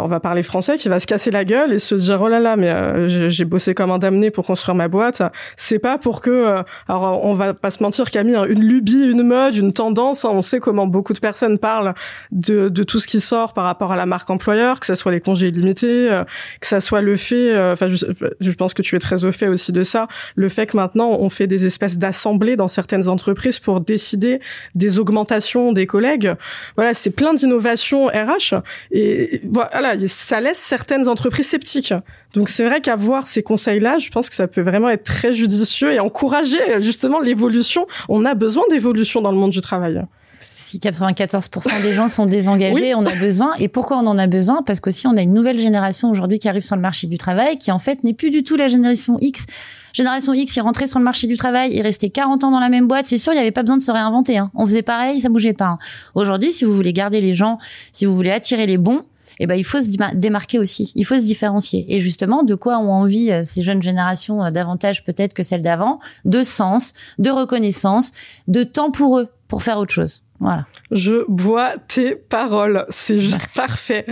on 0.03 0.07
va 0.07 0.19
parler 0.19 0.43
français, 0.43 0.77
qui 0.77 0.89
va 0.89 0.99
se 0.99 1.07
casser 1.07 1.31
la 1.31 1.45
gueule 1.45 1.73
et 1.73 1.79
se 1.79 1.95
dire 1.95 2.21
oh 2.21 2.27
là 2.27 2.39
là, 2.39 2.55
mais 2.55 2.69
euh, 2.69 3.29
j'ai 3.29 3.45
bossé 3.45 3.73
comme 3.73 3.91
un 3.91 3.97
damné 3.97 4.31
pour 4.31 4.45
construire 4.45 4.75
ma 4.75 4.87
boîte. 4.87 5.21
C'est 5.57 5.79
pas 5.79 5.97
pour 5.97 6.21
que, 6.21 6.29
euh, 6.29 6.63
alors 6.87 7.23
on 7.23 7.33
va 7.33 7.53
pas 7.53 7.71
se 7.71 7.81
mentir, 7.81 8.09
Camille, 8.09 8.35
hein, 8.35 8.45
une 8.47 8.63
lubie, 8.63 9.09
une 9.09 9.23
mode, 9.23 9.55
une 9.55 9.73
tendance. 9.73 10.25
Hein, 10.25 10.31
on 10.33 10.41
sait 10.41 10.59
comment 10.59 10.87
beaucoup 10.87 11.13
de 11.13 11.19
personnes 11.19 11.57
parlent 11.57 11.93
de, 12.31 12.69
de 12.69 12.83
tout 12.83 12.99
ce 12.99 13.07
qui 13.07 13.19
sort 13.19 13.53
par 13.53 13.65
rapport 13.65 13.91
à 13.91 13.95
la 13.95 14.05
marque 14.05 14.29
employeur, 14.29 14.79
que 14.79 14.85
ça 14.85 14.95
soit 14.95 15.11
les 15.11 15.21
congés 15.21 15.47
illimités, 15.47 16.11
euh, 16.11 16.23
que 16.59 16.67
ça 16.67 16.79
soit 16.79 17.01
le 17.01 17.15
fait. 17.15 17.55
Enfin, 17.71 17.87
je, 17.87 18.05
je, 18.39 18.51
pense 18.51 18.73
que 18.73 18.81
tu 18.81 18.95
es 18.95 18.99
très 18.99 19.25
au 19.25 19.31
fait 19.31 19.47
aussi 19.47 19.71
de 19.71 19.83
ça, 19.83 20.07
le 20.35 20.49
fait 20.49 20.65
que 20.65 20.77
maintenant 20.77 21.11
on 21.19 21.29
fait 21.29 21.47
des 21.47 21.65
espèces 21.65 21.97
d'assemblées 21.97 22.55
dans 22.55 22.67
certaines 22.67 23.09
entreprises 23.09 23.59
pour 23.59 23.81
décider 23.81 24.39
des 24.75 24.99
augmentations 24.99 25.73
des 25.73 25.87
collègues. 25.87 26.33
Voilà, 26.75 26.93
c'est 26.93 27.11
plein 27.11 27.33
d'innovations 27.33 28.07
RH 28.07 28.55
et 28.91 29.41
voilà 29.51 29.84
ça 30.07 30.41
laisse 30.41 30.59
certaines 30.59 31.07
entreprises 31.07 31.47
sceptiques. 31.47 31.93
Donc 32.33 32.49
c'est 32.49 32.65
vrai 32.65 32.81
qu'avoir 32.81 33.27
ces 33.27 33.43
conseils-là, 33.43 33.97
je 33.97 34.09
pense 34.09 34.29
que 34.29 34.35
ça 34.35 34.47
peut 34.47 34.61
vraiment 34.61 34.89
être 34.89 35.03
très 35.03 35.33
judicieux 35.33 35.93
et 35.93 35.99
encourager 35.99 36.81
justement 36.81 37.19
l'évolution. 37.19 37.87
On 38.09 38.25
a 38.25 38.35
besoin 38.35 38.63
d'évolution 38.69 39.21
dans 39.21 39.31
le 39.31 39.37
monde 39.37 39.51
du 39.51 39.61
travail 39.61 40.05
si 40.45 40.77
94% 40.79 41.81
des 41.81 41.93
gens 41.93 42.09
sont 42.09 42.25
désengagés, 42.25 42.93
on 42.95 43.05
a 43.05 43.15
besoin. 43.15 43.53
Et 43.59 43.67
pourquoi 43.67 43.97
on 43.97 44.07
en 44.07 44.17
a 44.17 44.27
besoin? 44.27 44.61
Parce 44.63 44.79
qu'aussi, 44.79 45.07
on 45.07 45.17
a 45.17 45.21
une 45.21 45.33
nouvelle 45.33 45.57
génération 45.57 46.09
aujourd'hui 46.11 46.39
qui 46.39 46.47
arrive 46.47 46.61
sur 46.61 46.75
le 46.75 46.81
marché 46.81 47.07
du 47.07 47.17
travail, 47.17 47.57
qui 47.57 47.71
en 47.71 47.79
fait 47.79 48.03
n'est 48.03 48.13
plus 48.13 48.29
du 48.29 48.43
tout 48.43 48.55
la 48.55 48.67
génération 48.67 49.17
X. 49.21 49.45
Génération 49.93 50.33
X, 50.33 50.55
il 50.55 50.61
rentrait 50.61 50.87
sur 50.87 50.99
le 50.99 51.05
marché 51.05 51.27
du 51.27 51.37
travail, 51.37 51.71
il 51.73 51.81
restait 51.81 52.09
40 52.09 52.43
ans 52.43 52.51
dans 52.51 52.59
la 52.59 52.69
même 52.69 52.87
boîte. 52.87 53.05
C'est 53.05 53.17
sûr, 53.17 53.33
il 53.33 53.37
n'y 53.37 53.41
avait 53.41 53.51
pas 53.51 53.63
besoin 53.63 53.77
de 53.77 53.81
se 53.81 53.91
réinventer. 53.91 54.37
Hein. 54.37 54.51
On 54.53 54.65
faisait 54.67 54.83
pareil, 54.83 55.21
ça 55.21 55.29
bougeait 55.29 55.53
pas. 55.53 55.65
Hein. 55.67 55.77
Aujourd'hui, 56.15 56.51
si 56.51 56.65
vous 56.65 56.75
voulez 56.75 56.93
garder 56.93 57.21
les 57.21 57.33
gens, 57.33 57.57
si 57.91 58.05
vous 58.05 58.15
voulez 58.15 58.31
attirer 58.31 58.65
les 58.65 58.77
bons, 58.77 59.03
eh 59.39 59.47
ben 59.47 59.55
il 59.55 59.63
faut 59.63 59.79
se 59.79 60.15
démarquer 60.15 60.59
aussi, 60.59 60.91
il 60.95 61.05
faut 61.05 61.15
se 61.15 61.23
différencier. 61.23 61.85
Et 61.93 61.99
justement, 61.99 62.43
de 62.43 62.55
quoi 62.55 62.79
ont 62.79 62.91
envie 62.91 63.31
euh, 63.31 63.43
ces 63.43 63.63
jeunes 63.63 63.83
générations 63.83 64.43
euh, 64.43 64.51
davantage 64.51 65.03
peut-être 65.03 65.33
que 65.33 65.43
celles 65.43 65.61
d'avant? 65.61 65.99
De 66.23 66.43
sens, 66.43 66.93
de 67.19 67.29
reconnaissance, 67.29 68.11
de 68.47 68.63
temps 68.63 68.91
pour 68.91 69.19
eux 69.19 69.29
pour 69.47 69.63
faire 69.63 69.77
autre 69.77 69.93
chose. 69.93 70.23
Voilà. 70.39 70.65
Je 70.91 71.23
bois 71.29 71.75
tes 71.87 72.15
paroles, 72.15 72.85
c'est 72.89 73.19
juste 73.19 73.47
parfait. 73.55 74.05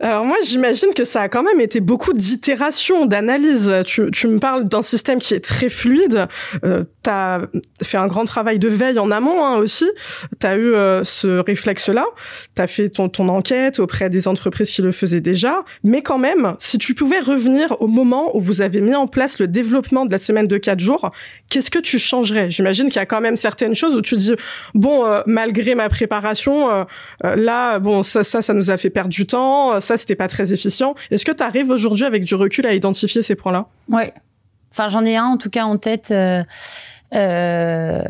Alors 0.00 0.24
moi, 0.24 0.36
j'imagine 0.44 0.94
que 0.94 1.04
ça 1.04 1.22
a 1.22 1.28
quand 1.28 1.42
même 1.42 1.60
été 1.60 1.80
beaucoup 1.80 2.12
d'itérations, 2.12 3.06
d'analyses. 3.06 3.72
Tu, 3.84 4.10
tu, 4.12 4.28
me 4.28 4.38
parles 4.38 4.64
d'un 4.64 4.82
système 4.82 5.18
qui 5.18 5.34
est 5.34 5.44
très 5.44 5.68
fluide. 5.68 6.28
Euh, 6.64 6.84
tu 7.02 7.10
as 7.10 7.42
fait 7.82 7.98
un 7.98 8.06
grand 8.06 8.24
travail 8.24 8.60
de 8.60 8.68
veille 8.68 8.98
en 8.98 9.10
amont 9.10 9.44
hein, 9.44 9.56
aussi. 9.56 9.90
Tu 10.40 10.46
as 10.46 10.56
eu 10.56 10.72
euh, 10.74 11.02
ce 11.02 11.40
réflexe-là. 11.40 12.06
Tu 12.54 12.62
as 12.62 12.66
fait 12.68 12.90
ton, 12.90 13.08
ton 13.08 13.28
enquête 13.28 13.80
auprès 13.80 14.08
des 14.08 14.28
entreprises 14.28 14.70
qui 14.70 14.82
le 14.82 14.92
faisaient 14.92 15.20
déjà. 15.20 15.64
Mais 15.82 16.02
quand 16.02 16.18
même, 16.18 16.54
si 16.60 16.78
tu 16.78 16.94
pouvais 16.94 17.20
revenir 17.20 17.80
au 17.80 17.88
moment 17.88 18.36
où 18.36 18.40
vous 18.40 18.62
avez 18.62 18.80
mis 18.80 18.94
en 18.94 19.08
place 19.08 19.40
le 19.40 19.48
développement 19.48 20.06
de 20.06 20.12
la 20.12 20.18
semaine 20.18 20.46
de 20.46 20.58
quatre 20.58 20.80
jours, 20.80 21.10
qu'est-ce 21.48 21.70
que 21.70 21.78
tu 21.78 21.98
changerais? 21.98 22.50
J'imagine 22.50 22.86
qu'il 22.86 22.96
y 22.96 23.02
a 23.02 23.06
quand 23.06 23.20
même 23.20 23.36
certaines 23.36 23.74
choses 23.74 23.96
où 23.96 24.02
tu 24.02 24.16
dis, 24.16 24.34
bon, 24.74 25.04
euh, 25.04 25.22
malgré 25.26 25.74
ma 25.74 25.88
préparation, 25.88 26.70
euh, 26.70 26.84
là, 27.36 27.78
bon, 27.78 28.02
ça, 28.02 28.24
ça, 28.24 28.42
ça 28.42 28.54
nous 28.54 28.70
a 28.70 28.76
fait 28.76 28.90
perdre 28.90 29.10
du 29.10 29.26
temps 29.26 29.78
ça 29.80 29.96
c'était 29.96 30.14
pas 30.14 30.28
très 30.28 30.52
efficient. 30.52 30.94
Est-ce 31.10 31.24
que 31.24 31.32
tu 31.32 31.42
arrives 31.42 31.70
aujourd'hui 31.70 32.04
avec 32.04 32.24
du 32.24 32.34
recul 32.34 32.66
à 32.66 32.74
identifier 32.74 33.22
ces 33.22 33.34
points-là? 33.34 33.66
Ouais. 33.88 34.12
Enfin, 34.70 34.88
j'en 34.88 35.04
ai 35.04 35.16
un 35.16 35.24
en 35.24 35.36
tout 35.36 35.50
cas 35.50 35.64
en 35.64 35.78
tête. 35.78 36.10
Euh, 36.10 36.42
euh, 37.14 38.02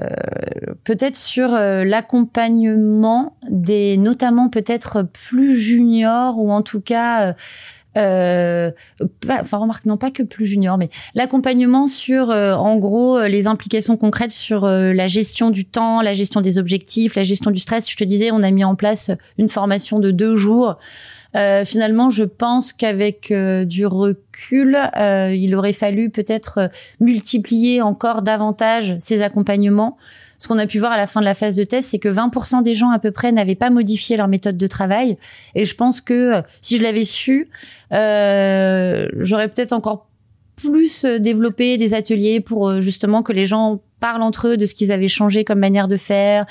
peut-être 0.83 1.15
sur 1.15 1.55
euh, 1.55 1.85
l'accompagnement 1.85 3.37
des 3.49 3.97
notamment 3.97 4.49
peut-être 4.49 5.03
plus 5.03 5.57
juniors 5.57 6.37
ou 6.41 6.51
en 6.51 6.63
tout 6.63 6.81
cas 6.81 7.35
euh, 7.97 8.71
enfin 9.29 9.57
remarque 9.57 9.87
non 9.87 9.97
pas 9.97 10.11
que 10.11 10.23
plus 10.23 10.47
junior, 10.47 10.79
mais 10.79 10.91
l'accompagnement 11.15 11.89
sur 11.89 12.31
euh, 12.31 12.55
en 12.55 12.77
gros 12.77 13.17
euh, 13.17 13.29
les 13.29 13.47
implications 13.47 13.97
concrètes 13.97 14.33
sur 14.33 14.67
la 14.67 15.07
gestion 15.07 15.51
du 15.51 15.65
temps, 15.65 16.03
la 16.03 16.15
gestion 16.15 16.41
des 16.41 16.59
objectifs, 16.59 17.15
la 17.15 17.23
gestion 17.23 17.51
du 17.51 17.61
stress. 17.61 17.91
Je 17.91 17.97
te 17.97 18.05
disais, 18.05 18.31
on 18.31 18.43
a 18.43 18.51
mis 18.51 18.65
en 18.65 18.75
place 18.75 19.11
une 19.39 19.49
formation 19.49 19.99
de 19.99 20.11
deux 20.11 20.37
jours. 20.37 20.77
finalement, 21.65 22.11
je 22.11 22.25
pense 22.25 22.73
qu'avec 22.73 23.33
du 23.67 23.87
recul, 23.87 24.79
il 24.97 25.55
aurait 25.55 25.73
fallu 25.73 26.11
peut-être 26.11 26.71
multiplier 27.01 27.83
encore 27.83 28.23
davantage 28.23 28.97
ces 28.99 29.23
accompagnements 29.23 29.97
ce 30.39 30.47
qu'on 30.47 30.59
a 30.59 30.67
pu 30.67 30.79
voir 30.79 30.93
à 30.93 30.97
la 30.97 31.07
fin 31.07 31.21
de 31.21 31.25
la 31.25 31.35
phase 31.35 31.55
de 31.55 31.65
test, 31.65 31.91
c'est 31.91 31.99
que 31.99 32.09
20% 32.09 32.63
des 32.63 32.75
gens 32.75 32.91
à 32.91 32.99
peu 32.99 33.11
près 33.11 33.33
n'avaient 33.33 33.57
pas 33.57 33.71
modifié 33.71 34.17
leur 34.17 34.29
méthode 34.29 34.57
de 34.57 34.67
travail. 34.67 35.19
Et 35.55 35.65
je 35.65 35.75
pense 35.75 36.01
que 36.01 36.37
euh, 36.37 36.43
si 36.63 36.77
je 36.77 36.83
l'avais 36.83 37.05
su, 37.05 37.49
euh, 37.93 39.09
j'aurais 39.19 39.49
peut-être 39.49 39.73
encore 39.73 40.09
plus 40.57 41.05
développé 41.05 41.77
des 41.77 41.95
ateliers 41.95 42.41
pour 42.41 42.69
euh, 42.69 42.81
justement 42.81 43.23
que 43.23 43.33
les 43.33 43.47
gens 43.47 43.81
parlent 44.01 44.23
entre 44.23 44.49
eux 44.49 44.57
de 44.57 44.67
ce 44.67 44.75
qu'ils 44.75 44.93
avaient 44.93 45.09
changé 45.09 45.45
comme 45.45 45.59
manière 45.59 45.89
de 45.89 45.97
faire. 45.97 46.47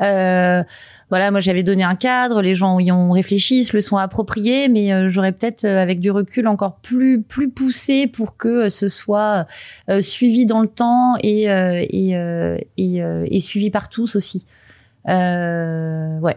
Euh, 0.00 0.62
voilà, 1.10 1.30
moi 1.30 1.40
j'avais 1.40 1.62
donné 1.62 1.82
un 1.82 1.94
cadre, 1.94 2.42
les 2.42 2.54
gens 2.54 2.78
y 2.78 2.92
ont 2.92 3.12
réfléchi, 3.12 3.64
se 3.64 3.74
le 3.74 3.80
sont 3.80 3.96
appropriés, 3.96 4.68
mais 4.68 4.92
euh, 4.92 5.08
j'aurais 5.08 5.32
peut-être 5.32 5.64
euh, 5.64 5.80
avec 5.80 6.00
du 6.00 6.10
recul 6.10 6.46
encore 6.46 6.76
plus 6.76 7.22
plus 7.22 7.48
poussé 7.50 8.06
pour 8.06 8.36
que 8.36 8.66
euh, 8.66 8.68
ce 8.68 8.88
soit 8.88 9.46
suivi 10.00 10.44
dans 10.44 10.60
le 10.60 10.68
temps 10.68 11.16
et 11.22 11.44
et, 11.44 12.12
et, 12.76 13.00
et 13.36 13.40
suivi 13.40 13.70
par 13.70 13.88
tous 13.88 14.16
aussi. 14.16 14.46
ouais. 15.06 16.36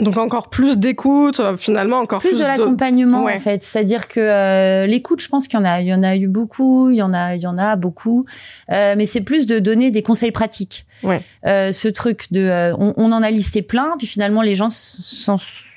Donc 0.00 0.16
encore 0.16 0.48
plus 0.48 0.78
d'écoute, 0.78 1.40
euh, 1.40 1.56
finalement 1.56 1.98
encore 1.98 2.20
plus, 2.20 2.30
plus 2.30 2.38
de 2.38 2.44
l'accompagnement 2.44 3.24
en 3.24 3.38
fait. 3.38 3.62
C'est-à-dire 3.62 4.08
que 4.08 4.20
euh, 4.20 4.86
l'écoute, 4.86 5.20
je 5.20 5.28
pense 5.28 5.46
qu'il 5.46 5.58
y 5.58 5.62
en 5.62 5.64
a, 5.64 5.80
il 5.80 5.88
y 5.88 5.94
en 5.94 6.02
a 6.02 6.16
eu 6.16 6.26
beaucoup, 6.26 6.90
il 6.90 6.96
y 6.96 7.02
en 7.02 7.12
a, 7.12 7.36
il 7.36 7.42
y 7.42 7.46
en 7.46 7.58
a 7.58 7.76
beaucoup, 7.76 8.24
euh, 8.72 8.94
mais 8.96 9.04
c'est 9.06 9.20
plus 9.20 9.46
de 9.46 9.58
donner 9.58 9.90
des 9.90 10.02
conseils 10.02 10.32
pratiques. 10.32 10.86
Ouais. 11.02 11.20
Euh, 11.46 11.72
ce 11.72 11.88
truc 11.88 12.26
de, 12.30 12.40
euh, 12.40 12.74
on, 12.78 12.94
on, 12.96 13.12
en 13.12 13.22
a 13.22 13.30
listé 13.30 13.62
plein, 13.62 13.94
puis 13.98 14.06
finalement 14.06 14.42
les 14.42 14.54
gens 14.54 14.70
s'en 14.70 15.36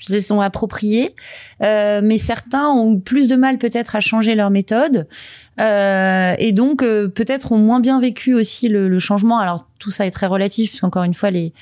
les 0.09 0.21
sont 0.21 0.41
appropriés, 0.41 1.15
mais 1.62 2.17
certains 2.17 2.67
ont 2.67 2.99
plus 2.99 3.29
de 3.29 3.38
mal 3.38 3.57
peut-être 3.57 3.95
à 3.95 4.01
changer 4.01 4.36
leur 4.36 4.49
méthode. 4.49 5.07
et 5.57 6.51
donc 6.51 6.79
peut-être 6.79 7.53
ont 7.53 7.57
moins 7.57 7.79
bien 7.79 8.01
vécu 8.01 8.33
aussi 8.33 8.67
le, 8.67 8.89
le 8.89 8.99
changement. 8.99 9.38
Alors 9.39 9.65
tout 9.79 9.91
ça 9.91 10.05
est 10.05 10.12
très 10.12 10.27
relatif, 10.27 10.71
puisqu'encore 10.71 11.03
une 11.03 11.13
fois 11.13 11.31
les 11.31 11.53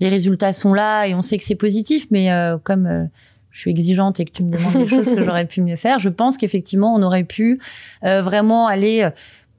les 0.00 0.08
résultats 0.08 0.52
sont 0.52 0.74
là 0.74 1.06
et 1.06 1.14
on 1.14 1.22
sait 1.22 1.38
que 1.38 1.44
c'est 1.44 1.54
positif, 1.54 2.06
mais 2.10 2.30
euh, 2.30 2.58
comme 2.62 2.86
euh, 2.86 3.04
je 3.50 3.60
suis 3.60 3.70
exigeante 3.70 4.20
et 4.20 4.24
que 4.24 4.32
tu 4.32 4.42
me 4.42 4.50
demandes 4.50 4.74
des 4.74 4.86
choses 4.86 5.10
que 5.10 5.24
j'aurais 5.24 5.46
pu 5.46 5.62
mieux 5.62 5.76
faire, 5.76 5.98
je 5.98 6.08
pense 6.08 6.36
qu'effectivement 6.36 6.94
on 6.94 7.02
aurait 7.02 7.24
pu 7.24 7.60
euh, 8.04 8.22
vraiment 8.22 8.66
aller 8.66 9.08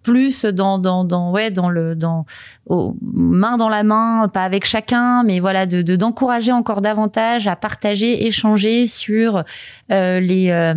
plus 0.04 0.46
dans 0.46 0.80
dans 0.80 1.04
dans 1.04 1.32
ouais 1.32 1.52
dans 1.52 1.70
le 1.70 1.94
dans 1.94 2.26
main 2.62 3.58
dans 3.58 3.68
la 3.68 3.84
main 3.84 4.30
pas 4.30 4.46
avec 4.46 4.66
chacun 4.66 5.24
mais 5.24 5.42
voilà 5.42 5.66
de 5.66 5.82
d'encourager 5.98 6.54
encore 6.54 6.80
davantage 6.80 7.46
à 7.48 7.58
partager 7.58 8.26
échanger 8.26 8.88
sur 8.88 9.44
les 9.90 10.74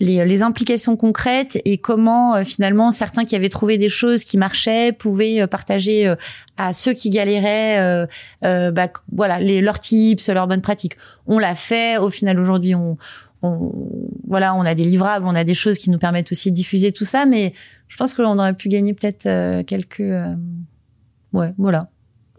les, 0.00 0.24
les, 0.24 0.42
implications 0.42 0.96
concrètes 0.96 1.60
et 1.64 1.78
comment 1.78 2.34
euh, 2.34 2.44
finalement 2.44 2.90
certains 2.90 3.24
qui 3.24 3.36
avaient 3.36 3.50
trouvé 3.50 3.78
des 3.78 3.90
choses 3.90 4.24
qui 4.24 4.38
marchaient 4.38 4.92
pouvaient 4.92 5.42
euh, 5.42 5.46
partager 5.46 6.08
euh, 6.08 6.16
à 6.56 6.72
ceux 6.72 6.94
qui 6.94 7.10
galéraient 7.10 8.06
bah, 8.42 8.88
voilà 9.12 9.38
les, 9.38 9.60
leurs 9.60 9.80
tips, 9.80 10.28
leurs 10.28 10.46
bonnes 10.46 10.62
pratiques. 10.62 10.96
On 11.26 11.38
l'a 11.38 11.54
fait. 11.54 11.98
Au 11.98 12.10
final, 12.10 12.38
aujourd'hui, 12.38 12.74
on, 12.74 12.98
on, 13.42 13.72
voilà, 14.26 14.54
on 14.54 14.62
a 14.62 14.74
des 14.74 14.84
livrables, 14.84 15.24
on 15.26 15.34
a 15.34 15.44
des 15.44 15.54
choses 15.54 15.78
qui 15.78 15.90
nous 15.90 15.98
permettent 15.98 16.32
aussi 16.32 16.50
de 16.50 16.56
diffuser 16.56 16.92
tout 16.92 17.06
ça, 17.06 17.24
mais 17.24 17.54
je 17.88 17.96
pense 17.96 18.12
que 18.12 18.20
l'on 18.20 18.38
aurait 18.38 18.52
pu 18.52 18.68
gagner 18.68 18.92
peut-être 18.92 19.62
quelques, 19.62 20.02
ouais, 21.32 21.54
voilà, 21.56 21.88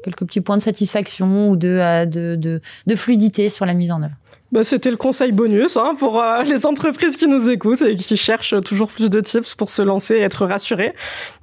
quelques 0.04 0.26
petits 0.26 0.42
points 0.42 0.58
de 0.58 0.62
satisfaction 0.62 1.50
ou 1.50 1.56
de, 1.56 2.06
de, 2.06 2.36
de, 2.36 2.62
de 2.86 2.96
fluidité 2.96 3.50
sur 3.50 3.66
la 3.66 3.74
mise 3.74 3.92
en 3.92 4.04
œuvre. 4.04 4.16
Bah, 4.52 4.66
c'était 4.66 4.92
le 4.92 4.98
conseil 4.98 5.32
bonus 5.32 5.78
hein, 5.78 5.96
pour 5.98 6.22
euh, 6.22 6.44
les 6.44 6.66
entreprises 6.66 7.16
qui 7.16 7.28
nous 7.28 7.50
écoutent 7.50 7.82
et 7.82 7.96
qui 7.96 8.18
cherchent 8.18 8.56
toujours 8.66 8.90
plus 8.90 9.10
de 9.10 9.22
tips 9.22 9.56
pour 9.56 9.70
se 9.70 9.82
lancer 9.82 10.16
et 10.16 10.22
être 10.22 10.46
rassurées. 10.46 10.94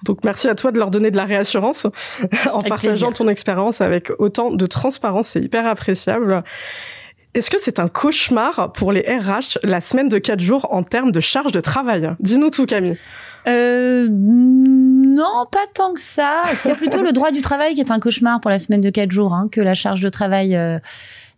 Donc 0.05 0.25
merci 0.25 0.49
à 0.49 0.55
toi 0.55 0.73
de 0.73 0.79
leur 0.79 0.91
donner 0.91 1.11
de 1.11 1.17
la 1.17 1.25
réassurance 1.25 1.87
en 2.53 2.61
partageant 2.61 3.13
ton 3.13 3.29
expérience 3.29 3.81
avec 3.81 4.13
autant 4.19 4.51
de 4.51 4.67
transparence, 4.67 5.29
c'est 5.29 5.41
hyper 5.41 5.67
appréciable. 5.67 6.41
Est-ce 7.35 7.51
que 7.51 7.59
c'est 7.59 7.79
un 7.79 7.89
cauchemar 7.89 8.73
pour 8.73 8.93
les 8.93 9.03
RH 9.03 9.59
la 9.63 9.81
semaine 9.81 10.09
de 10.09 10.19
4 10.19 10.41
jours 10.41 10.67
en 10.71 10.83
termes 10.83 11.13
de 11.13 11.21
charge 11.21 11.53
de 11.53 11.61
travail? 11.61 12.11
Dis-nous 12.21 12.51
tout 12.51 12.67
Camille. 12.67 12.99
Euh, 13.47 14.09
non, 14.11 15.47
pas 15.51 15.67
tant 15.73 15.95
que 15.95 16.01
ça. 16.01 16.43
C'est 16.55 16.75
plutôt 16.75 17.03
le 17.03 17.13
droit 17.13 17.31
du 17.31 17.41
travail 17.41 17.75
qui 17.75 17.81
est 17.81 17.91
un 17.91 18.01
cauchemar 18.01 18.41
pour 18.41 18.51
la 18.51 18.59
semaine 18.59 18.81
de 18.81 18.91
4 18.91 19.11
jours 19.11 19.35
hein, 19.35 19.49
que 19.51 19.61
la 19.61 19.75
charge 19.75 20.01
de 20.01 20.09
travail. 20.09 20.57
Euh, 20.57 20.79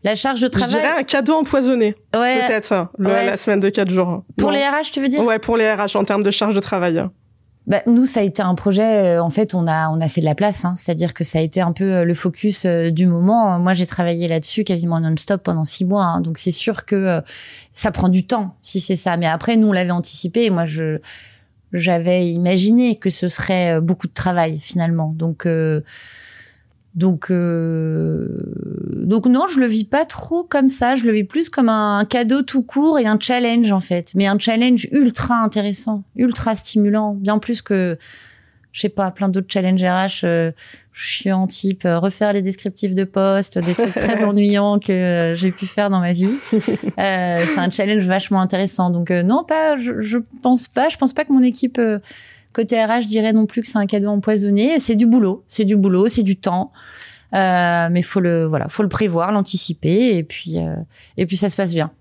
la 0.03 0.15
charge 0.15 0.41
de 0.41 0.49
travail. 0.49 0.71
Je 0.71 0.79
dirais 0.79 1.01
un 1.01 1.03
cadeau 1.03 1.35
empoisonné. 1.35 1.95
Ouais. 2.15 2.47
Peut-être, 2.47 2.89
la 2.99 3.37
semaine 3.37 3.61
de 3.61 3.69
4 3.69 3.91
jours. 3.91 4.25
Pour 4.39 4.51
les 4.51 4.67
RH, 4.67 4.91
tu 4.93 5.01
veux 5.01 5.09
dire? 5.09 5.23
Ouais, 5.23 5.39
pour 5.39 5.57
les 5.57 5.71
RH, 5.71 5.97
en 5.97 6.05
termes 6.05 6.23
de 6.23 6.31
charge 6.31 6.55
de 6.55 6.61
travail. 6.61 7.03
bah, 7.67 7.83
nous, 7.87 8.07
ça 8.07 8.21
a 8.21 8.23
été 8.23 8.43
un 8.43 8.55
projet. 8.55 9.17
Euh, 9.17 9.23
en 9.23 9.31
fait, 9.31 9.55
on 9.55 9.67
a 9.67 9.91
on 9.91 10.01
a 10.01 10.09
fait 10.09 10.21
de 10.21 10.27
la 10.27 10.35
place, 10.35 10.65
hein, 10.65 10.75
c'est-à-dire 10.77 11.13
que 11.13 11.25
ça 11.25 11.39
a 11.39 11.43
été 11.43 11.61
un 11.61 11.73
peu 11.73 11.85
euh, 11.85 12.05
le 12.05 12.15
focus 12.15 12.65
euh, 12.65 12.91
du 12.91 13.07
moment. 13.07 13.59
Moi, 13.59 13.75
j'ai 13.75 13.87
travaillé 13.87 14.27
là-dessus 14.27 14.65
quasiment 14.65 15.01
non-stop 15.01 15.43
pendant 15.43 15.65
six 15.65 15.85
mois, 15.85 16.05
hein, 16.05 16.21
donc 16.23 16.39
c'est 16.39 16.51
sûr 16.51 16.87
que 16.87 17.21
ça 17.73 17.91
prend 17.91 18.09
du 18.09 18.27
temps 18.27 18.57
si 18.63 18.81
c'est 18.81 18.97
ça. 18.97 19.17
Mais 19.17 19.27
après, 19.27 19.57
nous, 19.57 19.69
on 19.69 19.73
l'avait 19.73 19.91
anticipé. 19.91 20.45
Et 20.45 20.51
moi, 20.51 20.65
je 20.65 20.99
j'avais 21.73 22.27
imaginé 22.27 22.97
que 22.97 23.11
ce 23.11 23.29
serait 23.29 23.81
beaucoup 23.81 24.09
de 24.09 24.13
travail 24.13 24.59
finalement. 24.59 25.13
Donc 25.15 25.47
donc, 26.95 27.31
euh... 27.31 28.27
donc 28.95 29.27
non, 29.27 29.47
je 29.47 29.61
le 29.61 29.67
vis 29.67 29.85
pas 29.85 30.05
trop 30.05 30.43
comme 30.43 30.69
ça. 30.69 30.97
Je 30.97 31.05
le 31.05 31.13
vis 31.13 31.25
plus 31.25 31.49
comme 31.49 31.69
un 31.69 32.05
cadeau 32.05 32.43
tout 32.43 32.63
court 32.63 32.99
et 32.99 33.07
un 33.07 33.19
challenge 33.19 33.71
en 33.71 33.81
fait, 33.81 34.13
mais 34.15 34.27
un 34.27 34.39
challenge 34.39 34.89
ultra 34.91 35.37
intéressant, 35.37 36.03
ultra 36.17 36.55
stimulant, 36.55 37.15
bien 37.15 37.39
plus 37.39 37.63
que, 37.63 37.97
je 38.73 38.81
sais 38.81 38.89
pas, 38.89 39.11
plein 39.13 39.29
d'autres 39.29 39.47
challenges 39.49 39.83
RH 39.83 40.25
euh, 40.25 40.51
chiants 40.93 41.47
type 41.47 41.85
euh, 41.85 41.99
refaire 41.99 42.33
les 42.33 42.43
descriptifs 42.43 42.95
de 42.95 43.05
poste, 43.05 43.59
des 43.59 43.75
trucs 43.75 43.95
très 43.95 44.25
ennuyants 44.25 44.81
que 44.81 44.93
euh, 44.93 45.35
j'ai 45.37 45.53
pu 45.53 45.67
faire 45.67 45.91
dans 45.91 46.01
ma 46.01 46.13
vie. 46.13 46.31
Euh, 46.99 47.45
c'est 47.47 47.59
un 47.59 47.71
challenge 47.71 48.05
vachement 48.05 48.41
intéressant. 48.41 48.91
Donc 48.91 49.11
non, 49.11 49.43
pas, 49.43 49.79
je, 49.79 50.01
je 50.01 50.19
pense 50.43 50.69
pas. 50.69 50.91
Je 50.91 50.99
pense 50.99 51.15
pas 51.15 51.25
que 51.25 51.33
mon 51.33 51.43
équipe 51.43 51.81
Côté 52.53 52.83
RH, 52.83 53.03
je 53.03 53.09
dirais 53.09 53.33
non 53.33 53.47
plus 53.47 53.63
que 53.63 53.69
c'est 53.69 53.79
un 53.79 53.87
cadeau 53.87 54.09
empoisonné. 54.09 54.79
C'est 54.79 54.97
du 54.97 55.07
boulot, 55.07 55.45
c'est 55.47 55.65
du 55.65 55.77
boulot, 55.77 56.09
c'est 56.09 56.23
du 56.23 56.37
temps. 56.37 56.73
Euh, 57.33 57.89
mais 57.91 58.03
faut 58.03 58.21
le 58.21 58.47
voilà, 58.47 58.69
faut 58.69 58.83
le 58.83 58.89
prévoir, 58.89 59.31
l'anticiper, 59.31 60.17
et 60.17 60.25
puis 60.25 60.59
euh, 60.59 60.75
et 61.17 61.27
puis 61.27 61.37
ça 61.37 61.49
se 61.49 61.55
passe 61.55 61.73
bien. 61.73 61.93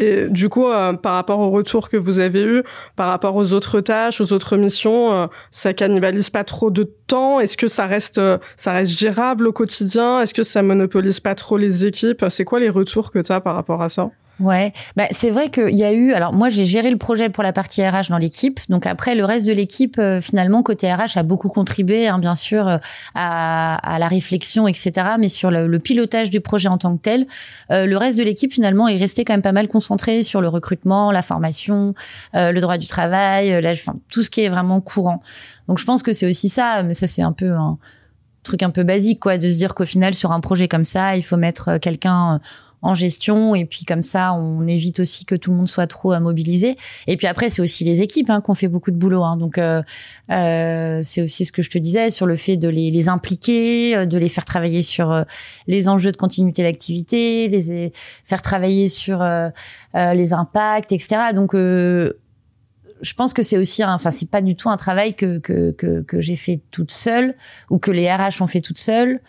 Et 0.00 0.28
du 0.28 0.48
coup, 0.48 0.68
euh, 0.68 0.92
par 0.94 1.14
rapport 1.14 1.38
au 1.38 1.50
retour 1.50 1.88
que 1.88 1.96
vous 1.96 2.18
avez 2.18 2.42
eu, 2.42 2.62
par 2.96 3.08
rapport 3.08 3.36
aux 3.36 3.52
autres 3.52 3.80
tâches, 3.80 4.20
aux 4.20 4.32
autres 4.32 4.56
missions, 4.56 5.12
euh, 5.12 5.26
ça 5.50 5.72
cannibalise 5.72 6.30
pas 6.30 6.42
trop 6.42 6.70
de 6.70 6.82
temps? 7.06 7.38
Est-ce 7.38 7.56
que 7.56 7.68
ça 7.68 7.86
reste, 7.86 8.18
euh, 8.18 8.38
ça 8.56 8.72
reste 8.72 8.96
gérable 8.98 9.46
au 9.46 9.52
quotidien? 9.52 10.20
Est-ce 10.20 10.34
que 10.34 10.42
ça 10.42 10.62
monopolise 10.62 11.20
pas 11.20 11.34
trop 11.36 11.56
les 11.56 11.86
équipes? 11.86 12.24
C'est 12.28 12.44
quoi 12.44 12.58
les 12.58 12.70
retours 12.70 13.12
que 13.12 13.20
tu 13.20 13.30
as 13.30 13.40
par 13.40 13.54
rapport 13.54 13.82
à 13.82 13.88
ça? 13.88 14.10
Ouais, 14.40 14.72
bah, 14.96 15.06
c'est 15.12 15.30
vrai 15.30 15.48
qu'il 15.48 15.76
y 15.76 15.84
a 15.84 15.92
eu. 15.92 16.12
Alors 16.12 16.32
moi, 16.32 16.48
j'ai 16.48 16.64
géré 16.64 16.90
le 16.90 16.96
projet 16.96 17.28
pour 17.28 17.44
la 17.44 17.52
partie 17.52 17.86
RH 17.86 18.08
dans 18.08 18.18
l'équipe. 18.18 18.58
Donc 18.68 18.84
après, 18.84 19.14
le 19.14 19.24
reste 19.24 19.46
de 19.46 19.52
l'équipe, 19.52 19.96
euh, 19.98 20.20
finalement, 20.20 20.64
côté 20.64 20.92
RH, 20.92 21.16
a 21.16 21.22
beaucoup 21.22 21.48
contribué, 21.48 22.08
hein, 22.08 22.18
bien 22.18 22.34
sûr, 22.34 22.66
euh, 22.66 22.78
à, 23.14 23.76
à, 23.76 23.98
la 24.00 24.08
réflexion, 24.08 24.66
etc. 24.66 24.92
Mais 25.20 25.28
sur 25.28 25.52
le, 25.52 25.68
le, 25.68 25.78
pilotage 25.78 26.30
du 26.30 26.40
projet 26.40 26.68
en 26.68 26.78
tant 26.78 26.96
que 26.96 27.02
tel, 27.02 27.26
euh, 27.70 27.86
le 27.86 27.96
reste 27.96 28.18
de 28.18 28.24
l'équipe 28.24 28.52
finalement 28.52 28.88
est 28.88 28.96
resté 28.96 29.24
quand 29.24 29.34
même 29.34 29.42
pas 29.42 29.52
mal 29.52 29.68
concentré 29.68 30.24
sur 30.24 30.40
le 30.40 30.48
recrutement, 30.48 31.12
la 31.12 31.22
formation, 31.22 31.94
le 32.32 32.58
droit 32.60 32.78
du 32.78 32.86
travail, 32.86 33.60
la, 33.62 33.72
enfin, 33.72 33.94
tout 34.10 34.22
ce 34.22 34.30
qui 34.30 34.40
est 34.40 34.48
vraiment 34.48 34.80
courant. 34.80 35.22
Donc 35.68 35.78
je 35.78 35.84
pense 35.84 36.02
que 36.02 36.12
c'est 36.12 36.26
aussi 36.26 36.48
ça, 36.48 36.82
mais 36.82 36.92
ça 36.92 37.06
c'est 37.06 37.22
un 37.22 37.32
peu 37.32 37.52
un 37.52 37.78
truc 38.42 38.62
un 38.62 38.70
peu 38.70 38.82
basique, 38.82 39.20
quoi, 39.20 39.38
de 39.38 39.48
se 39.48 39.54
dire 39.54 39.74
qu'au 39.74 39.86
final 39.86 40.14
sur 40.14 40.32
un 40.32 40.40
projet 40.40 40.68
comme 40.68 40.84
ça, 40.84 41.16
il 41.16 41.22
faut 41.22 41.36
mettre 41.36 41.78
quelqu'un 41.78 42.40
en 42.84 42.92
gestion 42.92 43.54
et 43.54 43.64
puis 43.64 43.84
comme 43.84 44.02
ça 44.02 44.34
on 44.34 44.68
évite 44.68 45.00
aussi 45.00 45.24
que 45.24 45.34
tout 45.34 45.50
le 45.50 45.56
monde 45.56 45.68
soit 45.68 45.86
trop 45.86 46.12
à 46.12 46.20
mobiliser 46.20 46.76
et 47.06 47.16
puis 47.16 47.26
après 47.26 47.48
c'est 47.48 47.62
aussi 47.62 47.82
les 47.82 48.02
équipes 48.02 48.28
hein, 48.28 48.42
qu'on 48.42 48.54
fait 48.54 48.68
beaucoup 48.68 48.90
de 48.90 48.96
boulot 48.96 49.24
hein. 49.24 49.38
donc 49.38 49.56
euh, 49.56 49.82
euh, 50.30 51.00
c'est 51.02 51.22
aussi 51.22 51.46
ce 51.46 51.52
que 51.52 51.62
je 51.62 51.70
te 51.70 51.78
disais 51.78 52.10
sur 52.10 52.26
le 52.26 52.36
fait 52.36 52.58
de 52.58 52.68
les, 52.68 52.90
les 52.90 53.08
impliquer 53.08 53.96
euh, 53.96 54.06
de 54.06 54.18
les 54.18 54.28
faire 54.28 54.44
travailler 54.44 54.82
sur 54.82 55.10
euh, 55.10 55.22
les 55.66 55.88
enjeux 55.88 56.12
de 56.12 56.18
continuité 56.18 56.62
d'activité 56.62 57.48
les 57.48 57.90
faire 58.26 58.42
travailler 58.42 58.90
sur 58.90 59.22
euh, 59.22 59.48
les 59.94 60.34
impacts 60.34 60.92
etc 60.92 61.32
donc 61.34 61.54
je 61.54 63.12
pense 63.12 63.34
que 63.34 63.42
c'est 63.42 63.58
aussi, 63.58 63.84
enfin, 63.84 64.10
c'est 64.10 64.30
pas 64.30 64.40
du 64.40 64.56
tout 64.56 64.70
un 64.70 64.76
travail 64.76 65.14
que, 65.14 65.38
que, 65.38 65.72
que, 65.72 66.02
que 66.02 66.20
j'ai 66.20 66.36
fait 66.36 66.60
toute 66.70 66.90
seule 66.90 67.34
ou 67.68 67.78
que 67.78 67.90
les 67.90 68.10
RH 68.10 68.40
ont 68.40 68.46
fait 68.46 68.62
toute 68.62 68.78
seules. 68.78 69.20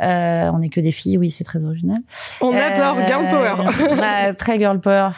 Euh, 0.00 0.50
on 0.52 0.60
est 0.60 0.68
que 0.68 0.80
des 0.80 0.92
filles, 0.92 1.18
oui, 1.18 1.30
c'est 1.30 1.44
très 1.44 1.64
original. 1.64 1.98
On 2.40 2.52
adore 2.52 2.96
girl 3.06 3.28
power. 3.28 4.34
très 4.38 4.58
girl 4.58 4.80
power. 4.80 5.10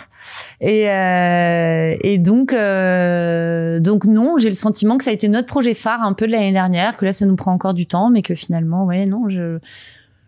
Et, 0.61 0.91
euh, 0.91 1.97
et 2.03 2.19
donc, 2.19 2.53
euh, 2.53 3.81
donc 3.81 4.05
non, 4.05 4.37
j'ai 4.39 4.49
le 4.49 4.55
sentiment 4.55 4.99
que 4.99 5.05
ça 5.05 5.11
a 5.11 5.13
été 5.15 5.29
notre 5.29 5.47
projet 5.47 5.75
phare 5.75 6.03
un 6.03 6.13
peu 6.13 6.27
de 6.27 6.33
l'année 6.33 6.53
dernière, 6.53 6.97
que 6.97 7.05
là, 7.05 7.13
ça 7.13 7.25
nous 7.27 7.37
prend 7.37 7.53
encore 7.53 7.75
du 7.75 7.87
temps, 7.87 8.11
mais 8.11 8.23
que 8.23 8.35
finalement, 8.35 8.85
ouais, 8.85 9.07
non, 9.07 9.29
je, 9.29 9.59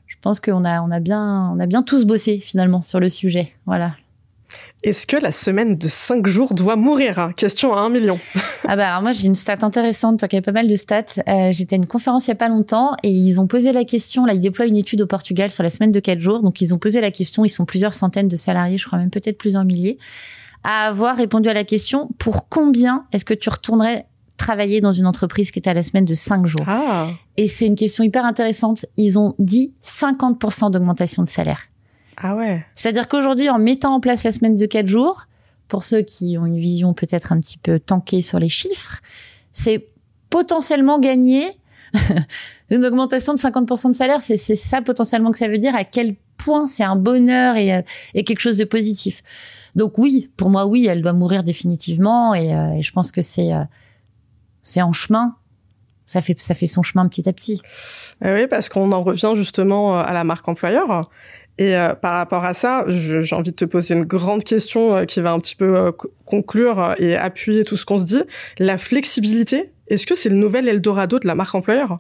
je 0.06 0.16
pense 0.22 0.40
qu'on 0.40 0.64
a, 0.64 0.80
on 0.82 0.90
a 0.90 1.00
bien, 1.00 1.50
on 1.54 1.60
a 1.60 1.66
bien 1.66 1.82
tous 1.82 2.04
bossé 2.04 2.38
finalement 2.38 2.80
sur 2.82 3.00
le 3.00 3.08
sujet. 3.08 3.52
Voilà. 3.66 3.92
Est-ce 4.84 5.08
que 5.08 5.16
la 5.16 5.32
semaine 5.32 5.74
de 5.74 5.88
5 5.88 6.24
jours 6.28 6.54
doit 6.54 6.76
mourir 6.76 7.32
Question 7.36 7.74
à 7.74 7.80
1 7.80 7.88
million. 7.88 8.16
ah 8.68 8.76
bah 8.76 8.90
alors 8.90 9.02
moi 9.02 9.10
j'ai 9.10 9.26
une 9.26 9.34
stat 9.34 9.58
intéressante, 9.62 10.20
toi 10.20 10.28
qui 10.28 10.36
as 10.36 10.42
pas 10.42 10.52
mal 10.52 10.68
de 10.68 10.76
stats. 10.76 11.04
Euh, 11.28 11.50
J'étais 11.52 11.74
à 11.74 11.78
une 11.78 11.88
conférence 11.88 12.28
il 12.28 12.30
y 12.30 12.32
a 12.32 12.36
pas 12.36 12.48
longtemps 12.48 12.94
et 13.02 13.10
ils 13.10 13.40
ont 13.40 13.48
posé 13.48 13.72
la 13.72 13.84
question, 13.84 14.24
là 14.24 14.34
ils 14.34 14.40
déploient 14.40 14.66
une 14.66 14.76
étude 14.76 15.00
au 15.02 15.08
Portugal 15.08 15.50
sur 15.50 15.64
la 15.64 15.70
semaine 15.70 15.90
de 15.90 15.98
4 15.98 16.20
jours, 16.20 16.42
donc 16.42 16.60
ils 16.60 16.72
ont 16.72 16.78
posé 16.78 17.00
la 17.00 17.10
question, 17.10 17.44
ils 17.44 17.50
sont 17.50 17.64
plusieurs 17.64 17.92
centaines 17.92 18.28
de 18.28 18.36
salariés, 18.36 18.78
je 18.78 18.86
crois 18.86 19.00
même 19.00 19.10
peut-être 19.10 19.36
plusieurs 19.36 19.64
milliers, 19.64 19.98
à 20.62 20.86
avoir 20.86 21.16
répondu 21.16 21.48
à 21.48 21.54
la 21.54 21.64
question, 21.64 22.08
pour 22.18 22.48
combien 22.48 23.04
est-ce 23.12 23.24
que 23.24 23.34
tu 23.34 23.48
retournerais 23.48 24.06
travailler 24.36 24.80
dans 24.80 24.92
une 24.92 25.06
entreprise 25.06 25.50
qui 25.50 25.58
était 25.58 25.70
à 25.70 25.74
la 25.74 25.82
semaine 25.82 26.04
de 26.04 26.14
5 26.14 26.46
jours? 26.46 26.64
Ah. 26.68 27.08
Et 27.36 27.48
c'est 27.48 27.66
une 27.66 27.74
question 27.74 28.04
hyper 28.04 28.24
intéressante, 28.24 28.86
ils 28.96 29.18
ont 29.18 29.34
dit 29.40 29.72
50% 29.82 30.70
d'augmentation 30.70 31.24
de 31.24 31.28
salaire. 31.28 31.62
Ah 32.20 32.34
ouais. 32.34 32.64
C'est-à-dire 32.74 33.08
qu'aujourd'hui, 33.08 33.48
en 33.48 33.58
mettant 33.58 33.94
en 33.94 34.00
place 34.00 34.24
la 34.24 34.32
semaine 34.32 34.56
de 34.56 34.66
4 34.66 34.86
jours, 34.86 35.26
pour 35.68 35.84
ceux 35.84 36.02
qui 36.02 36.36
ont 36.38 36.46
une 36.46 36.58
vision 36.58 36.94
peut-être 36.94 37.32
un 37.32 37.40
petit 37.40 37.58
peu 37.58 37.78
tankée 37.78 38.22
sur 38.22 38.38
les 38.38 38.48
chiffres, 38.48 39.00
c'est 39.52 39.88
potentiellement 40.30 40.98
gagner 40.98 41.46
une 42.70 42.84
augmentation 42.84 43.34
de 43.34 43.38
50% 43.38 43.88
de 43.88 43.92
salaire. 43.92 44.20
C'est 44.20 44.36
ça 44.36 44.82
potentiellement 44.82 45.30
que 45.30 45.38
ça 45.38 45.48
veut 45.48 45.58
dire, 45.58 45.76
à 45.76 45.84
quel 45.84 46.16
point 46.36 46.66
c'est 46.66 46.84
un 46.84 46.96
bonheur 46.96 47.56
et, 47.56 47.84
et, 48.14 48.24
quelque 48.24 48.40
chose 48.40 48.56
de 48.56 48.64
positif. 48.64 49.22
Donc 49.76 49.98
oui, 49.98 50.30
pour 50.36 50.50
moi, 50.50 50.66
oui, 50.66 50.86
elle 50.86 51.02
doit 51.02 51.12
mourir 51.12 51.44
définitivement 51.44 52.34
et, 52.34 52.54
euh, 52.54 52.72
et 52.72 52.82
je 52.82 52.92
pense 52.92 53.12
que 53.12 53.22
c'est 53.22 53.52
euh, 53.52 53.64
c'est 54.62 54.82
en 54.82 54.92
chemin 54.92 55.36
ça 56.08 56.22
fait 56.22 56.38
ça 56.40 56.54
fait 56.54 56.66
son 56.66 56.82
chemin 56.82 57.06
petit 57.06 57.28
à 57.28 57.32
petit. 57.32 57.60
Oui, 58.22 58.46
parce 58.48 58.68
qu'on 58.68 58.90
en 58.92 59.02
revient 59.02 59.32
justement 59.36 59.98
à 59.98 60.12
la 60.12 60.24
marque 60.24 60.48
employeur. 60.48 61.08
Et 61.58 61.74
euh, 61.74 61.94
par 61.94 62.14
rapport 62.14 62.44
à 62.44 62.54
ça, 62.54 62.84
j'ai 62.86 63.34
envie 63.34 63.50
de 63.50 63.56
te 63.56 63.64
poser 63.64 63.94
une 63.94 64.04
grande 64.04 64.44
question 64.44 64.94
euh, 64.94 65.04
qui 65.04 65.20
va 65.20 65.32
un 65.32 65.40
petit 65.40 65.56
peu 65.56 65.76
euh, 65.76 65.92
conclure 66.24 66.94
et 66.98 67.16
appuyer 67.16 67.64
tout 67.64 67.76
ce 67.76 67.84
qu'on 67.84 67.98
se 67.98 68.04
dit. 68.04 68.22
La 68.58 68.76
flexibilité, 68.76 69.72
est-ce 69.88 70.06
que 70.06 70.14
c'est 70.14 70.28
le 70.28 70.36
nouvel 70.36 70.68
Eldorado 70.68 71.18
de 71.18 71.26
la 71.26 71.34
marque 71.34 71.56
employeur? 71.56 71.96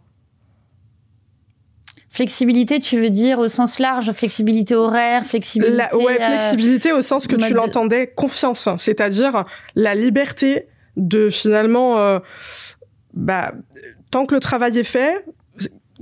Flexibilité, 2.08 2.78
tu 2.78 3.00
veux 3.00 3.10
dire 3.10 3.40
au 3.40 3.48
sens 3.48 3.80
large, 3.80 4.12
flexibilité 4.12 4.76
horaire, 4.76 5.26
flexibilité. 5.26 5.76
La, 5.76 5.94
ouais, 5.96 6.14
flexibilité 6.14 6.92
au 6.92 7.02
sens 7.02 7.26
que 7.26 7.36
tu 7.36 7.52
l'entendais, 7.52 8.06
confiance, 8.06 8.68
c'est-à-dire 8.78 9.44
la 9.74 9.94
liberté 9.94 10.66
de 10.96 11.30
finalement, 11.30 12.20
bah, 13.12 13.52
tant 14.10 14.24
que 14.24 14.34
le 14.34 14.40
travail 14.40 14.78
est 14.78 14.84
fait, 14.84 15.24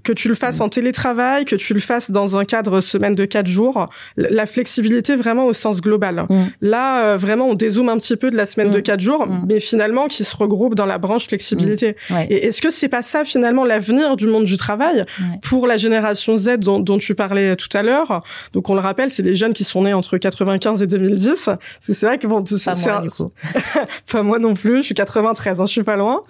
que 0.06 0.12
tu 0.12 0.28
le 0.28 0.36
fasses 0.36 0.60
en 0.60 0.68
télétravail, 0.68 1.44
que 1.44 1.56
tu 1.56 1.74
le 1.74 1.80
fasses 1.80 2.12
dans 2.12 2.36
un 2.36 2.44
cadre 2.44 2.80
semaine 2.80 3.16
de 3.16 3.24
quatre 3.24 3.48
jours, 3.48 3.86
la 4.16 4.46
flexibilité 4.46 5.16
vraiment 5.16 5.46
au 5.46 5.52
sens 5.52 5.80
global. 5.80 6.26
Mm. 6.30 6.44
Là, 6.60 7.04
euh, 7.04 7.16
vraiment, 7.16 7.48
on 7.48 7.54
dézoome 7.54 7.88
un 7.88 7.98
petit 7.98 8.14
peu 8.14 8.30
de 8.30 8.36
la 8.36 8.46
semaine 8.46 8.70
de 8.70 8.78
mm. 8.78 8.82
quatre 8.82 9.00
jours, 9.00 9.26
mm. 9.26 9.46
mais 9.48 9.58
finalement 9.58 10.06
qui 10.06 10.22
se 10.22 10.36
regroupe 10.36 10.76
dans 10.76 10.86
la 10.86 10.98
branche 10.98 11.26
flexibilité. 11.26 11.96
Et 12.30 12.46
est-ce 12.46 12.62
que 12.62 12.70
c'est 12.70 12.88
pas 12.88 13.02
ça 13.02 13.24
finalement 13.24 13.64
l'avenir 13.64 14.16
du 14.16 14.28
monde 14.28 14.44
du 14.44 14.56
travail 14.56 15.04
pour 15.42 15.66
la 15.66 15.76
génération 15.76 16.36
Z 16.36 16.58
dont, 16.58 16.78
dont, 16.78 16.98
tu 16.98 17.16
parlais 17.16 17.56
tout 17.56 17.76
à 17.76 17.82
l'heure? 17.82 18.20
Donc 18.52 18.70
on 18.70 18.74
le 18.74 18.80
rappelle, 18.80 19.10
c'est 19.10 19.24
des 19.24 19.34
jeunes 19.34 19.54
qui 19.54 19.64
sont 19.64 19.82
nés 19.82 19.92
entre 19.92 20.18
95 20.18 20.82
et 20.82 20.86
2010. 20.86 21.46
Parce 21.46 21.58
que 21.84 21.92
c'est 21.92 22.06
vrai 22.06 22.18
que 22.18 22.28
bon, 22.28 22.44
pas 22.44 22.74
moi, 22.74 23.02
du 23.02 23.08
coup. 23.08 23.32
pas 24.12 24.22
moi 24.22 24.38
non 24.38 24.54
plus. 24.54 24.82
Je 24.82 24.86
suis 24.86 24.94
93, 24.94 25.60
hein, 25.60 25.66
je 25.66 25.72
suis 25.72 25.82
pas 25.82 25.96
loin. 25.96 26.22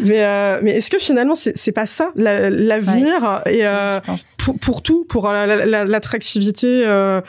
mais 0.00 0.24
euh, 0.24 0.58
mais 0.62 0.72
est-ce 0.72 0.90
que 0.90 0.98
finalement 0.98 1.34
c'est 1.36 1.72
pas 1.72 1.86
ça 1.86 2.10
l'avenir 2.16 2.95
et 2.96 3.66
euh, 3.66 4.00
pour, 4.38 4.58
pour, 4.58 4.82
tout, 4.82 5.04
pour 5.04 5.28
euh, 5.28 5.84
l'attractivité 5.84 6.84
euh, 6.86 7.20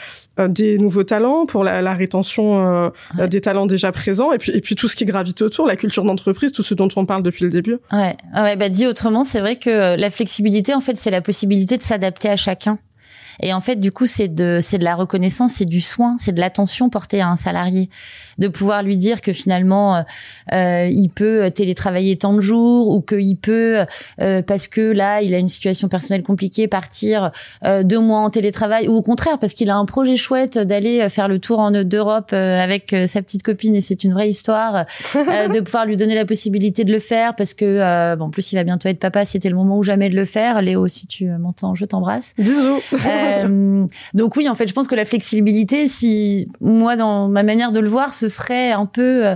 des 0.48 0.78
nouveaux 0.78 1.04
talents, 1.04 1.46
pour 1.46 1.64
la, 1.64 1.82
la 1.82 1.94
rétention 1.94 2.92
des 3.18 3.42
talents 3.42 3.66
déjà 3.66 3.92
présents, 3.92 4.32
et 4.32 4.38
puis 4.38 4.52
et 4.52 4.62
puis 4.62 4.76
tout 4.76 4.88
ce 4.88 4.96
qui 4.96 5.06
gravite 5.06 5.42
autour, 5.42 5.68
la 5.68 5.76
culture 5.76 6.04
d'entreprise, 6.04 6.52
tout 6.52 6.64
ce 6.64 6.74
dont 6.74 6.90
on 6.96 7.06
parle 7.06 7.24
depuis 7.24 7.44
le 7.46 7.52
début. 7.52 7.78
Ouais, 7.92 8.16
ouais 8.36 8.56
bah 8.56 8.70
dit 8.70 8.88
autrement, 8.88 9.24
c'est 9.24 9.40
vrai 9.40 9.56
que 9.56 9.96
la 10.00 10.10
flexibilité, 10.10 10.74
en 10.74 10.82
fait, 10.82 10.98
c'est 10.98 11.12
la 11.12 11.22
possibilité 11.22 11.78
de 11.78 11.84
s'adapter 11.84 12.30
à 12.30 12.38
chacun. 12.38 12.80
Et 13.42 13.54
en 13.54 13.62
fait, 13.62 13.78
du 13.78 13.92
coup, 13.92 14.06
c'est 14.06 14.28
de, 14.28 14.60
c'est 14.62 14.78
de 14.78 14.84
la 14.84 14.96
reconnaissance, 14.96 15.54
c'est 15.54 15.66
du 15.66 15.82
soin, 15.82 16.18
c'est 16.20 16.32
de 16.32 16.40
l'attention 16.40 16.90
portée 16.90 17.22
à 17.22 17.28
un 17.28 17.38
salarié, 17.38 17.90
de 18.38 18.48
pouvoir 18.48 18.84
lui 18.84 18.98
dire 18.98 19.22
que 19.22 19.34
finalement, 19.34 20.04
euh, 20.54 20.88
il 20.92 21.10
peut 21.10 21.52
télétravailler 21.52 22.18
tant 22.18 22.34
de 22.34 22.42
jours 22.42 22.90
ou 22.90 23.02
qu'il 23.02 23.38
peut, 23.38 23.86
euh, 24.22 24.42
parce 24.42 24.68
que 24.68 24.92
là, 24.92 25.22
il 25.22 25.34
a 25.34 25.40
une 25.40 25.50
situation 25.50 25.88
personnelle 25.88 26.24
compliquée, 26.24 26.68
partir 26.68 27.32
euh, 27.64 27.84
deux 27.84 28.00
mois 28.00 28.20
en 28.20 28.30
télétravail, 28.30 28.88
ou 28.88 28.94
au 28.94 29.02
contraire, 29.02 29.40
parce 29.40 29.54
qu'il 29.54 29.70
a 29.70 29.76
un 29.76 29.86
projet 29.86 30.18
chouette 30.18 30.58
d'aller 30.58 31.08
faire 31.10 31.28
le 31.28 31.40
tour 31.40 31.60
en 31.60 31.72
d'Europe 31.72 32.32
euh, 32.34 32.60
avec 32.60 32.94
euh, 32.94 33.06
sa 33.06 33.22
petite 33.22 33.44
copine 33.44 33.76
et 33.76 33.82
c'est 33.82 34.04
une 34.04 34.14
vraie 34.14 34.30
histoire, 34.30 34.86
de 35.14 35.60
pouvoir 35.60 35.86
lui 35.86 35.98
donner 35.98 36.16
la 36.16 36.26
possibilité 36.26 36.84
de 36.84 36.92
le 36.92 37.00
faire 37.00 37.36
parce 37.36 37.54
que, 37.54 38.16
bon, 38.16 38.26
en 38.26 38.30
plus, 38.30 38.52
il 38.52 38.56
va 38.56 38.64
bientôt 38.64 38.90
être 38.90 39.00
papa, 39.00 39.26
c'était 39.26 39.50
le 39.50 39.56
moment 39.56 39.78
ou 39.78 39.84
jamais 39.84 40.10
de 40.10 40.16
le 40.16 40.26
faire. 40.26 40.62
Léo, 40.62 40.88
si 40.88 41.08
tu 41.08 41.26
m'entends, 41.26 41.76
je 41.76 41.86
t'embrasse. 41.86 42.34
Bisous. 42.38 42.82
Donc 44.14 44.36
oui, 44.36 44.50
en 44.50 44.56
fait, 44.56 44.68
je 44.68 44.74
pense 44.74 44.88
que 44.88 44.96
la 44.96 45.06
flexibilité, 45.06 45.88
si 45.88 46.48
moi, 46.62 46.96
dans 46.96 47.28
ma 47.28 47.44
manière 47.44 47.72
de 47.72 47.80
le 47.80 47.90
voir, 47.90 48.14
ce 48.14 48.28
serait 48.28 48.72
un 48.72 48.86
peu 48.86 49.36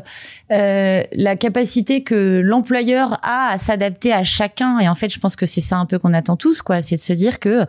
la 0.49 1.35
capacité 1.35 2.03
que 2.03 2.41
l'employeur 2.43 3.19
a 3.23 3.51
à 3.51 3.57
s'adapter 3.57 4.13
à 4.13 4.23
chacun. 4.23 4.79
Et 4.79 4.89
en 4.89 4.95
fait, 4.95 5.13
je 5.13 5.19
pense 5.19 5.35
que 5.35 5.45
c'est 5.45 5.61
ça 5.61 5.77
un 5.77 5.85
peu 5.85 5.99
qu'on 5.99 6.13
attend 6.13 6.37
tous, 6.37 6.61
quoi. 6.61 6.81
C'est 6.81 6.95
de 6.95 7.01
se 7.01 7.13
dire 7.13 7.39
que 7.39 7.65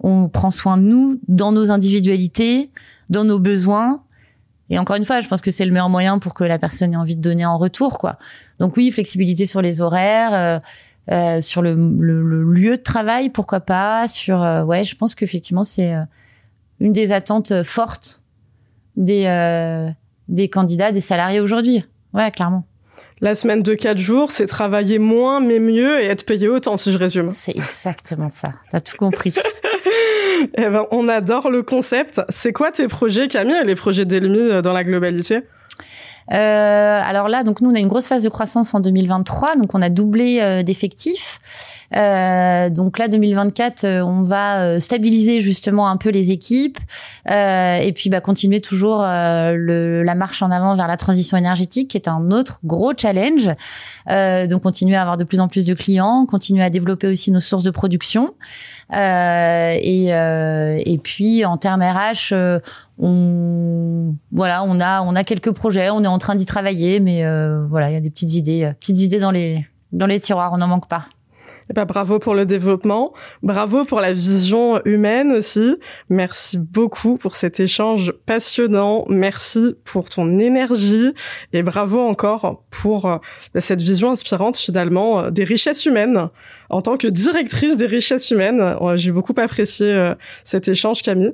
on 0.00 0.28
prend 0.28 0.50
soin 0.50 0.76
de 0.76 0.82
nous 0.82 1.18
dans 1.28 1.50
nos 1.50 1.70
individualités, 1.70 2.70
dans 3.08 3.24
nos 3.24 3.38
besoins. 3.38 4.02
Et 4.70 4.78
encore 4.78 4.96
une 4.96 5.04
fois, 5.04 5.20
je 5.20 5.28
pense 5.28 5.40
que 5.40 5.50
c'est 5.50 5.64
le 5.64 5.72
meilleur 5.72 5.88
moyen 5.88 6.18
pour 6.18 6.34
que 6.34 6.44
la 6.44 6.58
personne 6.58 6.94
ait 6.94 6.96
envie 6.96 7.16
de 7.16 7.22
donner 7.22 7.44
en 7.44 7.58
retour, 7.58 7.98
quoi. 7.98 8.18
Donc 8.58 8.76
oui, 8.76 8.90
flexibilité 8.90 9.46
sur 9.46 9.62
les 9.62 9.80
horaires, 9.80 10.34
euh, 10.34 10.58
euh, 11.10 11.40
sur 11.40 11.62
le, 11.62 11.74
lieu 11.74 12.76
de 12.76 12.82
travail, 12.82 13.30
pourquoi 13.30 13.60
pas. 13.60 14.08
Sur 14.08 14.42
euh, 14.42 14.64
ouais, 14.64 14.84
je 14.84 14.96
pense 14.96 15.14
qu'effectivement 15.14 15.64
c'est 15.64 15.94
une 16.80 16.92
des 16.92 17.12
attentes 17.12 17.62
fortes 17.62 18.22
des 18.96 19.92
des 20.28 20.48
candidats, 20.48 20.92
des 20.92 21.00
salariés 21.00 21.40
aujourd'hui. 21.40 21.84
Ouais, 22.14 22.30
clairement. 22.30 22.64
La 23.20 23.34
semaine 23.34 23.62
de 23.62 23.74
quatre 23.74 23.98
jours, 23.98 24.30
c'est 24.30 24.46
travailler 24.46 24.98
moins 24.98 25.40
mais 25.40 25.58
mieux 25.58 26.02
et 26.02 26.06
être 26.06 26.26
payé 26.26 26.48
autant, 26.48 26.76
si 26.76 26.92
je 26.92 26.98
résume. 26.98 27.28
C'est 27.28 27.56
exactement 27.56 28.30
ça. 28.30 28.50
T'as 28.70 28.80
tout 28.80 28.96
compris. 28.96 29.34
eh 30.56 30.68
ben, 30.68 30.86
on 30.90 31.08
adore 31.08 31.50
le 31.50 31.62
concept. 31.62 32.20
C'est 32.28 32.52
quoi 32.52 32.70
tes 32.70 32.88
projets, 32.88 33.28
Camille, 33.28 33.56
et 33.62 33.64
les 33.64 33.76
projets 33.76 34.04
d'Elmi 34.04 34.38
euh, 34.38 34.62
dans 34.62 34.72
la 34.72 34.84
globalité? 34.84 35.42
Euh, 36.32 37.00
alors 37.02 37.28
là, 37.28 37.42
donc 37.42 37.60
nous, 37.60 37.70
on 37.70 37.74
a 37.74 37.78
une 37.78 37.88
grosse 37.88 38.06
phase 38.06 38.22
de 38.22 38.28
croissance 38.28 38.74
en 38.74 38.80
2023, 38.80 39.56
donc 39.56 39.74
on 39.74 39.82
a 39.82 39.90
doublé 39.90 40.40
euh, 40.40 40.62
d'effectifs. 40.62 41.40
Euh, 41.96 42.70
donc 42.70 42.98
là, 42.98 43.08
2024, 43.08 43.84
euh, 43.84 44.02
on 44.02 44.22
va 44.22 44.62
euh, 44.62 44.80
stabiliser 44.80 45.40
justement 45.40 45.88
un 45.88 45.96
peu 45.96 46.10
les 46.10 46.30
équipes 46.30 46.78
et 47.26 47.92
puis 47.94 48.10
bah, 48.10 48.20
continuer 48.20 48.60
toujours 48.60 48.98
le, 49.02 50.02
la 50.02 50.14
marche 50.14 50.42
en 50.42 50.50
avant 50.50 50.76
vers 50.76 50.86
la 50.86 50.96
transition 50.96 51.36
énergétique, 51.36 51.90
qui 51.90 51.96
est 51.96 52.08
un 52.08 52.30
autre 52.30 52.60
gros 52.64 52.92
challenge. 52.96 53.48
donc 54.06 54.62
continuer 54.62 54.96
à 54.96 55.02
avoir 55.02 55.16
de 55.16 55.24
plus 55.24 55.40
en 55.40 55.48
plus 55.48 55.64
de 55.64 55.74
clients, 55.74 56.26
continuer 56.26 56.62
à 56.62 56.70
développer 56.70 57.06
aussi 57.06 57.30
nos 57.30 57.40
sources 57.40 57.64
de 57.64 57.70
production. 57.70 58.34
et, 58.92 60.08
et 60.08 61.00
puis 61.02 61.44
en 61.44 61.56
termes 61.56 61.82
RH, 61.82 62.34
on 62.98 64.14
voilà, 64.30 64.62
on 64.64 64.78
a 64.80 65.02
on 65.02 65.16
a 65.16 65.24
quelques 65.24 65.50
projets, 65.50 65.90
on 65.90 66.04
est 66.04 66.08
train 66.18 66.34
d'y 66.34 66.46
travailler, 66.46 67.00
mais 67.00 67.22
voilà, 67.68 67.90
il 67.90 67.94
y 67.94 67.96
a 67.96 68.00
des 68.00 68.10
petites 68.10 68.34
idées, 68.34 68.72
petites 68.78 69.00
idées 69.00 69.18
dans 69.18 69.30
les 69.30 69.64
dans 69.92 70.06
les 70.06 70.20
tiroirs, 70.20 70.52
on 70.52 70.58
n'en 70.58 70.66
manque 70.66 70.88
pas. 70.88 71.06
Eh 71.70 71.72
ben, 71.72 71.86
bravo 71.86 72.18
pour 72.18 72.34
le 72.34 72.44
développement, 72.44 73.14
bravo 73.42 73.84
pour 73.84 74.00
la 74.00 74.12
vision 74.12 74.84
humaine 74.84 75.32
aussi. 75.32 75.76
Merci 76.10 76.58
beaucoup 76.58 77.16
pour 77.16 77.36
cet 77.36 77.58
échange 77.58 78.12
passionnant. 78.26 79.06
Merci 79.08 79.74
pour 79.84 80.10
ton 80.10 80.38
énergie 80.38 81.14
et 81.54 81.62
bravo 81.62 82.00
encore 82.00 82.64
pour 82.70 83.06
euh, 83.06 83.16
cette 83.58 83.80
vision 83.80 84.10
inspirante 84.10 84.58
finalement 84.58 85.20
euh, 85.20 85.30
des 85.30 85.44
richesses 85.44 85.86
humaines. 85.86 86.28
En 86.68 86.82
tant 86.82 86.98
que 86.98 87.08
directrice 87.08 87.78
des 87.78 87.86
richesses 87.86 88.30
humaines, 88.30 88.60
euh, 88.60 88.96
j'ai 88.96 89.12
beaucoup 89.12 89.34
apprécié 89.38 90.12
cet 90.44 90.68
échange, 90.68 91.00
Camille. 91.00 91.32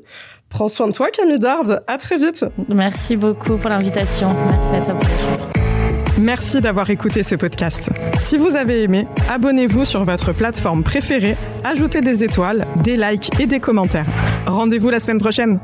Prends 0.51 0.69
soin 0.69 0.89
de 0.89 0.93
toi, 0.93 1.09
Camille 1.11 1.39
Dard. 1.39 1.81
À 1.87 1.97
très 1.97 2.19
vite. 2.19 2.45
Merci 2.69 3.17
beaucoup 3.17 3.57
pour 3.57 3.71
l'invitation. 3.71 4.29
Merci 4.51 4.75
à 4.75 4.81
toi 4.83 4.99
Merci 6.19 6.61
d'avoir 6.61 6.91
écouté 6.91 7.23
ce 7.23 7.35
podcast. 7.35 7.89
Si 8.19 8.37
vous 8.37 8.55
avez 8.55 8.83
aimé, 8.83 9.07
abonnez-vous 9.31 9.87
sur 9.87 10.05
votre 10.05 10.33
plateforme 10.35 10.83
préférée, 10.85 11.35
ajoutez 11.65 12.03
des 12.03 12.23
étoiles, 12.25 12.67
des 12.83 12.99
likes 12.99 13.31
et 13.41 13.47
des 13.47 13.59
commentaires. 13.59 14.07
Rendez-vous 14.47 14.91
la 14.91 15.01
semaine 15.01 15.19
prochaine. 15.19 15.59